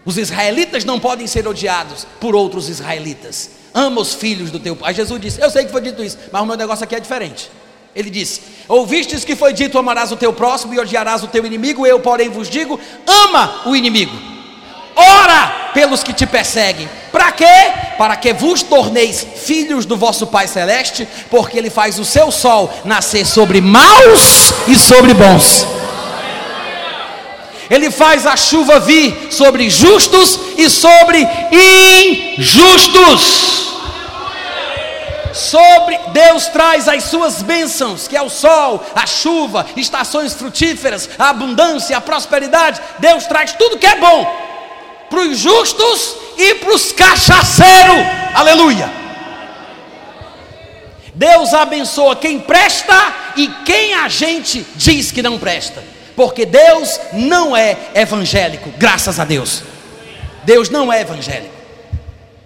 Os 0.04 0.18
israelitas 0.18 0.84
não 0.84 1.00
podem 1.00 1.28
ser 1.28 1.48
odiados 1.48 2.08
por 2.20 2.36
outros 2.36 2.70
israelitas. 2.70 3.52
Ama 3.74 4.02
os 4.02 4.14
filhos 4.14 4.50
do 4.50 4.60
teu 4.60 4.76
povo. 4.76 4.88
Aí 4.88 4.96
Jesus 4.96 5.22
disse: 5.22 5.42
Eu 5.42 5.50
sei 5.50 5.66
que 5.66 5.72
foi 5.72 5.82
dito 5.82 6.04
isso, 6.04 6.18
mas 6.32 6.42
o 6.42 6.46
meu 6.46 6.56
negócio 6.56 6.84
aqui 6.84 6.96
é 6.96 7.00
diferente. 7.00 7.50
Ele 7.96 8.10
disse: 8.10 8.42
Ouvistes 8.68 9.24
que 9.24 9.36
foi 9.36 9.54
dito: 9.54 9.78
Amarás 9.78 10.12
o 10.12 10.18
teu 10.18 10.34
próximo 10.34 10.74
e 10.74 10.80
odiarás 10.80 11.24
o 11.24 11.28
teu 11.28 11.46
inimigo. 11.46 11.86
Eu, 11.86 12.00
porém, 12.00 12.30
vos 12.30 12.50
digo: 12.50 12.80
Ama 13.06 13.62
o 13.66 13.76
inimigo. 13.76 14.41
Ora 14.96 15.72
pelos 15.74 16.04
que 16.04 16.14
te 16.14 16.26
perseguem. 16.26 16.90
Para 17.12 17.32
quê? 17.32 17.72
Para 17.98 18.16
que 18.16 18.34
vos 18.34 18.64
torneis 18.64 19.26
filhos 19.44 19.86
do 19.86 19.98
vosso 19.98 20.28
Pai 20.28 20.48
Celeste, 20.48 21.08
porque 21.30 21.58
Ele 21.58 21.70
faz 21.70 22.00
o 22.00 22.06
seu 22.06 22.32
sol 22.32 22.72
nascer 22.86 23.26
sobre 23.26 23.62
maus 23.62 24.54
e 24.68 24.76
sobre 24.76 25.14
bons. 25.14 25.66
Ele 27.70 27.90
faz 27.90 28.26
a 28.26 28.36
chuva 28.36 28.80
vir 28.82 29.30
sobre 29.32 29.70
justos 29.70 30.38
e 30.58 30.70
sobre 30.70 31.26
injustos. 32.38 33.62
Sobre 35.34 35.98
Deus 36.12 36.48
traz 36.48 36.90
as 36.90 37.06
suas 37.06 37.42
bênçãos, 37.42 38.10
que 38.10 38.18
é 38.18 38.22
o 38.22 38.30
sol, 38.30 38.84
a 38.94 39.08
chuva, 39.08 39.66
estações 39.78 40.34
frutíferas, 40.34 41.10
a 41.18 41.30
abundância, 41.30 41.96
a 41.96 42.02
prosperidade. 42.02 42.82
Deus 43.00 43.26
traz 43.26 43.54
tudo 43.54 43.78
que 43.78 43.88
é 43.88 43.96
bom 43.96 44.52
para 45.12 45.20
os 45.22 45.38
justos 45.38 46.16
e 46.40 46.56
para 46.56 46.74
os 46.74 46.92
cachaceiros. 46.92 48.04
Aleluia. 48.34 48.90
Deus 51.14 51.54
abençoa 51.54 52.16
quem 52.16 52.40
presta 52.40 53.14
e 53.36 53.48
quem 53.64 53.94
a 53.94 54.08
gente 54.08 54.66
diz 54.76 55.12
que 55.12 55.22
não 55.22 55.38
presta 55.38 55.92
porque 56.22 56.46
Deus 56.46 57.00
não 57.14 57.58
é 57.58 57.76
evangélico, 57.96 58.72
graças 58.78 59.20
a 59.20 59.26
Deus. 59.26 59.64
Deus 60.44 60.70
não 60.70 60.94
é 60.94 61.02
evangélico. 61.02 61.54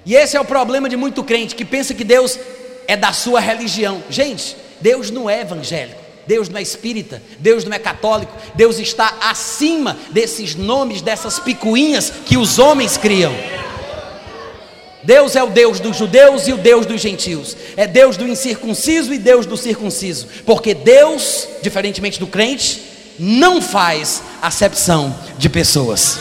E 0.05 0.15
esse 0.15 0.37
é 0.37 0.39
o 0.39 0.45
problema 0.45 0.87
de 0.87 0.95
muito 0.95 1.21
crente 1.25 1.55
que 1.55 1.65
pensa 1.65 1.93
que 1.93 2.05
Deus 2.05 2.39
é 2.87 2.95
da 2.95 3.11
sua 3.11 3.41
religião. 3.41 4.01
Gente, 4.09 4.55
Deus 4.79 5.11
não 5.11 5.29
é 5.29 5.41
evangélico. 5.41 6.04
Deus 6.27 6.49
não 6.49 6.59
é 6.59 6.61
espírita, 6.61 7.21
Deus 7.39 7.63
não 7.63 7.73
é 7.73 7.79
católico, 7.79 8.35
Deus 8.55 8.79
está 8.79 9.17
acima 9.21 9.97
desses 10.11 10.55
nomes, 10.55 11.01
dessas 11.01 11.39
picuinhas 11.39 12.11
que 12.25 12.37
os 12.37 12.57
homens 12.57 12.97
criam. 12.97 13.33
Deus 15.03 15.35
é 15.35 15.43
o 15.43 15.47
Deus 15.47 15.79
dos 15.79 15.97
judeus 15.97 16.47
e 16.47 16.53
o 16.53 16.57
Deus 16.57 16.85
dos 16.87 16.99
gentios, 16.99 17.55
é 17.77 17.85
Deus 17.85 18.17
do 18.17 18.27
incircunciso 18.27 19.13
e 19.13 19.19
Deus 19.19 19.45
do 19.45 19.55
circunciso, 19.55 20.27
porque 20.45 20.73
Deus, 20.73 21.47
diferentemente 21.61 22.19
do 22.19 22.25
crente, 22.25 22.81
não 23.19 23.61
faz 23.61 24.23
acepção 24.41 25.15
de 25.37 25.47
pessoas. 25.47 26.19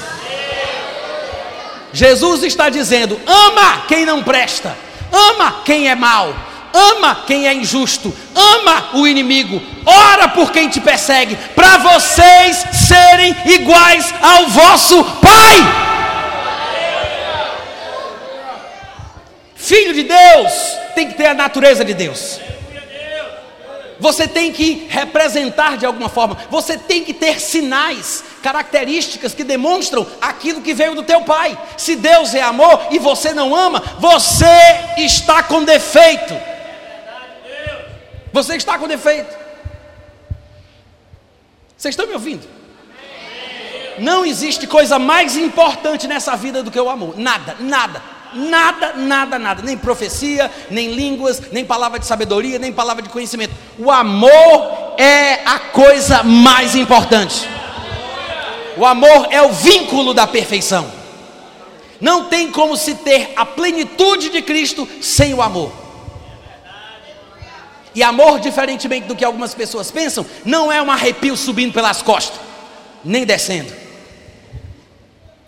Jesus 1.95 2.43
está 2.43 2.69
dizendo: 2.69 3.19
ama 3.27 3.87
quem 3.89 4.05
não 4.05 4.23
presta, 4.23 4.77
ama 5.11 5.63
quem 5.65 5.89
é 5.89 5.95
mau, 5.95 6.35
ama 6.75 7.23
quem 7.27 7.47
é 7.47 7.55
injusto, 7.55 8.15
ama 8.35 8.91
o 8.95 9.07
inimigo, 9.07 9.63
ora 9.87 10.29
por 10.29 10.51
quem 10.51 10.69
te 10.69 10.81
persegue, 10.81 11.37
para 11.55 11.79
vocês 11.79 12.65
serem 12.87 13.35
iguais 13.47 14.13
ao 14.21 14.49
vosso 14.49 15.05
Pai. 15.21 15.85
Filho 19.55 19.95
de 19.95 20.03
Deus 20.03 20.53
tem 20.95 21.09
que 21.09 21.15
ter 21.15 21.27
a 21.27 21.35
natureza 21.35 21.85
de 21.85 21.95
Deus 21.95 22.41
você 24.05 24.29
tem 24.29 24.53
que 24.53 24.87
representar 24.91 25.79
de 25.79 25.87
alguma 25.87 26.11
forma, 26.11 26.37
você 26.51 26.77
tem 26.77 27.03
que 27.03 27.15
ter 27.15 27.41
sinais, 27.41 28.23
características 28.43 29.33
que 29.33 29.43
demonstram 29.43 30.07
aquilo 30.21 30.61
que 30.61 30.75
veio 30.75 30.95
do 30.95 31.03
teu 31.03 31.23
pai. 31.23 31.59
Se 31.77 31.97
Deus 31.97 32.35
é 32.35 32.43
amor 32.43 32.89
e 32.91 32.99
você 32.99 33.33
não 33.33 33.57
ama, 33.57 33.83
você 33.99 34.45
está 34.99 35.43
com 35.43 35.65
defeito. 35.65 36.35
Você 38.35 38.57
está 38.57 38.77
com 38.77 38.89
defeito. 38.89 39.33
Vocês 41.77 41.93
estão 41.93 42.05
me 42.05 42.15
ouvindo? 42.15 42.45
Não 44.01 44.27
existe 44.27 44.67
coisa 44.67 44.99
mais 44.99 45.37
importante 45.37 46.09
nessa 46.09 46.35
vida 46.35 46.61
do 46.61 46.69
que 46.69 46.81
o 46.81 46.91
amor. 46.91 47.17
Nada, 47.17 47.57
nada. 47.61 48.03
Nada, 48.35 48.95
nada, 48.95 49.39
nada, 49.39 49.63
nem 49.63 49.79
profecia, 49.79 50.51
nem 50.69 50.91
línguas, 50.91 51.41
nem 51.53 51.65
palavra 51.65 52.01
de 52.01 52.07
sabedoria, 52.07 52.59
nem 52.59 52.73
palavra 52.73 53.05
de 53.05 53.09
conhecimento. 53.09 53.55
O 53.79 53.89
amor 53.89 54.97
é 54.99 55.35
a 55.47 55.61
coisa 55.71 56.25
mais 56.25 56.75
importante. 56.75 57.49
O 58.77 58.85
amor 58.85 59.29
é 59.31 59.41
o 59.43 59.53
vínculo 59.53 60.13
da 60.13 60.27
perfeição. 60.27 60.91
Não 62.01 62.25
tem 62.25 62.51
como 62.51 62.77
se 62.77 62.97
ter 62.97 63.33
a 63.37 63.47
plenitude 63.47 64.31
de 64.31 64.43
Cristo 64.43 64.89
sem 65.01 65.33
o 65.33 65.41
amor. 65.41 65.84
E 67.95 68.03
amor, 68.03 68.41
diferentemente 68.41 69.07
do 69.07 69.15
que 69.15 69.25
algumas 69.25 69.55
pessoas 69.55 69.91
pensam, 69.91 70.27
não 70.45 70.73
é 70.73 70.83
um 70.83 70.91
arrepio 70.91 71.37
subindo 71.37 71.73
pelas 71.73 72.03
costas, 72.03 72.41
nem 73.05 73.25
descendo. 73.25 73.73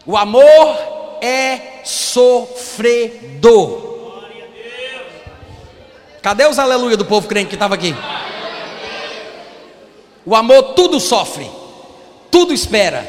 O 0.07 0.17
amor 0.17 1.19
é 1.21 1.83
sofredor. 1.85 3.85
Cadê 6.23 6.47
os 6.47 6.59
aleluia 6.59 6.97
do 6.97 7.05
povo 7.05 7.29
crente 7.29 7.49
que 7.49 7.55
estava 7.55 7.75
aqui? 7.75 7.95
O 10.25 10.35
amor 10.35 10.75
tudo 10.75 10.99
sofre, 10.99 11.49
tudo 12.31 12.53
espera, 12.53 13.07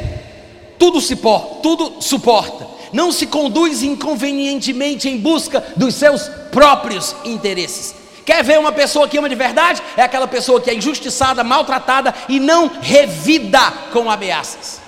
tudo 0.77 1.01
se 1.01 1.15
tudo 1.15 1.95
suporta. 1.99 2.67
Não 2.93 3.11
se 3.11 3.27
conduz 3.27 3.83
inconvenientemente 3.83 5.09
em 5.09 5.17
busca 5.17 5.63
dos 5.75 5.95
seus 5.95 6.29
próprios 6.51 7.15
interesses. 7.25 8.06
Quer 8.27 8.43
ver 8.43 8.59
uma 8.59 8.71
pessoa 8.71 9.07
que 9.07 9.17
ama 9.17 9.27
de 9.27 9.35
verdade? 9.35 9.81
É 9.95 10.03
aquela 10.03 10.27
pessoa 10.27 10.61
que 10.61 10.69
é 10.69 10.75
injustiçada, 10.75 11.43
maltratada 11.43 12.13
e 12.29 12.39
não 12.39 12.69
revida 12.81 13.71
com 13.91 14.11
ameaças 14.11 14.85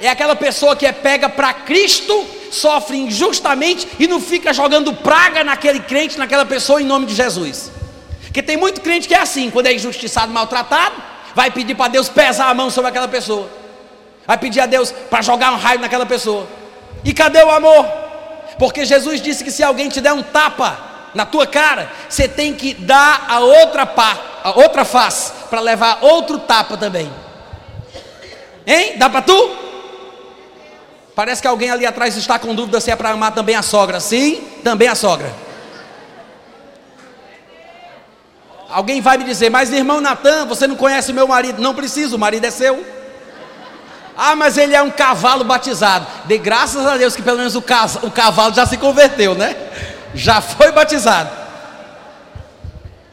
é 0.00 0.08
aquela 0.08 0.34
pessoa 0.34 0.74
que 0.74 0.86
é 0.86 0.92
pega 0.92 1.28
para 1.28 1.52
Cristo, 1.52 2.26
sofre 2.50 2.96
injustamente 2.96 3.86
e 3.98 4.08
não 4.08 4.20
fica 4.20 4.52
jogando 4.52 4.94
praga 4.94 5.44
naquele 5.44 5.78
crente, 5.80 6.18
naquela 6.18 6.46
pessoa 6.46 6.80
em 6.80 6.86
nome 6.86 7.04
de 7.04 7.14
Jesus. 7.14 7.70
Porque 8.22 8.42
tem 8.42 8.56
muito 8.56 8.80
crente 8.80 9.06
que 9.06 9.14
é 9.14 9.20
assim, 9.20 9.50
quando 9.50 9.66
é 9.66 9.74
injustiçado, 9.74 10.32
maltratado, 10.32 10.94
vai 11.34 11.50
pedir 11.50 11.74
para 11.74 11.88
Deus 11.88 12.08
pesar 12.08 12.48
a 12.48 12.54
mão 12.54 12.70
sobre 12.70 12.88
aquela 12.88 13.08
pessoa. 13.08 13.48
Vai 14.26 14.38
pedir 14.38 14.60
a 14.60 14.66
Deus 14.66 14.90
para 14.90 15.20
jogar 15.20 15.52
um 15.52 15.56
raio 15.56 15.80
naquela 15.80 16.06
pessoa. 16.06 16.46
E 17.04 17.12
cadê 17.12 17.42
o 17.42 17.50
amor? 17.50 17.86
Porque 18.58 18.84
Jesus 18.86 19.20
disse 19.20 19.44
que 19.44 19.50
se 19.50 19.62
alguém 19.62 19.88
te 19.88 20.00
der 20.00 20.12
um 20.12 20.22
tapa 20.22 20.89
na 21.14 21.26
tua 21.26 21.46
cara, 21.46 21.90
você 22.08 22.28
tem 22.28 22.54
que 22.54 22.74
dar 22.74 23.26
a 23.28 23.40
outra 23.40 23.84
pá, 23.84 24.16
a 24.44 24.50
outra 24.50 24.84
face 24.84 25.32
para 25.48 25.60
levar 25.60 25.98
outro 26.02 26.38
tapa 26.38 26.76
também. 26.76 27.10
Hein? 28.66 28.94
Dá 28.96 29.10
para 29.10 29.22
tu? 29.22 29.56
Parece 31.14 31.42
que 31.42 31.48
alguém 31.48 31.70
ali 31.70 31.84
atrás 31.84 32.16
está 32.16 32.38
com 32.38 32.54
dúvida 32.54 32.80
se 32.80 32.90
é 32.90 32.96
para 32.96 33.10
amar 33.10 33.32
também 33.32 33.54
a 33.54 33.62
sogra. 33.62 34.00
Sim, 34.00 34.42
também 34.62 34.88
a 34.88 34.94
sogra. 34.94 35.32
Alguém 38.70 39.00
vai 39.00 39.18
me 39.18 39.24
dizer, 39.24 39.50
mas 39.50 39.72
irmão 39.72 40.00
Natan, 40.00 40.46
você 40.46 40.66
não 40.66 40.76
conhece 40.76 41.12
meu 41.12 41.26
marido? 41.26 41.60
Não 41.60 41.74
preciso, 41.74 42.14
o 42.14 42.18
marido 42.18 42.46
é 42.46 42.50
seu. 42.50 42.86
Ah, 44.16 44.36
mas 44.36 44.56
ele 44.56 44.74
é 44.74 44.82
um 44.82 44.90
cavalo 44.90 45.42
batizado. 45.42 46.06
De 46.26 46.38
graças 46.38 46.86
a 46.86 46.96
Deus 46.96 47.16
que 47.16 47.22
pelo 47.22 47.38
menos 47.38 47.56
o, 47.56 47.64
o 48.02 48.10
cavalo 48.10 48.54
já 48.54 48.64
se 48.66 48.76
converteu, 48.76 49.34
né? 49.34 49.56
Já 50.14 50.40
foi 50.40 50.72
batizado. 50.72 51.30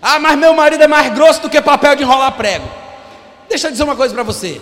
Ah, 0.02 0.20
mas 0.20 0.38
meu 0.38 0.54
marido 0.54 0.84
é 0.84 0.88
mais 0.88 1.14
grosso 1.14 1.42
do 1.42 1.50
que 1.50 1.62
papel 1.62 1.96
de 1.96 2.04
enrolar 2.04 2.32
prego. 2.34 2.68
Deixa 3.50 3.68
eu 3.68 3.72
dizer 3.72 3.84
uma 3.84 3.96
coisa 3.96 4.14
para 4.14 4.24
você. 4.24 4.62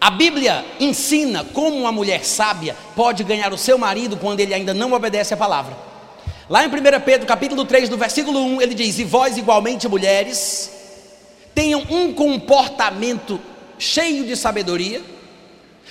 A 0.00 0.10
Bíblia 0.10 0.64
ensina 0.78 1.44
como 1.44 1.76
uma 1.76 1.92
mulher 1.92 2.24
sábia 2.24 2.74
pode 2.96 3.22
ganhar 3.22 3.52
o 3.52 3.58
seu 3.58 3.76
marido 3.76 4.16
quando 4.16 4.40
ele 4.40 4.54
ainda 4.54 4.72
não 4.72 4.92
obedece 4.92 5.34
a 5.34 5.36
palavra. 5.36 5.76
Lá 6.48 6.64
em 6.64 6.68
1 6.68 6.70
Pedro, 7.04 7.26
capítulo 7.26 7.64
3, 7.64 7.88
no 7.90 7.96
versículo 7.96 8.40
1, 8.40 8.62
ele 8.62 8.74
diz: 8.74 8.98
E 8.98 9.04
vós, 9.04 9.36
igualmente, 9.36 9.86
mulheres, 9.86 10.70
tenham 11.54 11.86
um 11.90 12.12
comportamento 12.12 13.40
cheio 13.78 14.24
de 14.24 14.34
sabedoria, 14.34 15.02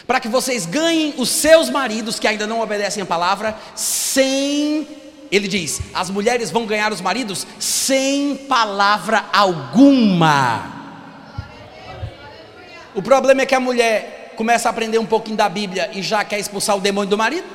para 0.08 0.20
que 0.20 0.28
vocês 0.28 0.66
ganhem 0.66 1.14
os 1.18 1.30
seus 1.30 1.70
maridos 1.70 2.20
que 2.20 2.28
ainda 2.28 2.48
não 2.48 2.62
obedecem 2.62 3.04
a 3.04 3.06
palavra, 3.06 3.56
sem, 3.76 4.88
ele 5.32 5.48
diz, 5.48 5.82
as 5.94 6.10
mulheres 6.10 6.50
vão 6.50 6.66
ganhar 6.66 6.92
os 6.92 7.02
maridos 7.02 7.46
sem 7.60 8.36
palavra 8.36 9.26
alguma. 9.32 10.80
O 12.96 13.02
problema 13.02 13.42
é 13.42 13.46
que 13.46 13.56
a 13.56 13.60
mulher 13.60 14.34
começa 14.36 14.70
a 14.70 14.72
aprender 14.72 14.98
um 14.98 15.06
pouquinho 15.06 15.38
da 15.38 15.48
Bíblia 15.48 15.92
e 15.94 16.02
já 16.02 16.24
quer 16.24 16.40
expulsar 16.40 16.78
o 16.78 16.82
demônio 16.82 17.10
do 17.10 17.18
marido, 17.18 17.46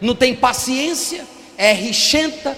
não 0.00 0.14
tem 0.14 0.34
paciência, 0.34 1.26
é 1.58 1.72
richenta, 1.72 2.56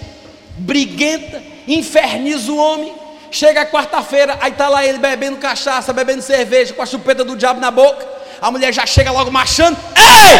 briguenta, 0.57 1.41
inferniza 1.67 2.51
o 2.51 2.57
homem. 2.57 2.93
Chega 3.31 3.65
quarta-feira, 3.65 4.37
aí 4.39 4.51
está 4.51 4.69
lá 4.69 4.85
ele 4.85 4.99
bebendo 4.99 5.37
cachaça, 5.37 5.91
bebendo 5.91 6.21
cerveja, 6.21 6.73
com 6.73 6.83
a 6.83 6.85
chupeta 6.85 7.23
do 7.25 7.35
diabo 7.35 7.59
na 7.59 7.71
boca. 7.71 8.07
A 8.39 8.51
mulher 8.51 8.71
já 8.71 8.85
chega 8.85 9.11
logo 9.11 9.31
marchando. 9.31 9.75
Ei! 9.95 10.35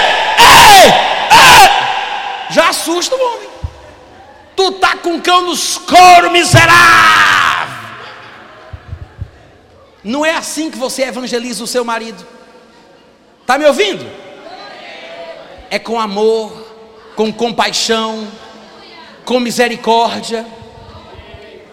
Ei! 0.46 0.92
Ei! 1.32 2.03
Já 2.54 2.70
assusta 2.70 3.16
o 3.16 3.20
homem. 3.20 3.50
Tu 4.56 4.72
tá 4.74 4.96
com 4.98 5.20
cão 5.20 5.42
nos 5.42 5.78
coros, 5.80 6.32
miserável. 6.32 7.74
Não 10.04 10.24
é 10.24 10.36
assim 10.36 10.70
que 10.70 10.78
você 10.78 11.04
evangeliza 11.04 11.64
o 11.64 11.68
seu 11.68 11.84
marido. 11.84 12.24
Tá 13.46 13.58
me 13.58 13.66
ouvindo? 13.66 14.06
É 15.72 15.80
com 15.80 16.00
amor, 16.00 16.52
com 17.16 17.34
compaixão, 17.34 18.28
com 19.26 19.40
misericórdia. 19.40 20.46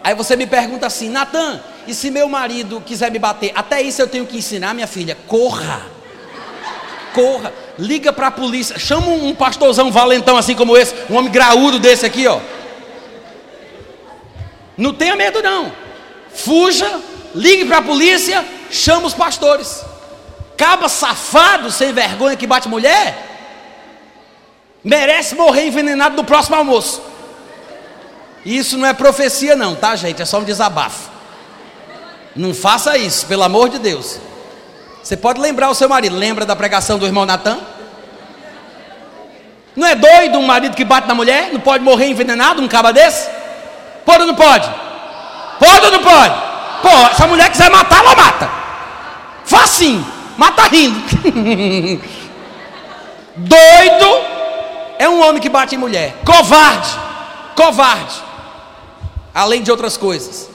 Aí 0.03 0.15
você 0.15 0.35
me 0.35 0.47
pergunta 0.47 0.87
assim, 0.87 1.11
Natan, 1.11 1.61
e 1.87 1.93
se 1.93 2.11
meu 2.11 2.27
marido 2.27 2.81
quiser 2.81 3.11
me 3.11 3.19
bater? 3.19 3.53
Até 3.55 3.83
isso 3.83 4.01
eu 4.01 4.09
tenho 4.09 4.27
que 4.27 4.39
ensinar, 4.39 4.73
minha 4.73 4.87
filha. 4.87 5.19
Corra. 5.27 5.83
Corra. 7.13 7.53
Liga 7.79 8.13
para 8.13 8.29
a 8.29 8.31
polícia. 8.31 8.79
Chama 8.79 9.09
um 9.09 9.35
pastorzão 9.35 9.91
valentão 9.91 10.37
assim 10.37 10.55
como 10.55 10.77
esse, 10.77 10.95
um 11.09 11.17
homem 11.17 11.31
graúdo 11.31 11.79
desse 11.79 12.05
aqui, 12.05 12.27
ó. 12.27 12.41
Não 14.77 14.95
tenha 14.95 15.17
medo 15.17 15.43
não. 15.43 15.73
Fuja, 16.33 17.01
ligue 17.35 17.65
para 17.65 17.79
a 17.79 17.83
polícia, 17.83 18.45
chama 18.71 19.07
os 19.07 19.15
pastores. 19.15 19.85
Caba 20.57 20.89
safado, 20.89 21.71
sem 21.71 21.93
vergonha 21.93 22.37
que 22.37 22.47
bate 22.47 22.69
mulher, 22.69 23.27
merece 24.85 25.35
morrer 25.35 25.67
envenenado 25.67 26.17
no 26.17 26.25
próximo 26.25 26.57
almoço. 26.57 27.03
Isso 28.45 28.79
não 28.79 28.87
é 28.87 28.93
profecia, 28.93 29.55
não, 29.55 29.75
tá, 29.75 29.95
gente? 29.97 30.23
É 30.23 30.25
só 30.25 30.39
um 30.39 30.45
desabafo. 30.45 31.11
Não 32.35 32.55
faça 32.55 32.97
isso, 32.97 33.27
pelo 33.27 33.43
amor 33.43 33.69
de 33.69 33.79
Deus. 33.79 34.19
Você 35.03 35.17
pode 35.17 35.41
lembrar 35.41 35.71
o 35.71 35.75
seu 35.75 35.89
marido. 35.89 36.17
Lembra 36.17 36.45
da 36.45 36.55
pregação 36.55 36.99
do 36.99 37.07
irmão 37.07 37.25
Natan? 37.25 37.59
Não 39.75 39.87
é 39.87 39.95
doido 39.95 40.39
um 40.39 40.47
marido 40.47 40.77
que 40.77 40.85
bate 40.85 41.09
na 41.09 41.15
mulher? 41.15 41.51
Não 41.53 41.61
pode 41.61 41.83
morrer 41.83 42.07
envenenado, 42.07 42.61
um 42.61 42.69
caba 42.69 42.93
desse? 42.93 43.29
Pode 44.05 44.23
ou 44.23 44.27
não 44.27 44.35
pode? 44.35 44.69
Pode 45.59 45.87
ou 45.87 45.93
não 45.93 46.03
pode? 46.03 46.35
Pô, 46.83 47.15
se 47.15 47.23
a 47.23 47.27
mulher 47.27 47.51
quiser 47.51 47.71
matar, 47.71 48.05
ela 48.05 48.15
mata. 48.15 48.51
Facinho, 49.45 50.07
mata 50.37 50.63
rindo. 50.65 51.01
Doido 53.37 54.25
é 54.99 55.09
um 55.09 55.27
homem 55.27 55.41
que 55.41 55.49
bate 55.49 55.75
em 55.75 55.79
mulher. 55.79 56.17
Covarde, 56.25 56.91
covarde 57.55 58.31
além 59.35 59.63
de 59.63 59.71
outras 59.71 59.97
coisas. 59.97 60.50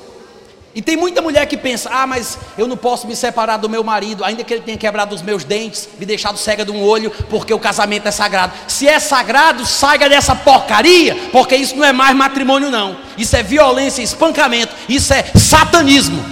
E 0.76 0.82
tem 0.82 0.97
muita 0.97 1.21
mulher 1.21 1.45
que 1.45 1.55
pensa: 1.55 1.89
ah, 1.89 2.05
mas 2.05 2.38
eu 2.57 2.67
não 2.67 2.76
posso 2.76 3.07
me 3.07 3.15
separar 3.15 3.55
do 3.55 3.69
meu 3.69 3.82
marido, 3.82 4.26
ainda 4.26 4.43
que 4.43 4.53
ele 4.53 4.61
tenha 4.61 4.78
quebrado 4.78 5.15
os 5.15 5.21
meus 5.21 5.45
dentes, 5.45 5.88
me 5.97 6.05
deixado 6.05 6.38
cega 6.38 6.65
de 6.65 6.71
um 6.71 6.84
olho, 6.84 7.09
porque 7.30 7.53
o 7.53 7.59
casamento 7.59 8.07
é 8.09 8.11
sagrado. 8.11 8.51
Se 8.67 8.86
é 8.86 8.99
sagrado, 8.99 9.65
saia 9.65 10.09
dessa 10.09 10.36
porcaria, 10.36 11.15
porque 11.32 11.55
isso 11.55 11.78
não 11.78 11.86
é 11.86 11.93
mais 11.93 12.13
matrimônio, 12.13 12.69
não. 12.69 12.97
Isso 13.17 13.38
é 13.38 13.41
violência, 13.41 14.01
espancamento, 14.01 14.76
isso 14.89 15.13
é 15.13 15.23
satanismo. 15.34 16.23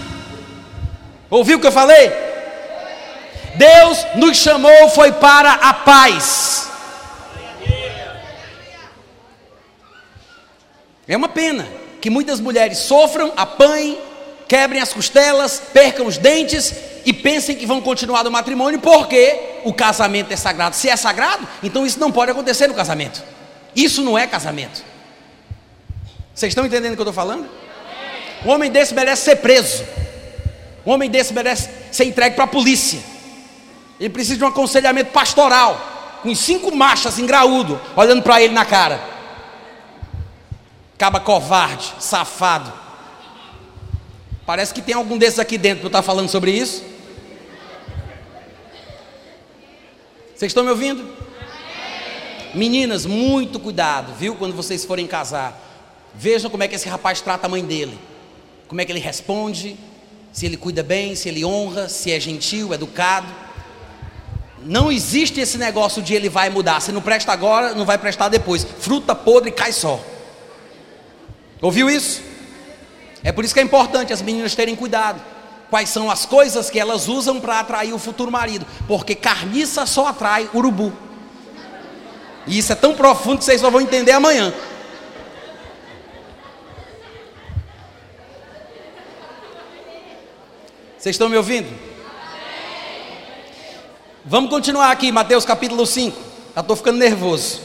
Ouviu 1.29 1.57
o 1.57 1.61
que 1.61 1.67
eu 1.67 1.71
falei? 1.71 2.11
Deus 3.55 4.05
nos 4.15 4.35
chamou 4.37 4.89
foi 4.89 5.13
para 5.13 5.53
a 5.53 5.73
paz. 5.73 6.69
É 11.07 11.15
uma 11.15 11.29
pena 11.29 11.65
que 12.01 12.09
muitas 12.09 12.41
mulheres 12.41 12.79
sofram, 12.79 13.31
apanhem, 13.37 13.97
quebrem 14.53 14.79
as 14.79 14.93
costelas, 14.93 15.59
percam 15.73 16.05
os 16.05 16.19
dentes 16.19 16.75
e 17.03 17.11
pensem 17.11 17.55
que 17.55 17.65
vão 17.65 17.81
continuar 17.81 18.23
no 18.23 18.29
matrimônio 18.29 18.79
porque 18.79 19.39
o 19.63 19.73
casamento 19.73 20.31
é 20.31 20.35
sagrado. 20.35 20.75
Se 20.75 20.87
é 20.87 20.95
sagrado, 20.95 21.47
então 21.63 21.87
isso 21.87 21.99
não 21.99 22.11
pode 22.11 22.29
acontecer 22.29 22.67
no 22.67 22.75
casamento. 22.75 23.23
Isso 23.75 24.03
não 24.03 24.15
é 24.15 24.27
casamento. 24.27 24.83
Vocês 26.35 26.51
estão 26.51 26.67
entendendo 26.67 26.91
o 26.91 26.95
que 26.95 27.01
eu 27.01 27.09
estou 27.09 27.13
falando? 27.13 27.49
Um 28.45 28.51
homem 28.51 28.69
desse 28.69 28.93
merece 28.93 29.23
ser 29.23 29.37
preso. 29.37 29.83
Um 30.85 30.91
homem 30.91 31.09
desse 31.09 31.33
merece 31.33 31.67
ser 31.91 32.03
entregue 32.03 32.35
para 32.35 32.43
a 32.43 32.47
polícia. 32.47 32.99
Ele 33.99 34.11
precisa 34.11 34.37
de 34.37 34.43
um 34.43 34.47
aconselhamento 34.49 35.09
pastoral, 35.09 36.19
com 36.21 36.35
cinco 36.35 36.75
machas 36.75 37.17
em 37.17 37.25
graúdo, 37.25 37.81
olhando 37.95 38.21
para 38.21 38.39
ele 38.39 38.53
na 38.53 38.65
cara. 38.65 39.01
Caba 40.95 41.19
covarde, 41.19 41.91
safado. 41.97 42.82
Parece 44.45 44.73
que 44.73 44.81
tem 44.81 44.93
algum 44.93 45.17
desses 45.17 45.39
aqui 45.39 45.57
dentro 45.57 45.81
para 45.81 45.87
estar 45.87 46.01
falando 46.01 46.27
sobre 46.27 46.51
isso. 46.51 46.83
Vocês 50.35 50.49
estão 50.49 50.63
me 50.63 50.69
ouvindo? 50.71 51.07
Meninas, 52.53 53.05
muito 53.05 53.59
cuidado, 53.59 54.13
viu? 54.13 54.35
Quando 54.35 54.53
vocês 54.53 54.83
forem 54.83 55.07
casar, 55.07 55.57
vejam 56.13 56.51
como 56.51 56.63
é 56.63 56.67
que 56.67 56.75
esse 56.75 56.89
rapaz 56.89 57.21
trata 57.21 57.47
a 57.47 57.49
mãe 57.49 57.63
dele, 57.63 57.97
como 58.67 58.81
é 58.81 58.85
que 58.85 58.91
ele 58.91 58.99
responde, 58.99 59.77
se 60.33 60.45
ele 60.45 60.57
cuida 60.57 60.83
bem, 60.83 61.15
se 61.15 61.29
ele 61.29 61.45
honra, 61.45 61.87
se 61.87 62.11
é 62.11 62.19
gentil, 62.19 62.73
educado. 62.73 63.27
Não 64.61 64.91
existe 64.91 65.39
esse 65.39 65.57
negócio 65.57 66.01
de 66.01 66.13
ele 66.13 66.27
vai 66.27 66.49
mudar. 66.49 66.81
Se 66.81 66.91
não 66.91 67.01
presta 67.01 67.31
agora, 67.31 67.73
não 67.73 67.85
vai 67.85 67.97
prestar 67.97 68.29
depois. 68.29 68.65
Fruta 68.79 69.15
podre 69.15 69.51
cai 69.51 69.71
só. 69.71 70.03
Ouviu 71.61 71.89
isso? 71.89 72.32
É 73.23 73.31
por 73.31 73.45
isso 73.45 73.53
que 73.53 73.59
é 73.59 73.63
importante 73.63 74.11
as 74.11 74.21
meninas 74.21 74.53
terem 74.53 74.75
cuidado. 74.75 75.21
Quais 75.69 75.89
são 75.89 76.11
as 76.11 76.25
coisas 76.25 76.69
que 76.69 76.79
elas 76.79 77.07
usam 77.07 77.39
para 77.39 77.59
atrair 77.59 77.93
o 77.93 77.97
futuro 77.97 78.31
marido? 78.31 78.65
Porque 78.87 79.15
carniça 79.15 79.85
só 79.85 80.07
atrai 80.07 80.49
urubu. 80.53 80.93
E 82.45 82.57
isso 82.57 82.71
é 82.73 82.75
tão 82.75 82.93
profundo 82.93 83.39
que 83.39 83.45
vocês 83.45 83.61
só 83.61 83.69
vão 83.69 83.81
entender 83.81 84.11
amanhã. 84.11 84.53
Vocês 90.97 91.15
estão 91.15 91.27
me 91.27 91.37
ouvindo? 91.37 91.67
Vamos 94.25 94.49
continuar 94.49 94.91
aqui, 94.91 95.11
Mateus 95.11 95.43
capítulo 95.43 95.85
5. 95.85 96.17
Já 96.55 96.61
estou 96.61 96.75
ficando 96.75 96.97
nervoso. 96.97 97.61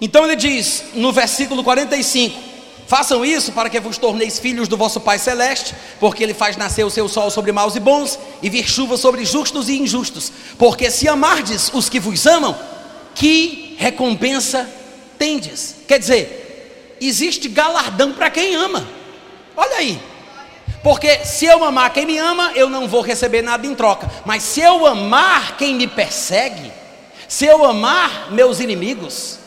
Então 0.00 0.24
ele 0.24 0.36
diz 0.36 0.84
no 0.94 1.12
versículo 1.12 1.64
45: 1.64 2.38
Façam 2.88 3.22
isso 3.22 3.52
para 3.52 3.68
que 3.68 3.78
vos 3.78 3.98
torneis 3.98 4.38
filhos 4.38 4.66
do 4.66 4.74
vosso 4.74 4.98
Pai 4.98 5.18
Celeste, 5.18 5.74
porque 6.00 6.22
Ele 6.22 6.32
faz 6.32 6.56
nascer 6.56 6.84
o 6.84 6.90
seu 6.90 7.06
sol 7.06 7.30
sobre 7.30 7.52
maus 7.52 7.76
e 7.76 7.80
bons, 7.80 8.18
e 8.42 8.48
vir 8.48 8.66
chuva 8.66 8.96
sobre 8.96 9.26
justos 9.26 9.68
e 9.68 9.78
injustos. 9.78 10.32
Porque 10.56 10.90
se 10.90 11.06
amardes 11.06 11.70
os 11.74 11.90
que 11.90 12.00
vos 12.00 12.26
amam, 12.26 12.58
que 13.14 13.76
recompensa 13.78 14.66
tendes? 15.18 15.76
Quer 15.86 15.98
dizer, 15.98 16.96
existe 16.98 17.46
galardão 17.46 18.14
para 18.14 18.30
quem 18.30 18.54
ama. 18.54 18.88
Olha 19.54 19.76
aí. 19.76 20.00
Porque 20.82 21.26
se 21.26 21.44
eu 21.44 21.62
amar 21.64 21.92
quem 21.92 22.06
me 22.06 22.16
ama, 22.16 22.52
eu 22.54 22.70
não 22.70 22.88
vou 22.88 23.02
receber 23.02 23.42
nada 23.42 23.66
em 23.66 23.74
troca. 23.74 24.10
Mas 24.24 24.42
se 24.42 24.62
eu 24.62 24.86
amar 24.86 25.58
quem 25.58 25.74
me 25.74 25.86
persegue, 25.86 26.72
se 27.28 27.44
eu 27.44 27.66
amar 27.66 28.32
meus 28.32 28.60
inimigos, 28.60 29.38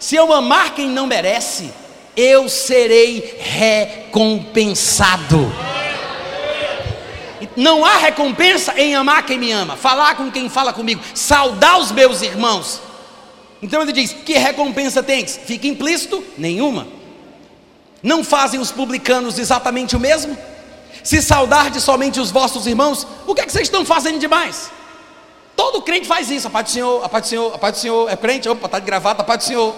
se 0.00 0.16
eu 0.16 0.32
amar 0.32 0.74
quem 0.74 0.88
não 0.88 1.06
merece, 1.06 1.70
eu 2.16 2.48
serei 2.48 3.36
recompensado. 3.38 5.52
Não 7.54 7.84
há 7.84 7.98
recompensa 7.98 8.72
em 8.80 8.94
amar 8.94 9.24
quem 9.24 9.38
me 9.38 9.52
ama, 9.52 9.76
falar 9.76 10.16
com 10.16 10.30
quem 10.30 10.48
fala 10.48 10.72
comigo, 10.72 11.02
saudar 11.14 11.78
os 11.78 11.92
meus 11.92 12.22
irmãos. 12.22 12.80
Então 13.60 13.82
ele 13.82 13.92
diz: 13.92 14.12
que 14.12 14.34
recompensa 14.34 15.02
tens? 15.02 15.38
Fica 15.44 15.66
implícito: 15.66 16.24
nenhuma. 16.38 16.86
Não 18.02 18.24
fazem 18.24 18.60
os 18.60 18.70
publicanos 18.70 19.38
exatamente 19.38 19.96
o 19.96 20.00
mesmo? 20.00 20.36
Se 21.02 21.22
saudar 21.22 21.70
de 21.70 21.80
somente 21.80 22.20
os 22.20 22.30
vossos 22.30 22.66
irmãos, 22.66 23.06
o 23.26 23.34
que 23.34 23.42
é 23.42 23.46
que 23.46 23.52
vocês 23.52 23.68
estão 23.68 23.84
fazendo 23.84 24.18
demais? 24.18 24.70
Todo 25.54 25.80
crente 25.80 26.06
faz 26.06 26.30
isso, 26.30 26.46
a 26.46 26.50
paz 26.50 26.66
do 26.66 26.72
Senhor, 26.72 27.04
a 27.04 27.08
paz 27.08 27.24
do 27.24 27.28
Senhor, 27.28 27.54
a 27.54 27.58
paz 27.58 27.74
do 27.74 27.80
Senhor, 27.80 28.10
é 28.10 28.16
crente, 28.16 28.48
opa, 28.48 28.66
está 28.66 28.78
de 28.78 28.84
gravata, 28.84 29.22
a 29.22 29.24
paz 29.24 29.38
do 29.38 29.44
Senhor. 29.44 29.74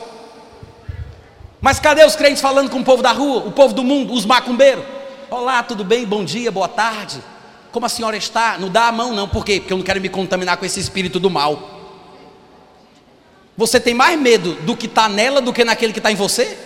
Mas 1.61 1.80
cadê 1.80 2.04
os 2.04 2.14
crentes 2.14 2.40
falando 2.40 2.70
com 2.70 2.78
o 2.78 2.84
povo 2.84 3.02
da 3.02 3.12
rua, 3.12 3.38
o 3.46 3.50
povo 3.50 3.74
do 3.74 3.82
mundo, 3.82 4.12
os 4.12 4.24
macumbeiros? 4.24 4.84
Olá, 5.30 5.62
tudo 5.62 5.84
bem? 5.84 6.06
Bom 6.06 6.24
dia, 6.24 6.50
boa 6.52 6.68
tarde. 6.68 7.22
Como 7.72 7.84
a 7.84 7.88
senhora 7.88 8.16
está? 8.16 8.56
Não 8.59 8.68
dá 8.68 8.86
a 8.86 8.92
mão, 8.92 9.12
não. 9.12 9.28
Por 9.28 9.44
quê? 9.44 9.59
Porque 9.59 9.72
eu 9.72 9.76
não 9.76 9.84
quero 9.84 10.00
me 10.00 10.09
contaminar 10.09 10.56
com 10.56 10.64
esse 10.64 10.78
espírito 10.78 11.18
do 11.18 11.28
mal. 11.28 11.76
Você 13.56 13.80
tem 13.80 13.92
mais 13.92 14.18
medo 14.18 14.54
do 14.62 14.76
que 14.76 14.86
está 14.86 15.09
nela 15.09 15.40
do 15.40 15.52
que 15.52 15.64
naquele 15.64 15.92
que 15.92 15.98
está 15.98 16.12
em 16.12 16.14
você? 16.14 16.56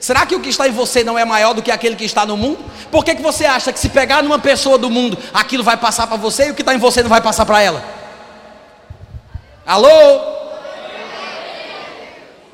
Será 0.00 0.24
que 0.24 0.34
o 0.34 0.40
que 0.40 0.48
está 0.48 0.66
em 0.66 0.72
você 0.72 1.04
não 1.04 1.18
é 1.18 1.24
maior 1.26 1.52
do 1.52 1.62
que 1.62 1.70
aquele 1.70 1.94
que 1.94 2.04
está 2.04 2.24
no 2.24 2.34
mundo? 2.34 2.64
Por 2.90 3.04
que, 3.04 3.14
que 3.14 3.20
você 3.20 3.44
acha 3.44 3.70
que 3.70 3.78
se 3.78 3.90
pegar 3.90 4.22
numa 4.22 4.38
pessoa 4.38 4.78
do 4.78 4.88
mundo, 4.88 5.18
aquilo 5.34 5.62
vai 5.62 5.76
passar 5.76 6.06
para 6.06 6.16
você 6.16 6.46
e 6.46 6.50
o 6.50 6.54
que 6.54 6.62
está 6.62 6.74
em 6.74 6.78
você 6.78 7.02
não 7.02 7.10
vai 7.10 7.20
passar 7.20 7.44
para 7.44 7.60
ela? 7.60 7.84
Alô? 9.66 10.39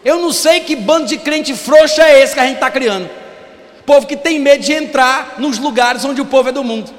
Eu 0.07 0.21
não 0.21 0.33
sei 0.33 0.61
que 0.61 0.77
bando 0.77 1.07
de 1.07 1.19
crente 1.19 1.53
frouxo 1.53 2.01
é 2.01 2.23
esse 2.23 2.33
que 2.33 2.39
a 2.39 2.45
gente 2.45 2.55
está 2.55 2.71
criando. 2.71 3.11
Povo 3.85 4.07
que 4.07 4.17
tem 4.17 4.39
medo 4.39 4.63
de 4.63 4.73
entrar 4.73 5.35
nos 5.37 5.59
lugares 5.59 6.05
onde 6.05 6.21
o 6.21 6.25
povo 6.25 6.49
é 6.49 6.53
do 6.53 6.63
mundo. 6.63 6.95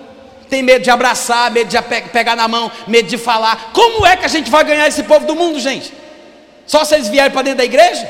Tem 0.50 0.62
medo 0.62 0.84
de 0.84 0.90
abraçar, 0.90 1.50
medo 1.50 1.70
de 1.70 1.82
pegar 2.12 2.36
na 2.36 2.50
mão, 2.50 2.70
medo 2.86 3.08
de 3.08 3.18
falar. 3.18 3.72
Como 3.72 4.06
é 4.06 4.18
que 4.18 4.26
a 4.26 4.28
gente 4.28 4.52
vai 4.52 4.62
ganhar 4.66 4.86
esse 4.90 5.04
povo 5.04 5.26
do 5.26 5.38
mundo, 5.38 5.58
gente? 5.58 5.94
Só 6.66 6.84
se 6.84 6.96
eles 6.96 7.08
vierem 7.08 7.32
para 7.32 7.44
dentro 7.44 7.60
da 7.60 7.64
igreja? 7.64 8.06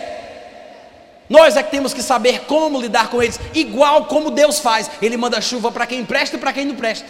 Nós 1.29 1.55
é 1.55 1.61
que 1.61 1.69
temos 1.69 1.93
que 1.93 2.01
saber 2.01 2.45
como 2.47 2.81
lidar 2.81 3.11
com 3.11 3.21
eles, 3.21 3.39
igual 3.53 4.05
como 4.05 4.31
Deus 4.31 4.57
faz. 4.57 4.89
Ele 4.99 5.15
manda 5.15 5.39
chuva 5.41 5.71
para 5.71 5.85
quem 5.85 6.03
presta 6.03 6.37
e 6.37 6.39
para 6.39 6.51
quem 6.51 6.65
não 6.65 6.73
presta. 6.73 7.05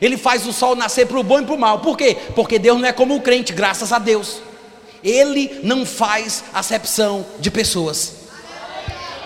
Ele 0.00 0.16
faz 0.16 0.46
o 0.46 0.52
sol 0.52 0.76
nascer 0.76 1.08
para 1.08 1.18
o 1.18 1.24
bom 1.24 1.40
e 1.40 1.44
para 1.44 1.56
o 1.56 1.58
mal. 1.58 1.80
Por 1.80 1.96
quê? 1.96 2.16
Porque 2.36 2.56
Deus 2.56 2.80
não 2.80 2.86
é 2.86 2.92
como 2.92 3.16
o 3.16 3.20
crente, 3.20 3.52
graças 3.52 3.92
a 3.92 3.98
Deus. 3.98 4.40
Ele 5.02 5.60
não 5.62 5.86
faz 5.86 6.44
acepção 6.52 7.24
de 7.38 7.50
pessoas. 7.50 8.14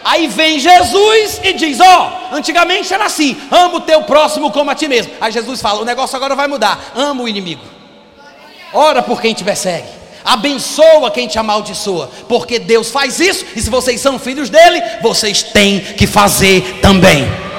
Aí 0.04 0.26
vem 0.28 0.58
Jesus 0.58 1.40
e 1.42 1.52
diz: 1.52 1.78
Ó, 1.80 2.28
oh, 2.32 2.34
antigamente 2.34 2.92
era 2.92 3.04
assim, 3.04 3.36
ama 3.50 3.76
o 3.76 3.80
teu 3.80 4.02
próximo 4.02 4.50
como 4.50 4.70
a 4.70 4.74
ti 4.74 4.88
mesmo. 4.88 5.12
Aí 5.20 5.30
Jesus 5.30 5.60
fala: 5.60 5.80
o 5.80 5.84
negócio 5.84 6.16
agora 6.16 6.34
vai 6.34 6.48
mudar, 6.48 6.92
ama 6.94 7.22
o 7.22 7.28
inimigo. 7.28 7.62
Ora 8.72 9.02
por 9.02 9.20
quem 9.20 9.34
te 9.34 9.44
persegue 9.44 10.00
abençoa 10.24 11.10
quem 11.10 11.26
te 11.26 11.38
amaldiçoa, 11.38 12.10
porque 12.28 12.58
Deus 12.58 12.90
faz 12.90 13.20
isso, 13.20 13.44
e 13.56 13.60
se 13.60 13.70
vocês 13.70 14.00
são 14.00 14.18
filhos 14.18 14.50
dele, 14.50 14.82
vocês 15.02 15.42
têm 15.42 15.80
que 15.80 16.06
fazer 16.06 16.78
também. 16.80 17.49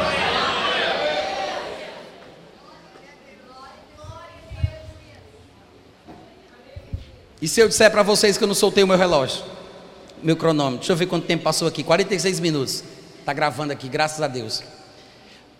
E 7.42 7.48
se 7.48 7.60
eu 7.60 7.68
disser 7.68 7.90
para 7.90 8.04
vocês 8.04 8.38
que 8.38 8.44
eu 8.44 8.48
não 8.48 8.54
soltei 8.54 8.84
o 8.84 8.88
meu 8.88 8.98
relógio, 8.98 9.44
meu 10.22 10.36
cronômetro, 10.36 10.80
deixa 10.80 10.94
eu 10.94 10.96
ver 10.96 11.08
quanto 11.08 11.26
tempo 11.26 11.44
passou 11.44 11.68
aqui, 11.68 11.84
46 11.84 12.40
minutos. 12.40 12.84
Está 13.20 13.34
gravando 13.34 13.74
aqui, 13.74 13.90
graças 13.90 14.22
a 14.22 14.28
Deus. 14.28 14.62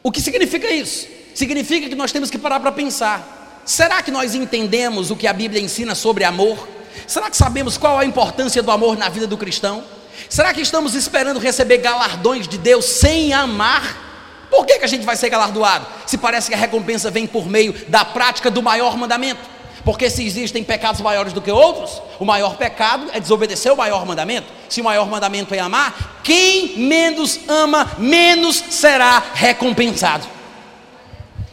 O 0.04 0.12
que 0.12 0.22
significa 0.22 0.70
isso? 0.70 1.08
Significa 1.34 1.90
que 1.90 1.96
nós 1.96 2.12
temos 2.12 2.30
que 2.30 2.38
parar 2.38 2.60
para 2.60 2.72
pensar. 2.72 3.62
Será 3.66 4.04
que 4.04 4.12
nós 4.12 4.36
entendemos 4.36 5.10
o 5.10 5.16
que 5.16 5.26
a 5.26 5.34
Bíblia 5.34 5.60
ensina 5.60 5.96
sobre 5.96 6.24
amor? 6.24 6.68
Será 7.08 7.32
que 7.32 7.38
sabemos 7.38 7.78
qual 7.78 7.98
a 7.98 8.06
importância 8.06 8.62
do 8.62 8.70
amor 8.70 8.96
na 8.96 9.10
vida 9.10 9.26
do 9.26 9.38
cristão? 9.38 9.84
Será 10.30 10.54
que 10.54 10.62
estamos 10.62 10.94
esperando 10.94 11.40
receber 11.40 11.78
galardões 11.78 12.48
de 12.48 12.60
Deus 12.60 12.86
sem 12.86 13.34
amar? 13.34 14.10
Por 14.52 14.68
que, 14.68 14.78
que 14.78 14.86
a 14.86 14.88
gente 14.88 15.06
vai 15.06 15.16
ser 15.16 15.30
galardoado? 15.30 15.88
Se 16.06 16.18
parece 16.18 16.50
que 16.50 16.54
a 16.54 16.58
recompensa 16.58 17.10
vem 17.10 17.26
por 17.26 17.48
meio 17.48 17.74
da 17.88 18.06
prática 18.06 18.52
do 18.52 18.62
maior 18.62 18.96
mandamento. 18.98 19.42
Porque 19.84 20.10
se 20.10 20.26
existem 20.26 20.64
pecados 20.64 21.02
maiores 21.02 21.34
do 21.34 21.42
que 21.42 21.52
outros, 21.52 22.02
o 22.20 22.26
maior 22.26 22.56
pecado 22.56 23.08
é 23.14 23.20
desobedecer 23.20 23.74
o 23.74 23.78
maior 23.78 24.06
mandamento. 24.06 24.48
Se 24.70 24.80
o 24.80 24.84
maior 24.84 25.08
mandamento 25.08 25.54
é 25.56 25.60
amar, 25.60 26.22
quem 26.24 26.78
menos 26.78 27.40
ama, 27.48 27.92
menos 27.98 28.58
será 28.70 29.24
recompensado. 29.34 30.28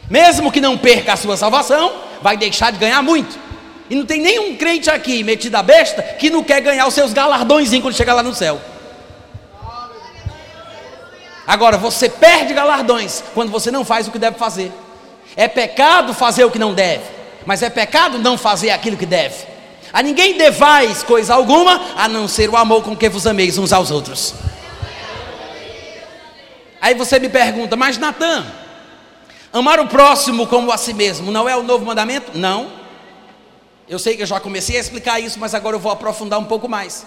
Mesmo 0.09 0.51
que 0.51 0.61
não 0.61 0.77
perca 0.77 1.13
a 1.13 1.17
sua 1.17 1.37
salvação, 1.37 1.93
vai 2.21 2.37
deixar 2.37 2.71
de 2.71 2.77
ganhar 2.77 3.01
muito. 3.01 3.37
E 3.89 3.95
não 3.95 4.05
tem 4.05 4.21
nenhum 4.21 4.55
crente 4.55 4.89
aqui 4.89 5.23
metido 5.23 5.55
a 5.55 5.63
besta 5.63 6.03
que 6.03 6.29
não 6.29 6.43
quer 6.43 6.61
ganhar 6.61 6.85
os 6.85 6.93
seus 6.93 7.11
galardões 7.11 7.71
quando 7.81 7.95
chegar 7.95 8.13
lá 8.13 8.21
no 8.21 8.35
céu. 8.35 8.61
Agora, 11.47 11.77
você 11.77 12.07
perde 12.07 12.53
galardões 12.53 13.23
quando 13.33 13.49
você 13.49 13.71
não 13.71 13.83
faz 13.83 14.07
o 14.07 14.11
que 14.11 14.19
deve 14.19 14.37
fazer. 14.37 14.71
É 15.35 15.47
pecado 15.47 16.13
fazer 16.13 16.43
o 16.43 16.51
que 16.51 16.59
não 16.59 16.75
deve, 16.75 17.03
mas 17.45 17.61
é 17.61 17.69
pecado 17.69 18.17
não 18.19 18.37
fazer 18.37 18.69
aquilo 18.71 18.97
que 18.97 19.05
deve. 19.05 19.45
A 19.91 20.03
ninguém 20.03 20.37
devais 20.37 21.01
coisa 21.03 21.33
alguma 21.33 21.81
a 21.95 22.07
não 22.07 22.27
ser 22.27 22.49
o 22.49 22.55
amor 22.55 22.83
com 22.83 22.95
que 22.95 23.09
vos 23.09 23.25
ameis 23.25 23.57
uns 23.57 23.73
aos 23.73 23.89
outros. 23.89 24.35
Aí 26.81 26.93
você 26.93 27.19
me 27.19 27.27
pergunta, 27.27 27.75
mas 27.75 27.97
Natan, 27.97 28.45
amar 29.51 29.79
o 29.79 29.87
próximo 29.87 30.47
como 30.47 30.71
a 30.71 30.77
si 30.77 30.93
mesmo 30.93 31.31
não 31.31 31.49
é 31.49 31.55
o 31.55 31.63
novo 31.63 31.85
mandamento? 31.85 32.37
Não. 32.37 32.71
Eu 33.87 33.97
sei 33.97 34.15
que 34.15 34.21
eu 34.21 34.27
já 34.27 34.39
comecei 34.39 34.77
a 34.77 34.79
explicar 34.79 35.19
isso, 35.19 35.39
mas 35.39 35.55
agora 35.55 35.75
eu 35.75 35.79
vou 35.79 35.91
aprofundar 35.91 36.39
um 36.39 36.45
pouco 36.45 36.69
mais. 36.69 37.05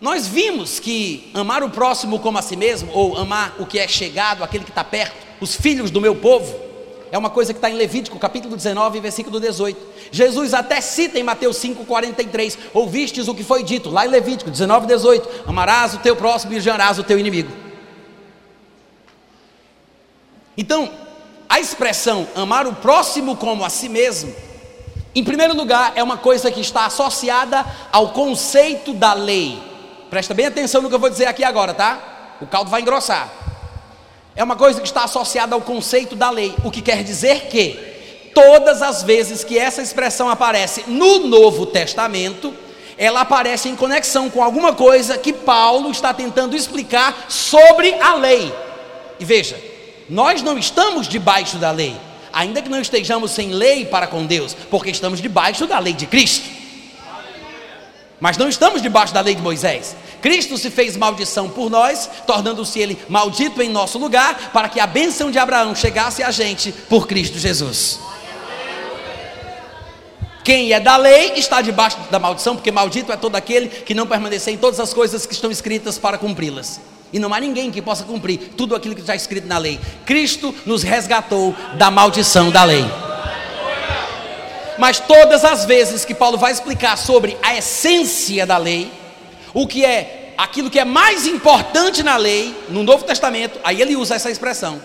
Nós 0.00 0.26
vimos 0.28 0.78
que 0.78 1.30
amar 1.34 1.62
o 1.62 1.70
próximo 1.70 2.20
como 2.20 2.38
a 2.38 2.42
si 2.42 2.54
mesmo, 2.54 2.90
ou 2.92 3.16
amar 3.16 3.56
o 3.58 3.66
que 3.66 3.78
é 3.78 3.88
chegado, 3.88 4.44
aquele 4.44 4.62
que 4.64 4.70
está 4.70 4.84
perto, 4.84 5.16
os 5.40 5.56
filhos 5.56 5.90
do 5.90 6.00
meu 6.00 6.14
povo, 6.14 6.67
é 7.10 7.18
uma 7.18 7.30
coisa 7.30 7.52
que 7.52 7.58
está 7.58 7.70
em 7.70 7.74
Levítico, 7.74 8.18
capítulo 8.18 8.56
19, 8.56 9.00
versículo 9.00 9.40
18. 9.40 9.78
Jesus 10.10 10.54
até 10.54 10.80
cita 10.80 11.18
em 11.18 11.22
Mateus 11.22 11.56
5,43: 11.56 12.58
Ouvistes 12.74 13.28
o 13.28 13.34
que 13.34 13.42
foi 13.42 13.62
dito, 13.62 13.90
lá 13.90 14.06
em 14.06 14.10
Levítico 14.10 14.50
19, 14.50 14.86
18: 14.86 15.44
Amarás 15.46 15.94
o 15.94 15.98
teu 15.98 16.16
próximo 16.16 16.52
e 16.52 16.58
odiarás 16.58 16.98
o 16.98 17.04
teu 17.04 17.18
inimigo. 17.18 17.52
Então, 20.56 20.90
a 21.48 21.60
expressão 21.60 22.26
amar 22.34 22.66
o 22.66 22.74
próximo 22.74 23.36
como 23.36 23.64
a 23.64 23.70
si 23.70 23.88
mesmo 23.88 24.34
em 25.18 25.24
primeiro 25.24 25.52
lugar, 25.56 25.94
é 25.96 26.02
uma 26.02 26.16
coisa 26.16 26.48
que 26.48 26.60
está 26.60 26.86
associada 26.86 27.66
ao 27.90 28.10
conceito 28.10 28.92
da 28.92 29.14
lei. 29.14 29.60
Presta 30.08 30.32
bem 30.32 30.46
atenção 30.46 30.80
no 30.80 30.88
que 30.88 30.94
eu 30.94 30.98
vou 30.98 31.10
dizer 31.10 31.26
aqui 31.26 31.42
agora, 31.42 31.74
tá? 31.74 32.36
O 32.40 32.46
caldo 32.46 32.70
vai 32.70 32.82
engrossar. 32.82 33.28
É 34.38 34.44
uma 34.44 34.54
coisa 34.54 34.80
que 34.80 34.86
está 34.86 35.02
associada 35.02 35.56
ao 35.56 35.60
conceito 35.60 36.14
da 36.14 36.30
lei, 36.30 36.54
o 36.62 36.70
que 36.70 36.80
quer 36.80 37.02
dizer 37.02 37.46
que 37.48 37.76
todas 38.32 38.82
as 38.82 39.02
vezes 39.02 39.42
que 39.42 39.58
essa 39.58 39.82
expressão 39.82 40.30
aparece 40.30 40.84
no 40.86 41.26
Novo 41.26 41.66
Testamento, 41.66 42.54
ela 42.96 43.22
aparece 43.22 43.68
em 43.68 43.74
conexão 43.74 44.30
com 44.30 44.40
alguma 44.40 44.72
coisa 44.72 45.18
que 45.18 45.32
Paulo 45.32 45.90
está 45.90 46.14
tentando 46.14 46.54
explicar 46.54 47.26
sobre 47.28 47.92
a 47.94 48.14
lei. 48.14 48.54
E 49.18 49.24
veja, 49.24 49.60
nós 50.08 50.40
não 50.40 50.56
estamos 50.56 51.08
debaixo 51.08 51.58
da 51.58 51.72
lei 51.72 51.96
ainda 52.32 52.62
que 52.62 52.68
não 52.68 52.80
estejamos 52.80 53.32
sem 53.32 53.50
lei 53.50 53.86
para 53.86 54.06
com 54.06 54.24
Deus, 54.24 54.54
porque 54.70 54.90
estamos 54.90 55.20
debaixo 55.20 55.66
da 55.66 55.80
lei 55.80 55.94
de 55.94 56.06
Cristo. 56.06 56.48
Mas 58.20 58.36
não 58.36 58.48
estamos 58.48 58.80
debaixo 58.80 59.12
da 59.12 59.20
lei 59.20 59.34
de 59.34 59.42
Moisés. 59.42 59.96
Cristo 60.20 60.58
se 60.58 60.70
fez 60.70 60.96
maldição 60.96 61.48
por 61.48 61.70
nós, 61.70 62.08
tornando-se 62.26 62.78
ele 62.78 62.98
maldito 63.08 63.62
em 63.62 63.68
nosso 63.68 63.98
lugar, 63.98 64.50
para 64.52 64.68
que 64.68 64.80
a 64.80 64.86
bênção 64.86 65.30
de 65.30 65.38
Abraão 65.38 65.74
chegasse 65.74 66.22
a 66.22 66.30
gente 66.30 66.72
por 66.72 67.06
Cristo 67.06 67.38
Jesus. 67.38 68.00
Quem 70.48 70.72
é 70.72 70.80
da 70.80 70.96
lei 70.96 71.34
está 71.36 71.60
debaixo 71.60 71.98
da 72.10 72.18
maldição, 72.18 72.56
porque 72.56 72.72
maldito 72.72 73.12
é 73.12 73.16
todo 73.16 73.36
aquele 73.36 73.68
que 73.68 73.92
não 73.94 74.06
permanecer 74.06 74.54
em 74.54 74.56
todas 74.56 74.80
as 74.80 74.94
coisas 74.94 75.26
que 75.26 75.34
estão 75.34 75.50
escritas 75.50 75.98
para 75.98 76.16
cumpri-las. 76.16 76.80
E 77.12 77.18
não 77.18 77.32
há 77.34 77.40
ninguém 77.40 77.70
que 77.70 77.82
possa 77.82 78.04
cumprir 78.04 78.52
tudo 78.56 78.74
aquilo 78.74 78.94
que 78.94 79.02
está 79.02 79.14
escrito 79.14 79.46
na 79.46 79.58
lei. 79.58 79.78
Cristo 80.04 80.54
nos 80.64 80.82
resgatou 80.82 81.54
da 81.76 81.90
maldição 81.90 82.50
da 82.50 82.64
lei. 82.64 82.84
Mas 84.78 85.00
todas 85.00 85.44
as 85.44 85.64
vezes 85.64 86.04
que 86.04 86.14
Paulo 86.14 86.38
vai 86.38 86.52
explicar 86.52 86.96
sobre 86.96 87.36
a 87.42 87.56
essência 87.56 88.46
da 88.46 88.56
lei, 88.56 88.90
o 89.54 89.66
que 89.66 89.84
é 89.84 90.34
aquilo 90.36 90.70
que 90.70 90.78
é 90.78 90.84
mais 90.84 91.26
importante 91.26 92.02
na 92.02 92.16
lei, 92.16 92.54
no 92.68 92.82
Novo 92.82 93.04
Testamento, 93.04 93.58
aí 93.64 93.82
ele 93.82 93.96
usa 93.96 94.14
essa 94.14 94.30
expressão. 94.30 94.80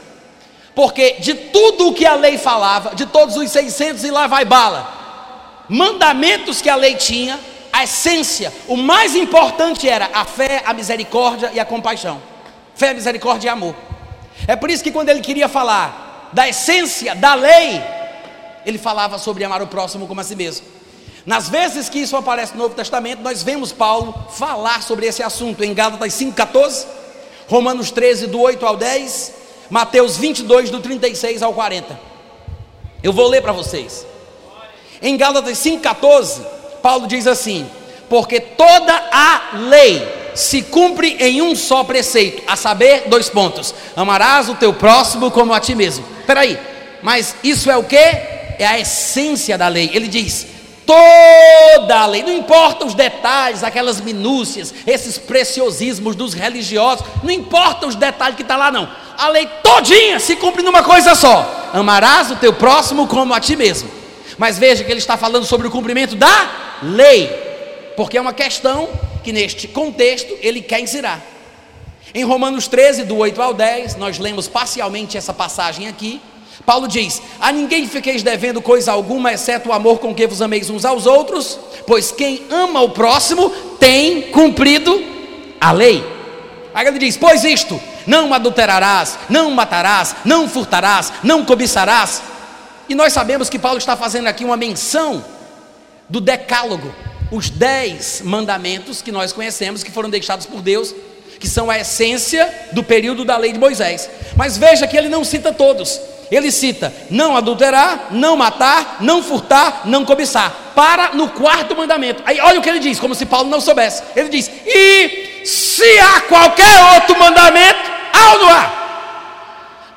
Porque 0.75 1.17
de 1.19 1.35
tudo 1.35 1.89
o 1.89 1.93
que 1.93 2.05
a 2.05 2.15
lei 2.15 2.37
falava, 2.37 2.95
de 2.95 3.05
todos 3.05 3.37
os 3.37 3.51
600 3.51 4.03
e 4.03 4.09
lá 4.09 4.25
vai 4.25 4.43
bala, 4.43 5.65
mandamentos 5.69 6.61
que 6.61 6.69
a 6.69 6.75
lei 6.75 6.95
tinha, 6.95 7.39
a 7.71 7.83
essência, 7.83 8.51
o 8.67 8.75
mais 8.75 9.15
importante 9.15 9.87
era 9.87 10.09
a 10.13 10.25
fé, 10.25 10.63
a 10.65 10.73
misericórdia 10.73 11.51
e 11.53 11.59
a 11.59 11.65
compaixão. 11.65 12.21
Fé, 12.75 12.93
misericórdia 12.93 13.47
e 13.47 13.49
amor. 13.49 13.75
É 14.47 14.55
por 14.55 14.69
isso 14.69 14.83
que 14.83 14.91
quando 14.91 15.09
ele 15.09 15.21
queria 15.21 15.47
falar 15.47 16.29
da 16.33 16.47
essência 16.47 17.13
da 17.15 17.35
lei, 17.35 17.81
ele 18.65 18.77
falava 18.77 19.19
sobre 19.19 19.43
amar 19.43 19.61
o 19.61 19.67
próximo 19.67 20.07
como 20.07 20.21
a 20.21 20.23
si 20.23 20.35
mesmo. 20.35 20.65
Nas 21.25 21.47
vezes 21.47 21.87
que 21.87 21.99
isso 21.99 22.17
aparece 22.17 22.53
no 22.53 22.63
Novo 22.63 22.75
Testamento, 22.75 23.21
nós 23.21 23.43
vemos 23.43 23.71
Paulo 23.71 24.13
falar 24.31 24.81
sobre 24.81 25.05
esse 25.05 25.23
assunto 25.23 25.63
em 25.63 25.73
Gálatas 25.73 26.13
5,14, 26.13 26.85
Romanos 27.47 27.91
13, 27.91 28.27
do 28.27 28.41
8 28.41 28.65
ao 28.65 28.75
10, 28.75 29.33
Mateus 29.69 30.17
22, 30.17 30.69
do 30.69 30.81
36 30.81 31.41
ao 31.41 31.53
40. 31.53 31.97
Eu 33.01 33.13
vou 33.13 33.27
ler 33.27 33.41
para 33.41 33.53
vocês. 33.53 34.05
Em 35.01 35.15
Gálatas 35.15 35.57
5,14, 35.59 36.41
Paulo 36.81 37.07
diz 37.07 37.25
assim: 37.25 37.69
porque 38.13 38.39
toda 38.39 38.93
a 39.11 39.57
lei 39.57 40.07
se 40.35 40.61
cumpre 40.61 41.17
em 41.19 41.41
um 41.41 41.55
só 41.55 41.83
preceito, 41.83 42.43
a 42.45 42.55
saber, 42.55 43.05
dois 43.07 43.27
pontos: 43.27 43.73
amarás 43.95 44.49
o 44.49 44.55
teu 44.55 44.71
próximo 44.71 45.31
como 45.31 45.51
a 45.51 45.59
ti 45.59 45.73
mesmo. 45.73 46.05
Espera 46.19 46.41
aí, 46.41 46.59
mas 47.01 47.35
isso 47.43 47.71
é 47.71 47.77
o 47.77 47.83
que? 47.83 47.95
É 47.95 48.67
a 48.67 48.79
essência 48.79 49.57
da 49.57 49.67
lei. 49.67 49.89
Ele 49.93 50.07
diz: 50.07 50.45
toda 50.85 51.99
a 51.99 52.05
lei, 52.05 52.23
não 52.23 52.31
importa 52.31 52.85
os 52.85 52.93
detalhes, 52.93 53.63
aquelas 53.63 53.99
minúcias, 54.01 54.73
esses 54.85 55.17
preciosismos 55.17 56.15
dos 56.15 56.33
religiosos, 56.33 57.05
não 57.23 57.31
importa 57.31 57.87
os 57.87 57.95
detalhes 57.95 58.35
que 58.35 58.41
está 58.41 58.55
lá, 58.55 58.71
não. 58.71 58.89
A 59.17 59.29
lei 59.29 59.47
todinha 59.61 60.19
se 60.19 60.35
cumpre 60.35 60.63
numa 60.63 60.83
coisa 60.83 61.15
só: 61.15 61.69
amarás 61.73 62.31
o 62.31 62.35
teu 62.35 62.53
próximo 62.53 63.07
como 63.07 63.33
a 63.33 63.39
ti 63.39 63.55
mesmo. 63.55 63.89
Mas 64.37 64.57
veja 64.57 64.83
que 64.83 64.91
ele 64.91 64.99
está 64.99 65.15
falando 65.15 65.45
sobre 65.45 65.67
o 65.67 65.71
cumprimento 65.71 66.15
da 66.15 66.79
lei, 66.81 67.27
porque 67.95 68.17
é 68.17 68.21
uma 68.21 68.33
questão 68.33 68.89
que 69.23 69.31
neste 69.31 69.67
contexto 69.67 70.35
ele 70.41 70.61
quer 70.61 70.79
ensinar. 70.79 71.21
Em 72.13 72.23
Romanos 72.23 72.67
13, 72.67 73.05
do 73.05 73.17
8 73.17 73.41
ao 73.41 73.53
10, 73.53 73.95
nós 73.95 74.19
lemos 74.19 74.47
parcialmente 74.47 75.17
essa 75.17 75.33
passagem 75.33 75.87
aqui. 75.87 76.21
Paulo 76.65 76.87
diz: 76.87 77.21
A 77.39 77.51
ninguém 77.51 77.87
fiqueis 77.87 78.23
devendo 78.23 78.61
coisa 78.61 78.91
alguma, 78.91 79.33
exceto 79.33 79.69
o 79.69 79.73
amor 79.73 79.99
com 79.99 80.13
que 80.13 80.27
vos 80.27 80.41
ameis 80.41 80.69
uns 80.69 80.85
aos 80.85 81.05
outros, 81.05 81.59
pois 81.85 82.11
quem 82.11 82.43
ama 82.49 82.81
o 82.81 82.89
próximo 82.89 83.49
tem 83.79 84.23
cumprido 84.23 85.03
a 85.59 85.71
lei. 85.71 86.03
Aí 86.73 86.87
ele 86.87 86.99
diz: 86.99 87.17
Pois 87.17 87.43
isto, 87.43 87.79
não 88.07 88.33
adulterarás, 88.33 89.17
não 89.29 89.51
matarás, 89.51 90.15
não 90.23 90.47
furtarás, 90.47 91.11
não 91.23 91.45
cobiçarás. 91.45 92.21
E 92.87 92.95
nós 92.95 93.13
sabemos 93.13 93.49
que 93.49 93.59
Paulo 93.59 93.77
está 93.77 93.95
fazendo 93.95 94.27
aqui 94.27 94.43
uma 94.43 94.57
menção 94.57 95.23
do 96.09 96.19
decálogo, 96.19 96.93
os 97.31 97.49
dez 97.49 98.21
mandamentos 98.23 99.01
que 99.01 99.11
nós 99.11 99.31
conhecemos, 99.31 99.83
que 99.83 99.91
foram 99.91 100.09
deixados 100.09 100.45
por 100.45 100.61
Deus, 100.61 100.93
que 101.39 101.47
são 101.47 101.69
a 101.69 101.79
essência 101.79 102.69
do 102.71 102.83
período 102.83 103.25
da 103.25 103.37
lei 103.37 103.51
de 103.51 103.59
Moisés. 103.59 104.09
Mas 104.35 104.57
veja 104.57 104.87
que 104.87 104.95
ele 104.95 105.09
não 105.09 105.23
cita 105.23 105.51
todos. 105.51 105.99
Ele 106.31 106.51
cita 106.51 106.93
não 107.09 107.35
adulterar, 107.35 108.07
não 108.11 108.35
matar, 108.35 108.97
não 108.99 109.21
furtar, 109.21 109.81
não 109.85 110.05
cobiçar. 110.05 110.51
Para 110.75 111.11
no 111.13 111.29
quarto 111.29 111.75
mandamento. 111.75 112.23
Aí 112.25 112.39
olha 112.39 112.59
o 112.59 112.61
que 112.61 112.69
ele 112.69 112.79
diz, 112.79 112.99
como 112.99 113.13
se 113.13 113.25
Paulo 113.25 113.49
não 113.49 113.61
soubesse. 113.61 114.03
Ele 114.15 114.29
diz: 114.29 114.49
E 114.65 115.43
se 115.45 115.99
há 115.99 116.21
qualquer 116.21 116.95
outro 116.95 117.17
mandamento, 117.19 117.91
há 118.11 118.31
ou 118.33 118.39
não 118.39 118.49
há? 118.49 118.71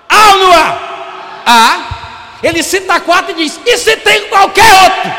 Há 0.09 0.33
ou 0.33 0.39
não 0.39 0.53
há? 0.53 0.79
Há. 1.47 2.39
Ele 2.43 2.63
cita 2.63 3.01
quatro 3.01 3.33
e 3.33 3.45
diz: 3.45 3.59
E 3.65 3.79
se 3.79 3.97
tem 3.97 4.29
qualquer 4.29 4.73
outro? 4.85 5.13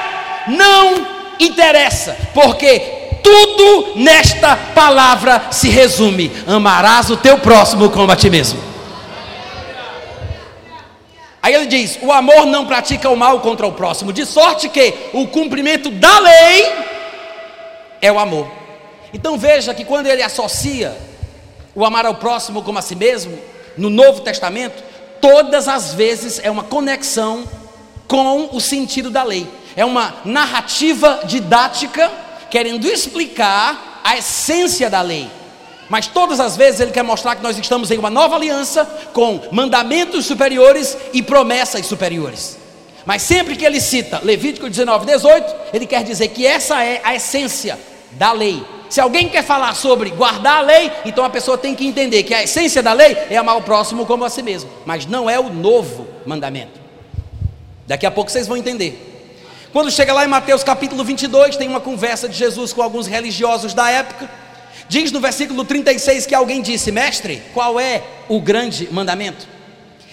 Não 0.48 1.08
interessa, 1.40 2.16
porque 2.34 2.80
tudo 3.24 3.94
nesta 3.96 4.56
palavra 4.56 5.48
se 5.52 5.70
resume: 5.70 6.32
amarás 6.46 7.10
o 7.10 7.18
teu 7.18 7.38
próximo 7.40 7.90
como 7.90 8.12
a 8.12 8.16
ti 8.16 8.30
mesmo. 8.30 8.77
Aí 11.48 11.54
ele 11.54 11.66
diz: 11.66 11.98
o 12.02 12.12
amor 12.12 12.46
não 12.46 12.66
pratica 12.66 13.10
o 13.10 13.16
mal 13.16 13.40
contra 13.40 13.66
o 13.66 13.72
próximo, 13.72 14.12
de 14.12 14.26
sorte 14.26 14.68
que 14.68 14.94
o 15.14 15.26
cumprimento 15.28 15.90
da 15.90 16.20
lei 16.20 16.74
é 18.02 18.12
o 18.12 18.20
amor. 18.20 18.52
Então 19.14 19.38
veja 19.38 19.74
que 19.74 19.86
quando 19.86 20.08
ele 20.08 20.22
associa 20.22 20.98
o 21.74 21.86
amar 21.86 22.06
ao 22.06 22.16
próximo 22.16 22.62
como 22.62 22.78
a 22.78 22.82
si 22.82 22.96
mesmo, 22.96 23.40
no 23.78 23.90
Novo 23.90 24.20
Testamento, 24.20 24.84
todas 25.22 25.70
as 25.70 25.94
vezes 25.94 26.38
é 26.44 26.52
uma 26.52 26.64
conexão 26.64 27.46
com 28.10 28.50
o 28.52 28.60
sentido 28.60 29.10
da 29.10 29.24
lei 29.24 29.48
é 29.78 29.86
uma 29.86 30.16
narrativa 30.26 31.22
didática 31.24 32.12
querendo 32.50 32.88
explicar 32.88 34.02
a 34.04 34.18
essência 34.18 34.90
da 34.90 35.02
lei. 35.02 35.30
Mas 35.90 36.08
todas 36.08 36.40
as 36.40 36.58
vezes 36.58 36.82
ele 36.82 36.92
quer 36.92 37.04
mostrar 37.04 37.36
que 37.36 37.44
nós 37.44 37.58
estamos 37.58 37.90
em 37.92 37.98
uma 37.98 38.10
nova 38.10 38.36
aliança 38.36 38.86
com 39.14 39.42
mandamentos 39.52 40.26
superiores 40.26 40.98
e 41.14 41.22
promessas 41.22 41.86
superiores. 41.86 42.58
Mas 43.06 43.22
sempre 43.22 43.56
que 43.56 43.66
ele 43.66 43.80
cita 43.80 44.20
Levítico 44.22 44.70
19, 44.70 45.06
18, 45.06 45.56
ele 45.74 45.86
quer 45.86 46.04
dizer 46.04 46.28
que 46.28 46.46
essa 46.46 46.84
é 46.84 47.00
a 47.04 47.16
essência 47.16 47.80
da 48.12 48.34
lei. 48.34 48.62
Se 48.90 49.00
alguém 49.00 49.30
quer 49.30 49.44
falar 49.44 49.74
sobre 49.76 50.10
guardar 50.10 50.58
a 50.58 50.62
lei, 50.62 50.92
então 51.06 51.24
a 51.24 51.30
pessoa 51.30 51.58
tem 51.58 51.74
que 51.74 51.86
entender 51.86 52.24
que 52.24 52.34
a 52.34 52.44
essência 52.44 52.84
da 52.84 52.94
lei 52.94 53.18
é 53.30 53.38
amar 53.38 53.58
o 53.58 53.62
próximo 53.62 54.06
como 54.06 54.26
a 54.26 54.30
si 54.30 54.42
mesmo, 54.42 54.70
mas 54.86 55.06
não 55.06 55.30
é 55.30 55.40
o 55.40 55.50
novo 55.50 56.08
mandamento. 56.26 56.80
Daqui 57.86 58.06
a 58.06 58.12
pouco 58.12 58.30
vocês 58.30 58.48
vão 58.48 58.58
entender. 58.58 59.04
Quando 59.72 59.92
chega 59.92 60.14
lá 60.14 60.26
em 60.26 60.28
Mateus 60.28 60.64
capítulo 60.64 61.04
22, 61.04 61.56
tem 61.56 61.70
uma 61.70 61.80
conversa 61.80 62.28
de 62.28 62.38
Jesus 62.38 62.74
com 62.74 62.82
alguns 62.82 63.08
religiosos 63.08 63.74
da 63.74 63.90
época. 63.90 64.30
Diz 64.90 65.12
no 65.12 65.20
versículo 65.20 65.66
36 65.66 66.26
que 66.26 66.36
alguém 66.36 66.62
disse: 66.62 66.92
Mestre, 66.92 67.44
qual 67.54 67.80
é 67.80 68.04
o 68.30 68.40
grande 68.40 68.88
mandamento? 68.92 69.48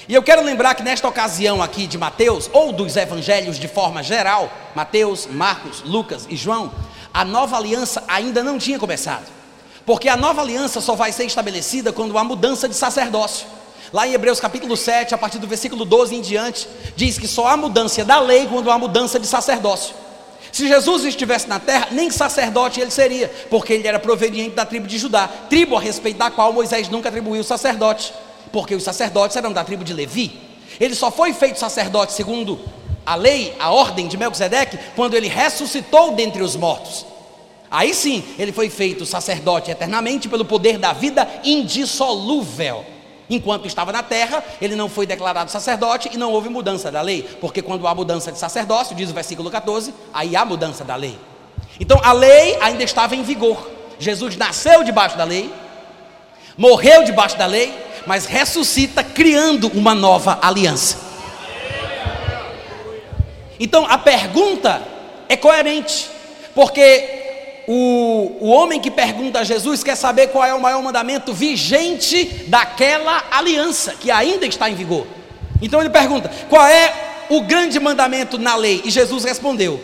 E 0.08 0.14
eu 0.14 0.22
quero 0.22 0.42
lembrar 0.42 0.74
que 0.74 0.82
nesta 0.82 1.08
ocasião 1.08 1.62
aqui 1.62 1.86
de 1.86 1.96
Mateus, 1.96 2.50
ou 2.52 2.72
dos 2.72 2.96
evangelhos 2.96 3.58
de 3.58 3.68
forma 3.68 4.02
geral, 4.02 4.52
Mateus, 4.74 5.26
Marcos, 5.26 5.82
Lucas 5.82 6.26
e 6.28 6.36
João, 6.36 6.72
a 7.12 7.24
nova 7.24 7.56
aliança 7.56 8.04
ainda 8.06 8.42
não 8.42 8.58
tinha 8.58 8.78
começado. 8.78 9.24
Porque 9.86 10.08
a 10.08 10.16
nova 10.16 10.42
aliança 10.42 10.80
só 10.80 10.94
vai 10.94 11.12
ser 11.12 11.24
estabelecida 11.24 11.92
quando 11.92 12.18
há 12.18 12.24
mudança 12.24 12.68
de 12.68 12.74
sacerdócio. 12.74 13.46
Lá 13.92 14.06
em 14.06 14.12
Hebreus 14.12 14.40
capítulo 14.40 14.76
7, 14.76 15.14
a 15.14 15.18
partir 15.18 15.38
do 15.38 15.46
versículo 15.46 15.84
12 15.84 16.16
em 16.16 16.20
diante, 16.20 16.68
diz 16.96 17.18
que 17.18 17.28
só 17.28 17.46
há 17.46 17.56
mudança 17.56 18.04
da 18.04 18.18
lei 18.18 18.46
quando 18.46 18.70
há 18.70 18.78
mudança 18.78 19.20
de 19.20 19.26
sacerdócio. 19.26 19.94
Se 20.54 20.68
Jesus 20.68 21.04
estivesse 21.04 21.48
na 21.48 21.58
terra, 21.58 21.88
nem 21.90 22.12
sacerdote 22.12 22.80
ele 22.80 22.92
seria, 22.92 23.26
porque 23.50 23.72
ele 23.72 23.88
era 23.88 23.98
proveniente 23.98 24.54
da 24.54 24.64
tribo 24.64 24.86
de 24.86 24.98
Judá, 24.98 25.26
tribo 25.50 25.76
a 25.76 25.80
respeito 25.80 26.16
da 26.16 26.30
qual 26.30 26.52
Moisés 26.52 26.88
nunca 26.88 27.08
atribuiu 27.08 27.42
sacerdote, 27.42 28.14
porque 28.52 28.72
os 28.72 28.84
sacerdotes 28.84 29.36
eram 29.36 29.52
da 29.52 29.64
tribo 29.64 29.82
de 29.82 29.92
Levi. 29.92 30.38
Ele 30.78 30.94
só 30.94 31.10
foi 31.10 31.32
feito 31.32 31.58
sacerdote 31.58 32.12
segundo 32.12 32.60
a 33.04 33.16
lei, 33.16 33.52
a 33.58 33.72
ordem 33.72 34.06
de 34.06 34.16
Melquisedeque, 34.16 34.78
quando 34.94 35.14
ele 35.14 35.26
ressuscitou 35.26 36.12
dentre 36.12 36.40
os 36.40 36.54
mortos. 36.54 37.04
Aí 37.68 37.92
sim, 37.92 38.22
ele 38.38 38.52
foi 38.52 38.70
feito 38.70 39.04
sacerdote 39.04 39.72
eternamente 39.72 40.28
pelo 40.28 40.44
poder 40.44 40.78
da 40.78 40.92
vida 40.92 41.28
indissolúvel. 41.42 42.93
Enquanto 43.28 43.66
estava 43.66 43.90
na 43.90 44.02
terra, 44.02 44.44
ele 44.60 44.76
não 44.76 44.88
foi 44.88 45.06
declarado 45.06 45.50
sacerdote 45.50 46.10
e 46.12 46.18
não 46.18 46.30
houve 46.30 46.48
mudança 46.48 46.90
da 46.90 47.00
lei, 47.00 47.22
porque 47.40 47.62
quando 47.62 47.86
há 47.86 47.94
mudança 47.94 48.30
de 48.30 48.38
sacerdócio, 48.38 48.94
diz 48.94 49.10
o 49.10 49.14
versículo 49.14 49.50
14, 49.50 49.94
aí 50.12 50.36
há 50.36 50.44
mudança 50.44 50.84
da 50.84 50.94
lei. 50.94 51.18
Então 51.80 51.98
a 52.02 52.12
lei 52.12 52.56
ainda 52.60 52.84
estava 52.84 53.16
em 53.16 53.22
vigor. 53.22 53.70
Jesus 53.98 54.36
nasceu 54.36 54.84
debaixo 54.84 55.16
da 55.16 55.24
lei, 55.24 55.50
morreu 56.56 57.02
debaixo 57.04 57.38
da 57.38 57.46
lei, 57.46 57.72
mas 58.06 58.26
ressuscita 58.26 59.02
criando 59.02 59.68
uma 59.68 59.94
nova 59.94 60.38
aliança. 60.42 60.98
Então 63.58 63.86
a 63.86 63.96
pergunta 63.96 64.82
é 65.28 65.36
coerente, 65.36 66.10
porque 66.54 67.23
o, 67.66 68.36
o 68.40 68.48
homem 68.48 68.80
que 68.80 68.90
pergunta 68.90 69.40
a 69.40 69.44
Jesus 69.44 69.82
quer 69.82 69.96
saber 69.96 70.28
qual 70.28 70.44
é 70.44 70.54
o 70.54 70.60
maior 70.60 70.82
mandamento 70.82 71.32
vigente 71.32 72.24
daquela 72.48 73.24
aliança 73.30 73.94
que 73.98 74.10
ainda 74.10 74.46
está 74.46 74.68
em 74.68 74.74
vigor. 74.74 75.06
Então 75.60 75.80
ele 75.80 75.90
pergunta: 75.90 76.30
qual 76.48 76.66
é 76.66 76.92
o 77.30 77.42
grande 77.42 77.78
mandamento 77.80 78.38
na 78.38 78.56
lei? 78.56 78.82
E 78.84 78.90
Jesus 78.90 79.24
respondeu: 79.24 79.80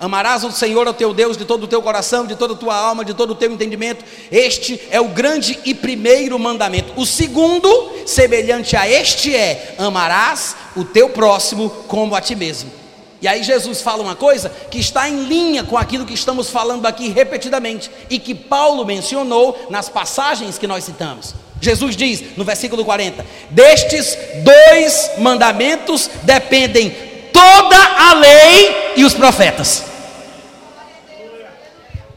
Amarás 0.00 0.44
o 0.44 0.52
Senhor, 0.52 0.86
o 0.86 0.94
teu 0.94 1.12
Deus, 1.12 1.36
de 1.36 1.44
todo 1.44 1.64
o 1.64 1.68
teu 1.68 1.82
coração, 1.82 2.24
de 2.24 2.36
toda 2.36 2.54
a 2.54 2.56
tua 2.56 2.74
alma, 2.74 3.04
de 3.04 3.14
todo 3.14 3.32
o 3.32 3.34
teu 3.34 3.52
entendimento. 3.52 4.04
Este 4.30 4.80
é 4.90 5.00
o 5.00 5.08
grande 5.08 5.58
e 5.64 5.74
primeiro 5.74 6.38
mandamento. 6.38 6.92
O 6.96 7.04
segundo, 7.04 7.92
semelhante 8.06 8.76
a 8.76 8.88
este, 8.88 9.34
é: 9.34 9.74
Amarás 9.76 10.56
o 10.76 10.84
teu 10.84 11.10
próximo 11.10 11.68
como 11.88 12.14
a 12.14 12.20
ti 12.20 12.36
mesmo. 12.36 12.87
E 13.20 13.26
aí 13.26 13.42
Jesus 13.42 13.80
fala 13.80 14.02
uma 14.02 14.14
coisa 14.14 14.48
que 14.70 14.78
está 14.78 15.08
em 15.08 15.24
linha 15.24 15.64
com 15.64 15.76
aquilo 15.76 16.06
que 16.06 16.14
estamos 16.14 16.50
falando 16.50 16.86
aqui 16.86 17.08
repetidamente 17.08 17.90
e 18.08 18.18
que 18.18 18.34
Paulo 18.34 18.84
mencionou 18.84 19.66
nas 19.70 19.88
passagens 19.88 20.56
que 20.56 20.66
nós 20.66 20.84
citamos. 20.84 21.34
Jesus 21.60 21.96
diz 21.96 22.36
no 22.36 22.44
versículo 22.44 22.84
40: 22.84 23.26
Destes 23.50 24.16
dois 24.44 25.10
mandamentos 25.18 26.08
dependem 26.22 26.94
toda 27.32 27.76
a 27.76 28.14
lei 28.14 28.92
e 28.96 29.04
os 29.04 29.14
profetas. 29.14 29.97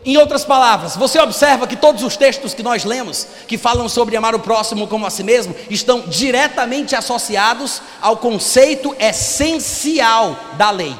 Em 0.03 0.17
outras 0.17 0.43
palavras, 0.43 0.95
você 0.95 1.19
observa 1.19 1.67
que 1.67 1.75
todos 1.75 2.03
os 2.03 2.17
textos 2.17 2.55
que 2.55 2.63
nós 2.63 2.83
lemos, 2.83 3.27
que 3.47 3.55
falam 3.55 3.87
sobre 3.87 4.17
amar 4.17 4.33
o 4.33 4.39
próximo 4.39 4.87
como 4.87 5.05
a 5.05 5.11
si 5.11 5.23
mesmo, 5.23 5.55
estão 5.69 6.01
diretamente 6.07 6.95
associados 6.95 7.81
ao 8.01 8.17
conceito 8.17 8.95
essencial 8.99 10.35
da 10.57 10.71
lei. 10.71 10.95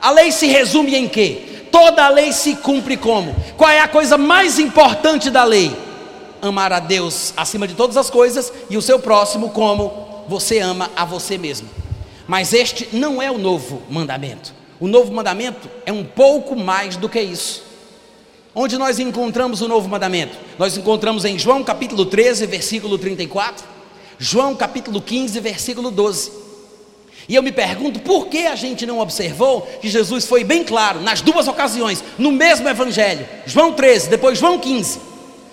A 0.00 0.10
lei 0.10 0.32
se 0.32 0.46
resume 0.46 0.94
em 0.94 1.06
quê? 1.06 1.66
Toda 1.70 2.06
a 2.06 2.08
lei 2.08 2.32
se 2.32 2.56
cumpre 2.56 2.96
como? 2.96 3.36
Qual 3.58 3.68
é 3.68 3.80
a 3.80 3.88
coisa 3.88 4.16
mais 4.16 4.58
importante 4.58 5.28
da 5.28 5.44
lei? 5.44 5.76
Amar 6.40 6.72
a 6.72 6.80
Deus 6.80 7.34
acima 7.36 7.68
de 7.68 7.74
todas 7.74 7.98
as 7.98 8.08
coisas 8.08 8.50
e 8.70 8.78
o 8.78 8.82
seu 8.82 8.98
próximo 8.98 9.50
como 9.50 10.24
você 10.26 10.60
ama 10.60 10.90
a 10.96 11.04
você 11.04 11.36
mesmo. 11.36 11.68
Mas 12.26 12.54
este 12.54 12.88
não 12.96 13.20
é 13.20 13.30
o 13.30 13.36
novo 13.36 13.82
mandamento. 13.90 14.54
O 14.80 14.88
novo 14.88 15.12
mandamento 15.12 15.68
é 15.84 15.92
um 15.92 16.04
pouco 16.04 16.56
mais 16.56 16.96
do 16.96 17.08
que 17.08 17.20
isso. 17.20 17.65
Onde 18.58 18.78
nós 18.78 18.98
encontramos 18.98 19.60
o 19.60 19.68
novo 19.68 19.86
mandamento? 19.86 20.34
Nós 20.58 20.78
encontramos 20.78 21.26
em 21.26 21.38
João 21.38 21.62
capítulo 21.62 22.06
13, 22.06 22.46
versículo 22.46 22.96
34, 22.96 23.62
João 24.18 24.56
capítulo 24.56 24.98
15, 24.98 25.38
versículo 25.40 25.90
12. 25.90 26.32
E 27.28 27.34
eu 27.34 27.42
me 27.42 27.52
pergunto 27.52 28.00
por 28.00 28.28
que 28.28 28.46
a 28.46 28.56
gente 28.56 28.86
não 28.86 28.98
observou 28.98 29.60
que 29.82 29.90
Jesus 29.90 30.24
foi 30.24 30.42
bem 30.42 30.64
claro 30.64 31.02
nas 31.02 31.20
duas 31.20 31.46
ocasiões, 31.46 32.02
no 32.16 32.32
mesmo 32.32 32.66
evangelho, 32.66 33.28
João 33.44 33.74
13, 33.74 34.08
depois 34.08 34.38
João 34.38 34.58
15, 34.58 35.00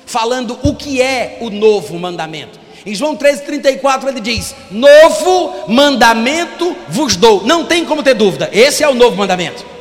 falando 0.06 0.58
o 0.64 0.74
que 0.74 1.02
é 1.02 1.40
o 1.42 1.50
novo 1.50 2.00
mandamento. 2.00 2.58
Em 2.86 2.96
João 2.96 3.18
13,34 3.18 4.08
ele 4.08 4.22
diz: 4.22 4.56
Novo 4.72 5.70
mandamento 5.70 6.74
vos 6.88 7.18
dou. 7.18 7.44
Não 7.44 7.66
tem 7.66 7.84
como 7.84 8.02
ter 8.02 8.14
dúvida, 8.14 8.50
esse 8.54 8.82
é 8.82 8.88
o 8.88 8.94
novo 8.94 9.18
mandamento. 9.18 9.73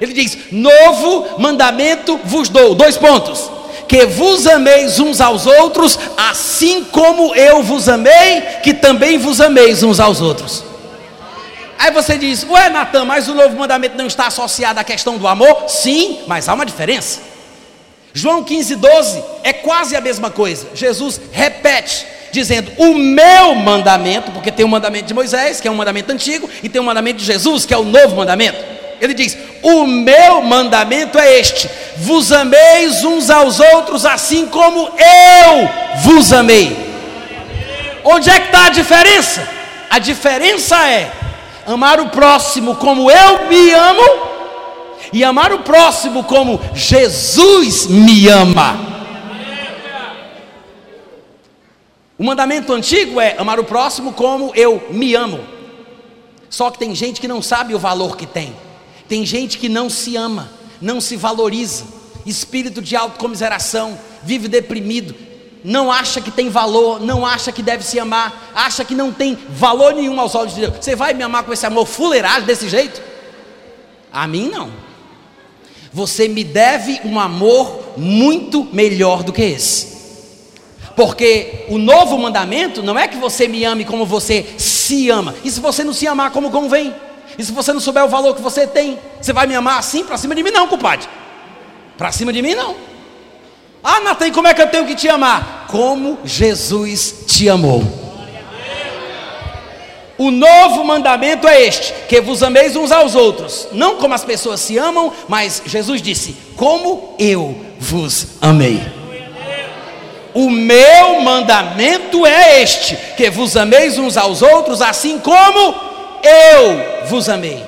Ele 0.00 0.12
diz: 0.12 0.38
Novo 0.50 1.38
mandamento 1.38 2.18
vos 2.24 2.48
dou. 2.48 2.74
Dois 2.74 2.96
pontos. 2.96 3.50
Que 3.86 4.04
vos 4.04 4.46
ameis 4.46 5.00
uns 5.00 5.20
aos 5.20 5.46
outros, 5.46 5.98
assim 6.16 6.84
como 6.84 7.34
eu 7.34 7.62
vos 7.62 7.88
amei, 7.88 8.42
que 8.62 8.74
também 8.74 9.16
vos 9.16 9.40
ameis 9.40 9.82
uns 9.82 9.98
aos 9.98 10.20
outros. 10.20 10.64
Aí 11.78 11.90
você 11.90 12.18
diz: 12.18 12.44
Ué, 12.48 12.68
Natan, 12.68 13.04
mas 13.04 13.28
o 13.28 13.34
novo 13.34 13.56
mandamento 13.56 13.96
não 13.96 14.06
está 14.06 14.26
associado 14.26 14.78
à 14.78 14.84
questão 14.84 15.16
do 15.16 15.26
amor? 15.26 15.64
Sim, 15.68 16.18
mas 16.26 16.48
há 16.48 16.54
uma 16.54 16.66
diferença. 16.66 17.20
João 18.12 18.42
15, 18.42 18.76
12 18.76 19.24
é 19.44 19.52
quase 19.52 19.94
a 19.94 20.00
mesma 20.00 20.30
coisa. 20.30 20.66
Jesus 20.74 21.20
repete 21.30 22.04
dizendo: 22.32 22.72
O 22.76 22.94
meu 22.94 23.54
mandamento, 23.54 24.30
porque 24.32 24.50
tem 24.50 24.64
o 24.64 24.68
mandamento 24.68 25.06
de 25.06 25.14
Moisés, 25.14 25.60
que 25.60 25.68
é 25.68 25.70
um 25.70 25.76
mandamento 25.76 26.12
antigo, 26.12 26.48
e 26.62 26.68
tem 26.68 26.80
o 26.80 26.84
mandamento 26.84 27.18
de 27.18 27.24
Jesus, 27.24 27.64
que 27.64 27.72
é 27.72 27.78
o 27.78 27.84
novo 27.84 28.16
mandamento. 28.16 28.77
Ele 29.00 29.14
diz: 29.14 29.36
O 29.62 29.86
meu 29.86 30.42
mandamento 30.42 31.18
é 31.18 31.38
este: 31.38 31.68
vos 31.96 32.32
ameis 32.32 33.04
uns 33.04 33.30
aos 33.30 33.60
outros, 33.60 34.04
assim 34.04 34.46
como 34.46 34.80
eu 34.80 35.68
vos 36.02 36.32
amei. 36.32 36.88
Onde 38.04 38.30
é 38.30 38.40
que 38.40 38.46
está 38.46 38.66
a 38.66 38.70
diferença? 38.70 39.48
A 39.90 39.98
diferença 39.98 40.88
é 40.88 41.10
amar 41.66 42.00
o 42.00 42.08
próximo 42.08 42.76
como 42.76 43.10
eu 43.10 43.48
me 43.48 43.72
amo 43.72 44.02
e 45.12 45.24
amar 45.24 45.52
o 45.52 45.60
próximo 45.60 46.24
como 46.24 46.60
Jesus 46.74 47.86
me 47.86 48.28
ama. 48.28 48.88
O 52.18 52.24
mandamento 52.24 52.72
antigo 52.72 53.20
é 53.20 53.36
amar 53.38 53.60
o 53.60 53.64
próximo 53.64 54.12
como 54.12 54.52
eu 54.54 54.88
me 54.90 55.14
amo. 55.14 55.40
Só 56.50 56.70
que 56.70 56.78
tem 56.78 56.94
gente 56.94 57.20
que 57.20 57.28
não 57.28 57.40
sabe 57.40 57.74
o 57.74 57.78
valor 57.78 58.16
que 58.16 58.26
tem. 58.26 58.54
Tem 59.08 59.24
gente 59.24 59.58
que 59.58 59.68
não 59.68 59.88
se 59.88 60.16
ama, 60.16 60.50
não 60.80 61.00
se 61.00 61.16
valoriza. 61.16 61.84
Espírito 62.26 62.82
de 62.82 62.94
autocomiseração, 62.94 63.98
vive 64.22 64.48
deprimido, 64.48 65.14
não 65.64 65.90
acha 65.90 66.20
que 66.20 66.30
tem 66.30 66.48
valor, 66.48 67.00
não 67.00 67.24
acha 67.24 67.50
que 67.50 67.62
deve 67.62 67.84
se 67.84 67.98
amar, 67.98 68.52
acha 68.54 68.84
que 68.84 68.94
não 68.94 69.12
tem 69.12 69.36
valor 69.48 69.94
nenhum 69.94 70.20
aos 70.20 70.34
olhos 70.34 70.54
de 70.54 70.60
Deus. 70.60 70.74
Você 70.80 70.94
vai 70.94 71.14
me 71.14 71.22
amar 71.22 71.44
com 71.44 71.52
esse 71.52 71.66
amor 71.66 71.86
fuleiragem 71.86 72.44
desse 72.44 72.68
jeito? 72.68 73.00
A 74.12 74.26
mim 74.26 74.48
não. 74.48 74.70
Você 75.92 76.28
me 76.28 76.44
deve 76.44 77.00
um 77.04 77.18
amor 77.18 77.94
muito 77.96 78.68
melhor 78.72 79.22
do 79.22 79.32
que 79.32 79.42
esse. 79.42 79.98
Porque 80.94 81.64
o 81.68 81.78
novo 81.78 82.18
mandamento 82.18 82.82
não 82.82 82.98
é 82.98 83.08
que 83.08 83.16
você 83.16 83.48
me 83.48 83.64
ame 83.64 83.84
como 83.84 84.04
você 84.04 84.46
se 84.58 85.08
ama. 85.10 85.34
E 85.44 85.50
se 85.50 85.60
você 85.60 85.82
não 85.82 85.92
se 85.92 86.06
amar 86.06 86.30
como 86.30 86.50
convém? 86.50 86.94
E 87.38 87.44
se 87.44 87.52
você 87.52 87.72
não 87.72 87.80
souber 87.80 88.04
o 88.04 88.08
valor 88.08 88.34
que 88.34 88.42
você 88.42 88.66
tem? 88.66 88.98
Você 89.20 89.32
vai 89.32 89.46
me 89.46 89.54
amar 89.54 89.78
assim 89.78 90.04
para 90.04 90.18
cima 90.18 90.34
de 90.34 90.42
mim? 90.42 90.50
Não, 90.50 90.66
compadre. 90.66 91.08
Para 91.96 92.10
cima 92.10 92.32
de 92.32 92.42
mim, 92.42 92.54
não. 92.54 92.74
Ah, 93.82 94.00
Natan, 94.00 94.32
como 94.32 94.48
é 94.48 94.54
que 94.54 94.60
eu 94.60 94.66
tenho 94.66 94.84
que 94.84 94.96
te 94.96 95.08
amar? 95.08 95.66
Como 95.68 96.18
Jesus 96.24 97.24
te 97.28 97.48
amou. 97.48 97.84
O 100.18 100.32
novo 100.32 100.82
mandamento 100.82 101.46
é 101.46 101.62
este: 101.62 101.94
que 102.08 102.20
vos 102.20 102.42
ameis 102.42 102.74
uns 102.74 102.90
aos 102.90 103.14
outros, 103.14 103.68
não 103.70 103.96
como 103.96 104.14
as 104.14 104.24
pessoas 104.24 104.58
se 104.58 104.76
amam, 104.76 105.12
mas 105.28 105.62
Jesus 105.64 106.02
disse: 106.02 106.36
como 106.56 107.14
eu 107.20 107.56
vos 107.78 108.26
amei. 108.40 108.82
O 110.34 110.50
meu 110.50 111.20
mandamento 111.20 112.26
é 112.26 112.60
este: 112.62 112.96
que 113.16 113.30
vos 113.30 113.56
ameis 113.56 113.96
uns 113.96 114.16
aos 114.16 114.42
outros, 114.42 114.82
assim 114.82 115.20
como 115.20 115.87
eu 116.22 117.06
vos 117.06 117.28
amei. 117.28 117.64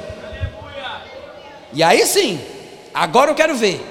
E 1.73 1.83
aí 1.83 2.05
sim, 2.07 2.41
agora 2.93 3.31
eu 3.31 3.35
quero 3.35 3.55
ver. 3.55 3.85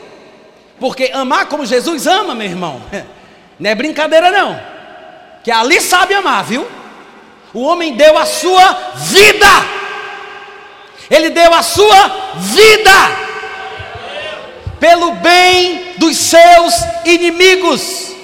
Porque 0.80 1.12
amar 1.14 1.48
como 1.48 1.66
Jesus 1.66 2.08
ama, 2.08 2.34
meu 2.34 2.48
irmão, 2.48 2.82
não 3.60 3.70
é 3.70 3.76
brincadeira 3.76 4.32
não. 4.32 4.60
Que 5.44 5.52
ali 5.52 5.80
sabe 5.82 6.14
amar, 6.14 6.44
viu? 6.44 6.68
O 7.54 7.62
homem 7.64 7.96
deu 7.96 8.18
a 8.18 8.26
sua 8.26 8.94
vida. 8.96 9.48
Ele 11.10 11.30
deu 11.30 11.54
a 11.54 11.64
sua 11.64 12.34
vida 12.36 12.92
pelo 14.80 15.14
bem 15.14 15.94
dos 15.98 16.16
seus 16.18 16.74
inimigos. 17.06 18.16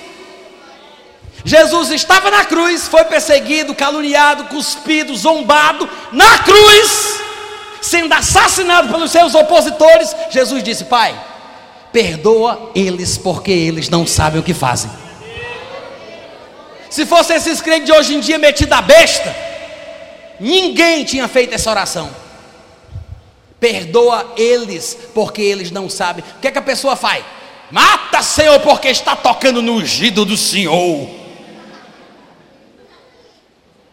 Jesus 1.45 1.91
estava 1.91 2.31
na 2.31 2.43
cruz, 2.43 2.87
foi 2.87 3.05
perseguido, 3.05 3.75
caluniado, 3.75 4.45
cuspido, 4.45 5.15
zombado, 5.15 5.87
na 6.11 6.39
cruz, 6.39 7.21
sendo 7.79 8.11
assassinado 8.15 8.91
pelos 8.91 9.11
seus 9.11 9.35
opositores. 9.35 10.15
Jesus 10.31 10.63
disse: 10.63 10.85
Pai, 10.85 11.15
perdoa 11.93 12.71
eles, 12.73 13.15
porque 13.15 13.51
eles 13.51 13.89
não 13.89 14.07
sabem 14.07 14.39
o 14.41 14.43
que 14.43 14.55
fazem. 14.55 14.89
Se 16.89 17.05
fosse 17.05 17.33
esses 17.33 17.61
crentes 17.61 17.85
de 17.85 17.91
hoje 17.91 18.15
em 18.15 18.21
dia 18.21 18.39
metido 18.39 18.73
a 18.73 18.81
besta, 18.81 19.35
ninguém 20.39 21.03
tinha 21.03 21.27
feito 21.27 21.53
essa 21.53 21.69
oração. 21.69 22.09
Perdoa 23.59 24.33
eles, 24.35 24.97
porque 25.13 25.43
eles 25.43 25.69
não 25.69 25.91
sabem. 25.91 26.23
O 26.37 26.39
que 26.39 26.47
é 26.47 26.51
que 26.51 26.57
a 26.57 26.63
pessoa 26.63 26.95
faz? 26.95 27.23
Mata, 27.69 28.23
Senhor, 28.23 28.59
porque 28.61 28.87
está 28.87 29.15
tocando 29.15 29.61
no 29.61 29.73
ungido 29.73 30.25
do 30.25 30.35
Senhor. 30.35 31.24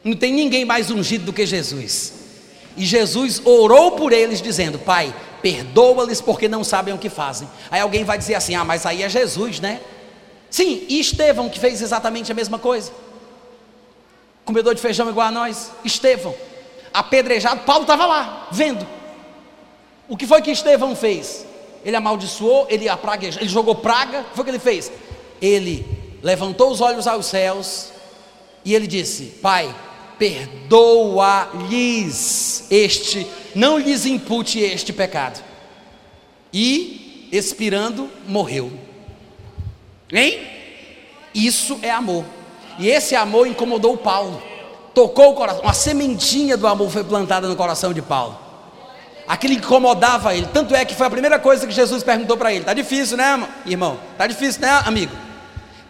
Não 0.05 0.15
tem 0.15 0.33
ninguém 0.33 0.65
mais 0.65 0.91
ungido 0.91 1.25
do 1.25 1.33
que 1.33 1.47
Jesus. 1.47 2.13
E 2.77 2.85
Jesus 2.85 3.41
orou 3.45 3.93
por 3.93 4.13
eles, 4.13 4.41
dizendo: 4.43 4.79
Pai, 4.79 5.15
perdoa-lhes 5.41 6.21
porque 6.21 6.49
não 6.49 6.65
sabem 6.65 6.95
o 6.95 6.99
que 6.99 7.09
fazem. 7.09 7.49
Aí 7.71 7.81
alguém 7.81 8.05
vai 8.05 8.19
dizer 8.19 8.35
assim: 8.35 8.55
Ah, 8.55 8.65
mas 8.65 8.87
aí 8.87 9.03
é 9.03 9.09
Jesus, 9.09 9.61
né? 9.61 9.81
Sim, 10.51 10.85
e 10.89 11.01
Estevão 11.01 11.49
que 11.49 11.59
fez 11.59 11.81
exatamente 11.81 12.31
a 12.31 12.35
mesma 12.35 12.59
coisa. 12.59 12.93
Comedor 14.45 14.75
de 14.75 14.81
feijão 14.81 15.09
igual 15.09 15.29
a 15.29 15.31
nós, 15.31 15.71
Estevão, 15.85 16.35
apedrejado, 16.93 17.61
Paulo 17.61 17.83
estava 17.83 18.07
lá, 18.07 18.49
vendo. 18.51 18.87
O 20.09 20.17
que 20.17 20.27
foi 20.27 20.43
que 20.43 20.51
Estevão 20.51 20.97
fez? 20.97 21.47
Ele 21.85 21.97
amaldiçoou, 21.97 22.67
ele, 22.69 22.87
ele 23.41 23.49
jogou 23.49 23.77
praga, 23.77 24.25
foi 24.35 24.43
o 24.43 24.45
que 24.45 24.51
ele 24.51 24.59
fez? 24.59 24.91
Ele 25.41 25.87
levantou 26.23 26.71
os 26.71 26.81
olhos 26.81 27.07
aos 27.07 27.27
céus 27.27 27.93
e 28.65 28.75
ele 28.75 28.87
disse: 28.87 29.25
Pai, 29.41 29.75
perdoa-lhes 30.23 31.51
este, 32.71 33.27
não 33.57 33.77
lhes 33.77 34.07
impute 34.07 34.61
este 34.61 34.93
pecado. 34.93 35.43
E, 36.53 37.29
expirando, 37.33 38.09
morreu. 38.29 38.71
Hein? 40.13 40.47
Isso 41.35 41.81
é 41.83 41.91
amor. 41.91 42.25
E 42.79 42.89
esse 42.89 43.17
amor 43.17 43.49
incomodou 43.49 43.97
Paulo. 43.97 44.41
Tocou 44.95 45.33
o 45.33 45.35
coração. 45.35 45.63
Uma 45.63 45.73
sementinha 45.73 46.57
do 46.57 46.69
amor 46.69 46.89
foi 46.89 47.03
plantada 47.03 47.49
no 47.49 47.57
coração 47.57 47.93
de 47.93 48.01
Paulo. 48.01 48.39
Aquilo 49.27 49.55
incomodava 49.55 50.37
ele. 50.37 50.47
Tanto 50.53 50.73
é 50.73 50.85
que 50.85 50.95
foi 50.95 51.09
a 51.09 51.11
primeira 51.11 51.41
coisa 51.41 51.67
que 51.67 51.73
Jesus 51.73 52.05
perguntou 52.05 52.37
para 52.37 52.53
ele: 52.53 52.61
Está 52.61 52.75
difícil, 52.75 53.17
né, 53.17 53.49
irmão? 53.67 53.99
Está 54.13 54.29
difícil, 54.29 54.61
né, 54.61 54.71
amigo? 54.85 55.13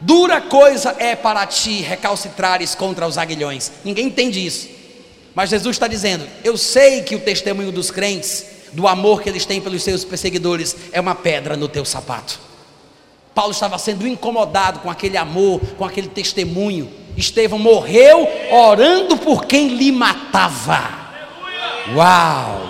Dura 0.02 0.40
coisa 0.40 0.96
é 0.98 1.14
para 1.14 1.46
ti 1.46 1.80
recalcitrares 1.80 2.74
contra 2.74 3.06
os 3.06 3.16
aguilhões. 3.16 3.70
Ninguém 3.84 4.06
entende 4.06 4.44
isso. 4.44 4.68
Mas 5.32 5.50
Jesus 5.50 5.76
está 5.76 5.86
dizendo: 5.86 6.26
Eu 6.42 6.56
sei 6.58 7.02
que 7.02 7.14
o 7.14 7.20
testemunho 7.20 7.70
dos 7.70 7.88
crentes, 7.92 8.44
do 8.72 8.88
amor 8.88 9.22
que 9.22 9.28
eles 9.28 9.46
têm 9.46 9.60
pelos 9.60 9.84
seus 9.84 10.04
perseguidores, 10.04 10.74
é 10.92 11.00
uma 11.00 11.14
pedra 11.14 11.56
no 11.56 11.68
teu 11.68 11.84
sapato. 11.84 12.40
Paulo 13.32 13.52
estava 13.52 13.78
sendo 13.78 14.04
incomodado 14.04 14.80
com 14.80 14.90
aquele 14.90 15.16
amor, 15.16 15.60
com 15.78 15.84
aquele 15.84 16.08
testemunho. 16.08 16.90
Estevão 17.16 17.58
morreu 17.60 18.28
orando 18.50 19.16
por 19.18 19.44
quem 19.44 19.68
lhe 19.68 19.92
matava. 19.92 20.82
Uau! 21.94 22.60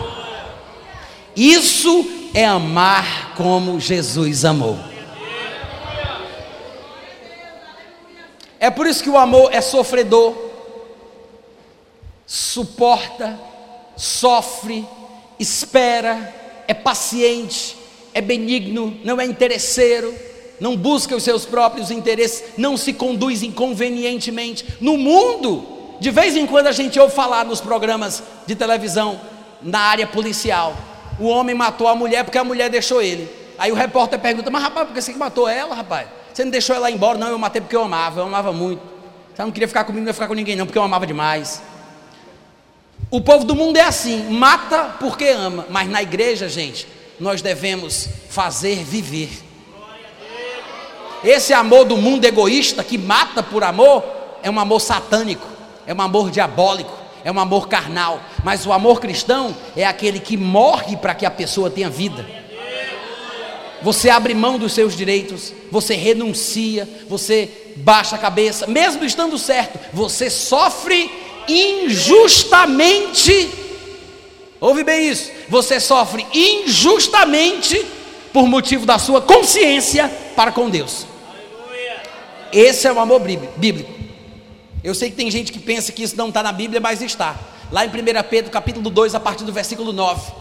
Isso 1.35 2.31
é 2.35 2.45
amar 2.45 3.33
como 3.37 3.81
Jesus 3.81 4.45
amou. 4.45 4.92
É 8.63 8.71
por 8.71 8.87
isso 8.87 9.03
que 9.03 9.11
o 9.11 9.19
amor 9.19 9.53
é 9.53 9.61
sofredor, 9.61 10.37
suporta, 12.25 13.37
sofre, 13.97 14.87
espera, 15.37 16.33
é 16.69 16.73
paciente, 16.73 17.77
é 18.15 18.21
benigno, 18.21 18.97
não 19.03 19.21
é 19.21 19.25
interesseiro, 19.25 20.15
não 20.61 20.77
busca 20.77 21.17
os 21.17 21.25
seus 21.25 21.45
próprios 21.45 21.91
interesses, 21.91 22.53
não 22.57 22.77
se 22.77 22.93
conduz 22.93 23.43
inconvenientemente. 23.43 24.65
No 24.81 24.97
mundo, 24.97 25.67
de 25.99 26.13
vez 26.13 26.37
em 26.37 26.47
quando 26.47 26.69
a 26.69 26.73
gente 26.73 27.01
ouve 27.01 27.13
falar 27.13 27.45
nos 27.45 27.61
programas 27.61 28.23
de 28.47 28.55
televisão, 28.55 29.21
na 29.61 29.81
área 29.81 30.07
policial, 30.07 30.77
o 31.19 31.27
homem 31.27 31.53
matou 31.53 31.89
a 31.89 31.97
mulher 31.97 32.23
porque 32.23 32.39
a 32.39 32.45
mulher 32.45 32.71
deixou 32.71 33.03
ele. 33.03 33.29
Aí 33.59 33.73
o 33.73 33.75
repórter 33.75 34.21
pergunta: 34.21 34.53
Mas 34.53 34.63
rapaz, 34.63 34.87
por 34.87 34.95
que 34.95 35.03
você 35.03 35.13
matou 35.15 35.49
ela, 35.49 35.75
rapaz? 35.75 36.22
Você 36.33 36.45
não 36.45 36.51
deixou 36.51 36.75
ela 36.75 36.91
embora? 36.91 37.19
Não, 37.19 37.29
eu 37.29 37.39
matei 37.39 37.61
porque 37.61 37.77
eu 37.77 37.83
amava, 37.83 38.21
eu 38.21 38.27
amava 38.27 38.53
muito. 38.53 38.83
Você 39.35 39.43
não 39.43 39.51
queria 39.51 39.69
ficar 39.69 39.85
comigo, 39.85 40.03
não 40.03 40.11
ia 40.11 40.15
ficar 40.15 40.29
com 40.29 40.35
ninguém, 40.35 40.57
não, 40.57 40.67
porque 40.67 40.79
eu 40.79 40.83
amava 40.83 41.07
demais. 41.07 41.63
O 43.11 43.21
povo 43.21 43.45
do 43.45 43.55
mundo 43.55 43.77
é 43.77 43.83
assim, 43.83 44.31
mata 44.31 44.97
porque 44.99 45.29
ama, 45.29 45.67
mas 45.69 45.89
na 45.89 46.03
igreja, 46.03 46.49
gente, 46.49 46.87
nós 47.21 47.43
devemos 47.43 48.09
fazer 48.31 48.83
viver. 48.85 49.31
Esse 51.23 51.53
amor 51.53 51.85
do 51.85 51.97
mundo 51.97 52.25
egoísta 52.25 52.83
que 52.83 52.99
mata 52.99 53.43
por 53.43 53.63
amor 53.63 54.05
é 54.43 54.51
um 54.51 54.59
amor 54.59 54.81
satânico, 54.81 55.47
é 55.87 55.95
um 55.95 56.01
amor 56.01 56.31
diabólico, 56.31 56.93
é 57.25 57.31
um 57.31 57.39
amor 57.39 57.69
carnal. 57.69 58.21
Mas 58.43 58.67
o 58.67 58.73
amor 58.73 59.01
cristão 59.01 59.55
é 59.77 59.85
aquele 59.85 60.19
que 60.19 60.37
morre 60.37 60.97
para 60.97 61.15
que 61.15 61.25
a 61.25 61.31
pessoa 61.31 61.71
tenha 61.71 61.89
vida. 61.89 62.42
Você 63.83 64.11
abre 64.11 64.35
mão 64.35 64.59
dos 64.59 64.73
seus 64.73 64.97
direitos, 64.97 65.53
você 65.71 65.95
renuncia, 65.95 66.89
você 67.09 67.49
baixa 67.77 68.17
a 68.17 68.19
cabeça, 68.19 68.67
mesmo 68.67 69.05
estando 69.05 69.39
certo, 69.39 69.79
você 69.93 70.31
sofre 70.31 71.11
injustamente. 71.49 73.51
Ouve 74.61 74.85
bem 74.85 75.09
isso. 75.09 75.31
Você 75.49 75.81
sofre 75.81 76.25
injustamente 76.33 77.85
por 78.33 78.47
motivo 78.47 78.87
da 78.87 78.99
sua 78.99 79.21
consciência 79.21 80.09
para 80.37 80.53
com 80.53 80.71
Deus. 80.71 81.07
Esse 82.53 82.87
é 82.87 82.93
o 82.93 83.01
amor 83.01 83.21
bíblico. 83.57 83.91
Eu 84.85 84.95
sei 84.95 85.11
que 85.11 85.17
tem 85.17 85.31
gente 85.31 85.53
que 85.53 85.59
pensa 85.59 85.93
que 85.93 86.03
isso 86.03 86.17
não 86.17 86.29
está 86.29 86.43
na 86.43 86.53
Bíblia, 86.53 86.81
mas 86.81 87.01
está. 87.01 87.37
Lá 87.71 87.85
em 87.85 87.89
1 87.89 87.93
Pedro, 88.29 88.51
capítulo 88.51 88.91
2, 88.91 89.15
a 89.15 89.21
partir 89.21 89.45
do 89.45 89.53
versículo 89.53 89.93
9, 89.93 90.33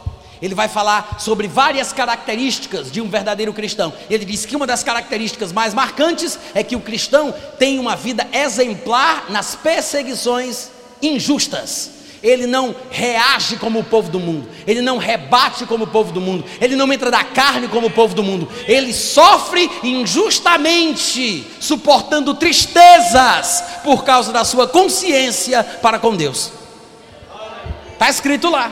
ele 0.41 0.55
vai 0.55 0.67
falar 0.67 1.17
sobre 1.19 1.47
várias 1.47 1.93
características 1.93 2.91
de 2.91 2.99
um 2.99 3.07
verdadeiro 3.07 3.53
cristão. 3.53 3.93
Ele 4.09 4.25
diz 4.25 4.45
que 4.45 4.55
uma 4.55 4.65
das 4.65 4.83
características 4.83 5.51
mais 5.51 5.73
marcantes 5.73 6.39
é 6.55 6.63
que 6.63 6.75
o 6.75 6.81
cristão 6.81 7.33
tem 7.59 7.77
uma 7.77 7.95
vida 7.95 8.27
exemplar 8.33 9.29
nas 9.29 9.55
perseguições 9.55 10.69
injustas. 11.01 12.01
Ele 12.23 12.45
não 12.45 12.75
reage 12.91 13.55
como 13.55 13.79
o 13.79 13.83
povo 13.83 14.11
do 14.11 14.19
mundo, 14.19 14.47
ele 14.67 14.81
não 14.81 14.99
rebate 14.99 15.65
como 15.65 15.85
o 15.85 15.87
povo 15.87 16.11
do 16.11 16.21
mundo, 16.21 16.45
ele 16.59 16.75
não 16.75 16.91
entra 16.93 17.09
da 17.09 17.23
carne 17.23 17.67
como 17.67 17.87
o 17.87 17.91
povo 17.91 18.13
do 18.13 18.21
mundo, 18.21 18.47
ele 18.67 18.93
sofre 18.93 19.67
injustamente, 19.83 21.47
suportando 21.59 22.35
tristezas 22.35 23.63
por 23.83 24.03
causa 24.03 24.31
da 24.31 24.43
sua 24.43 24.67
consciência 24.67 25.63
para 25.63 25.97
com 25.97 26.15
Deus. 26.15 26.51
Está 27.93 28.07
escrito 28.07 28.51
lá. 28.51 28.71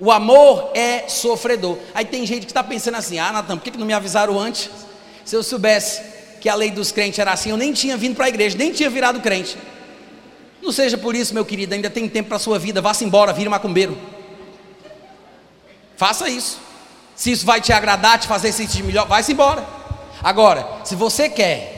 O 0.00 0.12
amor 0.12 0.70
é 0.74 1.08
sofredor. 1.08 1.76
Aí 1.92 2.04
tem 2.04 2.24
gente 2.24 2.46
que 2.46 2.50
está 2.50 2.62
pensando 2.62 2.96
assim: 2.96 3.18
ah, 3.18 3.32
Natan, 3.32 3.56
por 3.56 3.64
que, 3.64 3.72
que 3.72 3.78
não 3.78 3.86
me 3.86 3.92
avisaram 3.92 4.38
antes? 4.38 4.70
Se 5.24 5.34
eu 5.34 5.42
soubesse 5.42 6.00
que 6.40 6.48
a 6.48 6.54
lei 6.54 6.70
dos 6.70 6.92
crentes 6.92 7.18
era 7.18 7.32
assim, 7.32 7.50
eu 7.50 7.56
nem 7.56 7.72
tinha 7.72 7.96
vindo 7.96 8.14
para 8.14 8.26
a 8.26 8.28
igreja, 8.28 8.56
nem 8.56 8.72
tinha 8.72 8.88
virado 8.88 9.20
crente. 9.20 9.56
Não 10.62 10.70
seja 10.70 10.96
por 10.96 11.16
isso, 11.16 11.34
meu 11.34 11.44
querido, 11.44 11.74
ainda 11.74 11.90
tem 11.90 12.08
tempo 12.08 12.28
para 12.28 12.36
a 12.36 12.40
sua 12.40 12.58
vida, 12.58 12.80
vá-se 12.80 13.04
embora, 13.04 13.32
vire 13.32 13.48
macumbeiro. 13.48 13.98
Faça 15.96 16.28
isso. 16.28 16.60
Se 17.16 17.32
isso 17.32 17.44
vai 17.44 17.60
te 17.60 17.72
agradar, 17.72 18.20
te 18.20 18.28
fazer 18.28 18.52
sentir 18.52 18.84
melhor, 18.84 19.06
vai-se 19.06 19.32
embora. 19.32 19.66
Agora, 20.22 20.66
se 20.84 20.94
você 20.94 21.28
quer 21.28 21.74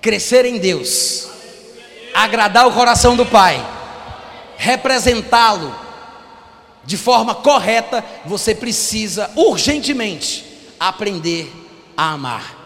crescer 0.00 0.44
em 0.44 0.58
Deus, 0.58 1.28
agradar 2.12 2.66
o 2.66 2.72
coração 2.72 3.16
do 3.16 3.24
Pai, 3.24 3.64
representá-lo 4.56 5.83
de 6.86 6.96
forma 6.96 7.34
correta, 7.34 8.04
você 8.24 8.54
precisa 8.54 9.30
urgentemente 9.36 10.44
aprender 10.78 11.50
a 11.96 12.12
amar. 12.12 12.64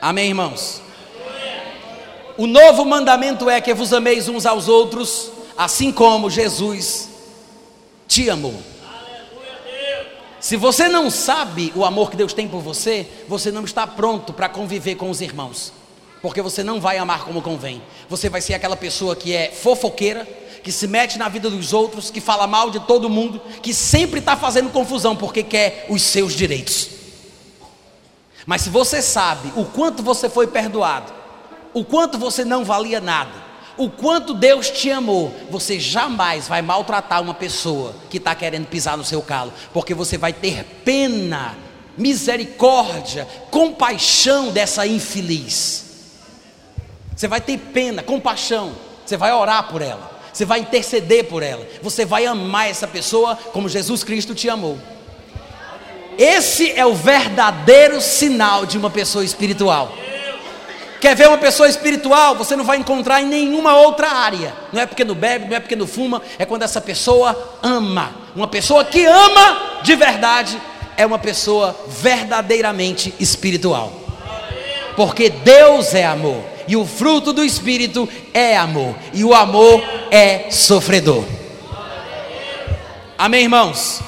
Amém, 0.00 0.28
irmãos? 0.28 0.80
O 2.38 2.46
novo 2.46 2.84
mandamento 2.84 3.50
é 3.50 3.60
que 3.60 3.74
vos 3.74 3.92
ameis 3.92 4.28
uns 4.28 4.46
aos 4.46 4.66
outros, 4.66 5.30
assim 5.56 5.92
como 5.92 6.30
Jesus 6.30 7.10
te 8.08 8.30
amou. 8.30 8.54
Se 10.40 10.56
você 10.56 10.88
não 10.88 11.10
sabe 11.10 11.70
o 11.76 11.84
amor 11.84 12.10
que 12.10 12.16
Deus 12.16 12.32
tem 12.32 12.48
por 12.48 12.62
você, 12.62 13.06
você 13.28 13.52
não 13.52 13.64
está 13.64 13.86
pronto 13.86 14.32
para 14.32 14.48
conviver 14.48 14.94
com 14.94 15.10
os 15.10 15.20
irmãos, 15.20 15.70
porque 16.22 16.40
você 16.40 16.64
não 16.64 16.80
vai 16.80 16.96
amar 16.96 17.24
como 17.24 17.42
convém. 17.42 17.82
Você 18.08 18.30
vai 18.30 18.40
ser 18.40 18.54
aquela 18.54 18.76
pessoa 18.76 19.14
que 19.14 19.34
é 19.34 19.50
fofoqueira, 19.50 20.26
que 20.62 20.72
se 20.72 20.86
mete 20.86 21.18
na 21.18 21.28
vida 21.28 21.48
dos 21.50 21.72
outros, 21.72 22.10
que 22.10 22.20
fala 22.20 22.46
mal 22.46 22.70
de 22.70 22.80
todo 22.80 23.08
mundo, 23.10 23.40
que 23.62 23.72
sempre 23.72 24.20
está 24.20 24.36
fazendo 24.36 24.70
confusão 24.70 25.16
porque 25.16 25.42
quer 25.42 25.86
os 25.88 26.02
seus 26.02 26.32
direitos. 26.32 26.90
Mas 28.46 28.62
se 28.62 28.70
você 28.70 29.02
sabe 29.02 29.52
o 29.56 29.64
quanto 29.64 30.02
você 30.02 30.28
foi 30.28 30.46
perdoado, 30.46 31.12
o 31.72 31.84
quanto 31.84 32.18
você 32.18 32.44
não 32.44 32.64
valia 32.64 33.00
nada, 33.00 33.50
o 33.76 33.88
quanto 33.88 34.34
Deus 34.34 34.68
te 34.68 34.90
amou, 34.90 35.34
você 35.50 35.78
jamais 35.78 36.48
vai 36.48 36.60
maltratar 36.60 37.22
uma 37.22 37.32
pessoa 37.32 37.94
que 38.10 38.18
está 38.18 38.34
querendo 38.34 38.66
pisar 38.66 38.96
no 38.96 39.04
seu 39.04 39.22
calo, 39.22 39.52
porque 39.72 39.94
você 39.94 40.18
vai 40.18 40.32
ter 40.32 40.64
pena, 40.84 41.56
misericórdia, 41.96 43.26
compaixão 43.50 44.50
dessa 44.50 44.86
infeliz. 44.86 45.84
Você 47.16 47.28
vai 47.28 47.40
ter 47.40 47.56
pena, 47.58 48.02
compaixão, 48.02 48.74
você 49.04 49.16
vai 49.16 49.32
orar 49.32 49.68
por 49.68 49.80
ela, 49.80 50.09
você 50.32 50.44
vai 50.44 50.60
interceder 50.60 51.24
por 51.24 51.42
ela, 51.42 51.66
você 51.82 52.04
vai 52.04 52.26
amar 52.26 52.68
essa 52.68 52.86
pessoa 52.86 53.36
como 53.52 53.68
Jesus 53.68 54.04
Cristo 54.04 54.34
te 54.34 54.48
amou. 54.48 54.78
Esse 56.18 56.70
é 56.72 56.84
o 56.84 56.94
verdadeiro 56.94 58.00
sinal 58.00 58.66
de 58.66 58.76
uma 58.76 58.90
pessoa 58.90 59.24
espiritual. 59.24 59.92
Quer 61.00 61.16
ver 61.16 61.28
uma 61.28 61.38
pessoa 61.38 61.66
espiritual? 61.66 62.34
Você 62.36 62.54
não 62.54 62.64
vai 62.64 62.76
encontrar 62.76 63.22
em 63.22 63.26
nenhuma 63.26 63.74
outra 63.78 64.08
área. 64.10 64.54
Não 64.70 64.82
é 64.82 64.86
porque 64.86 65.02
não 65.02 65.14
bebe, 65.14 65.46
não 65.48 65.56
é 65.56 65.60
porque 65.60 65.74
não 65.74 65.86
fuma, 65.86 66.20
é 66.38 66.44
quando 66.44 66.62
essa 66.62 66.80
pessoa 66.80 67.58
ama. 67.62 68.14
Uma 68.36 68.46
pessoa 68.46 68.84
que 68.84 69.06
ama 69.06 69.80
de 69.82 69.96
verdade 69.96 70.60
é 70.98 71.06
uma 71.06 71.18
pessoa 71.18 71.74
verdadeiramente 71.88 73.14
espiritual. 73.18 73.90
Porque 74.94 75.30
Deus 75.30 75.94
é 75.94 76.04
amor, 76.04 76.44
e 76.70 76.76
o 76.76 76.86
fruto 76.86 77.32
do 77.32 77.42
espírito 77.42 78.08
é 78.32 78.56
amor, 78.56 78.94
e 79.12 79.24
o 79.24 79.34
amor 79.34 79.82
é 80.08 80.52
sofredor. 80.52 81.24
Amém, 83.18 83.42
irmãos? 83.42 84.00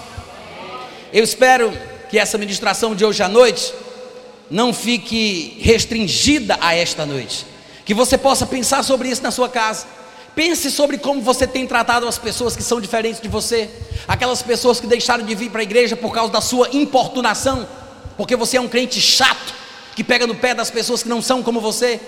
Eu 1.12 1.24
espero 1.24 1.76
que 2.08 2.20
essa 2.20 2.38
ministração 2.38 2.94
de 2.94 3.04
hoje 3.04 3.20
à 3.20 3.28
noite 3.28 3.74
não 4.48 4.72
fique 4.72 5.58
restringida 5.60 6.56
a 6.60 6.72
esta 6.72 7.04
noite. 7.04 7.44
Que 7.84 7.92
você 7.92 8.16
possa 8.16 8.46
pensar 8.46 8.84
sobre 8.84 9.08
isso 9.08 9.24
na 9.24 9.32
sua 9.32 9.48
casa. 9.48 9.84
Pense 10.32 10.70
sobre 10.70 10.98
como 10.98 11.20
você 11.20 11.48
tem 11.48 11.66
tratado 11.66 12.06
as 12.06 12.16
pessoas 12.16 12.54
que 12.54 12.62
são 12.62 12.80
diferentes 12.80 13.20
de 13.20 13.26
você, 13.26 13.68
aquelas 14.06 14.40
pessoas 14.40 14.78
que 14.78 14.86
deixaram 14.86 15.24
de 15.24 15.34
vir 15.34 15.50
para 15.50 15.62
a 15.62 15.64
igreja 15.64 15.96
por 15.96 16.12
causa 16.12 16.32
da 16.32 16.40
sua 16.40 16.68
importunação, 16.72 17.66
porque 18.16 18.36
você 18.36 18.56
é 18.56 18.60
um 18.60 18.68
crente 18.68 19.00
chato, 19.00 19.52
que 19.96 20.04
pega 20.04 20.28
no 20.28 20.36
pé 20.36 20.54
das 20.54 20.70
pessoas 20.70 21.02
que 21.02 21.08
não 21.08 21.20
são 21.20 21.42
como 21.42 21.60
você, 21.60 22.00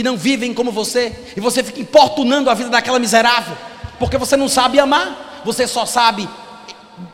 que 0.00 0.02
não 0.02 0.16
vivem 0.16 0.54
como 0.54 0.72
você, 0.72 1.14
e 1.36 1.40
você 1.40 1.62
fica 1.62 1.78
importunando 1.78 2.48
a 2.48 2.54
vida 2.54 2.70
daquela 2.70 2.98
miserável, 2.98 3.54
porque 3.98 4.16
você 4.16 4.34
não 4.34 4.48
sabe 4.48 4.80
amar, 4.80 5.42
você 5.44 5.66
só 5.66 5.84
sabe 5.84 6.26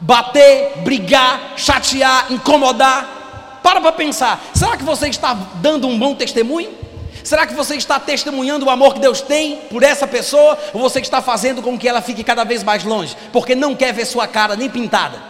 bater, 0.00 0.82
brigar, 0.84 1.54
chatear, 1.56 2.26
incomodar. 2.30 3.58
Para 3.60 3.80
para 3.80 3.90
pensar: 3.90 4.40
será 4.54 4.76
que 4.76 4.84
você 4.84 5.08
está 5.08 5.34
dando 5.56 5.88
um 5.88 5.98
bom 5.98 6.14
testemunho? 6.14 6.72
Será 7.24 7.44
que 7.44 7.54
você 7.54 7.74
está 7.74 7.98
testemunhando 7.98 8.66
o 8.66 8.70
amor 8.70 8.94
que 8.94 9.00
Deus 9.00 9.20
tem 9.20 9.56
por 9.68 9.82
essa 9.82 10.06
pessoa? 10.06 10.56
Ou 10.72 10.80
você 10.80 11.00
está 11.00 11.20
fazendo 11.20 11.60
com 11.60 11.76
que 11.76 11.88
ela 11.88 12.00
fique 12.00 12.22
cada 12.22 12.44
vez 12.44 12.62
mais 12.62 12.84
longe? 12.84 13.16
Porque 13.32 13.56
não 13.56 13.74
quer 13.74 13.92
ver 13.92 14.04
sua 14.04 14.28
cara 14.28 14.54
nem 14.54 14.70
pintada? 14.70 15.20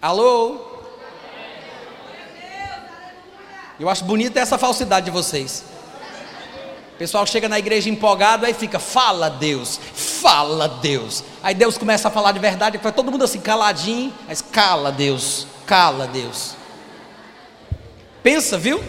Alô? 0.00 0.67
Eu 3.78 3.88
acho 3.88 4.04
bonita 4.04 4.40
essa 4.40 4.58
falsidade 4.58 5.06
de 5.06 5.10
vocês. 5.10 5.64
O 6.94 6.98
pessoal 6.98 7.24
chega 7.26 7.48
na 7.48 7.58
igreja 7.58 7.88
empolgado, 7.88 8.44
aí 8.44 8.52
fica, 8.52 8.78
fala 8.78 9.28
Deus, 9.28 9.78
fala 9.94 10.66
Deus. 10.68 11.22
Aí 11.42 11.54
Deus 11.54 11.78
começa 11.78 12.08
a 12.08 12.10
falar 12.10 12.32
de 12.32 12.40
verdade, 12.40 12.78
fica 12.78 12.90
todo 12.90 13.12
mundo 13.12 13.24
assim 13.24 13.40
caladinho, 13.40 14.12
mas 14.26 14.42
cala 14.42 14.90
Deus 14.90 15.46
cala, 15.68 16.06
Deus. 16.06 16.56
Pensa, 18.22 18.56
viu? 18.56 18.82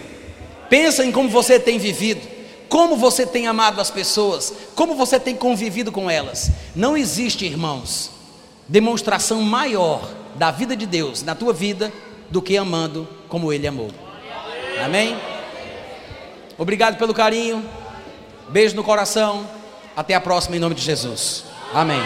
Pensa 0.70 1.04
em 1.04 1.12
como 1.12 1.28
você 1.28 1.60
tem 1.60 1.78
vivido, 1.78 2.26
como 2.70 2.96
você 2.96 3.26
tem 3.26 3.46
amado 3.46 3.80
as 3.80 3.90
pessoas, 3.90 4.52
como 4.74 4.94
você 4.94 5.20
tem 5.20 5.36
convivido 5.36 5.92
com 5.92 6.08
elas. 6.08 6.50
Não 6.74 6.96
existe, 6.96 7.44
irmãos, 7.44 8.10
demonstração 8.66 9.42
maior 9.42 10.08
da 10.36 10.50
vida 10.50 10.74
de 10.74 10.86
Deus 10.86 11.22
na 11.22 11.34
tua 11.34 11.52
vida 11.52 11.92
do 12.30 12.40
que 12.40 12.56
amando 12.56 13.06
como 13.28 13.52
Ele 13.52 13.66
amou. 13.66 13.90
Amém? 14.84 15.16
Obrigado 16.58 16.96
pelo 16.96 17.14
carinho. 17.14 17.64
Beijo 18.48 18.76
no 18.76 18.84
coração. 18.84 19.48
Até 19.96 20.14
a 20.14 20.20
próxima 20.20 20.56
em 20.56 20.58
nome 20.58 20.74
de 20.74 20.82
Jesus. 20.82 21.44
Amém. 21.72 22.00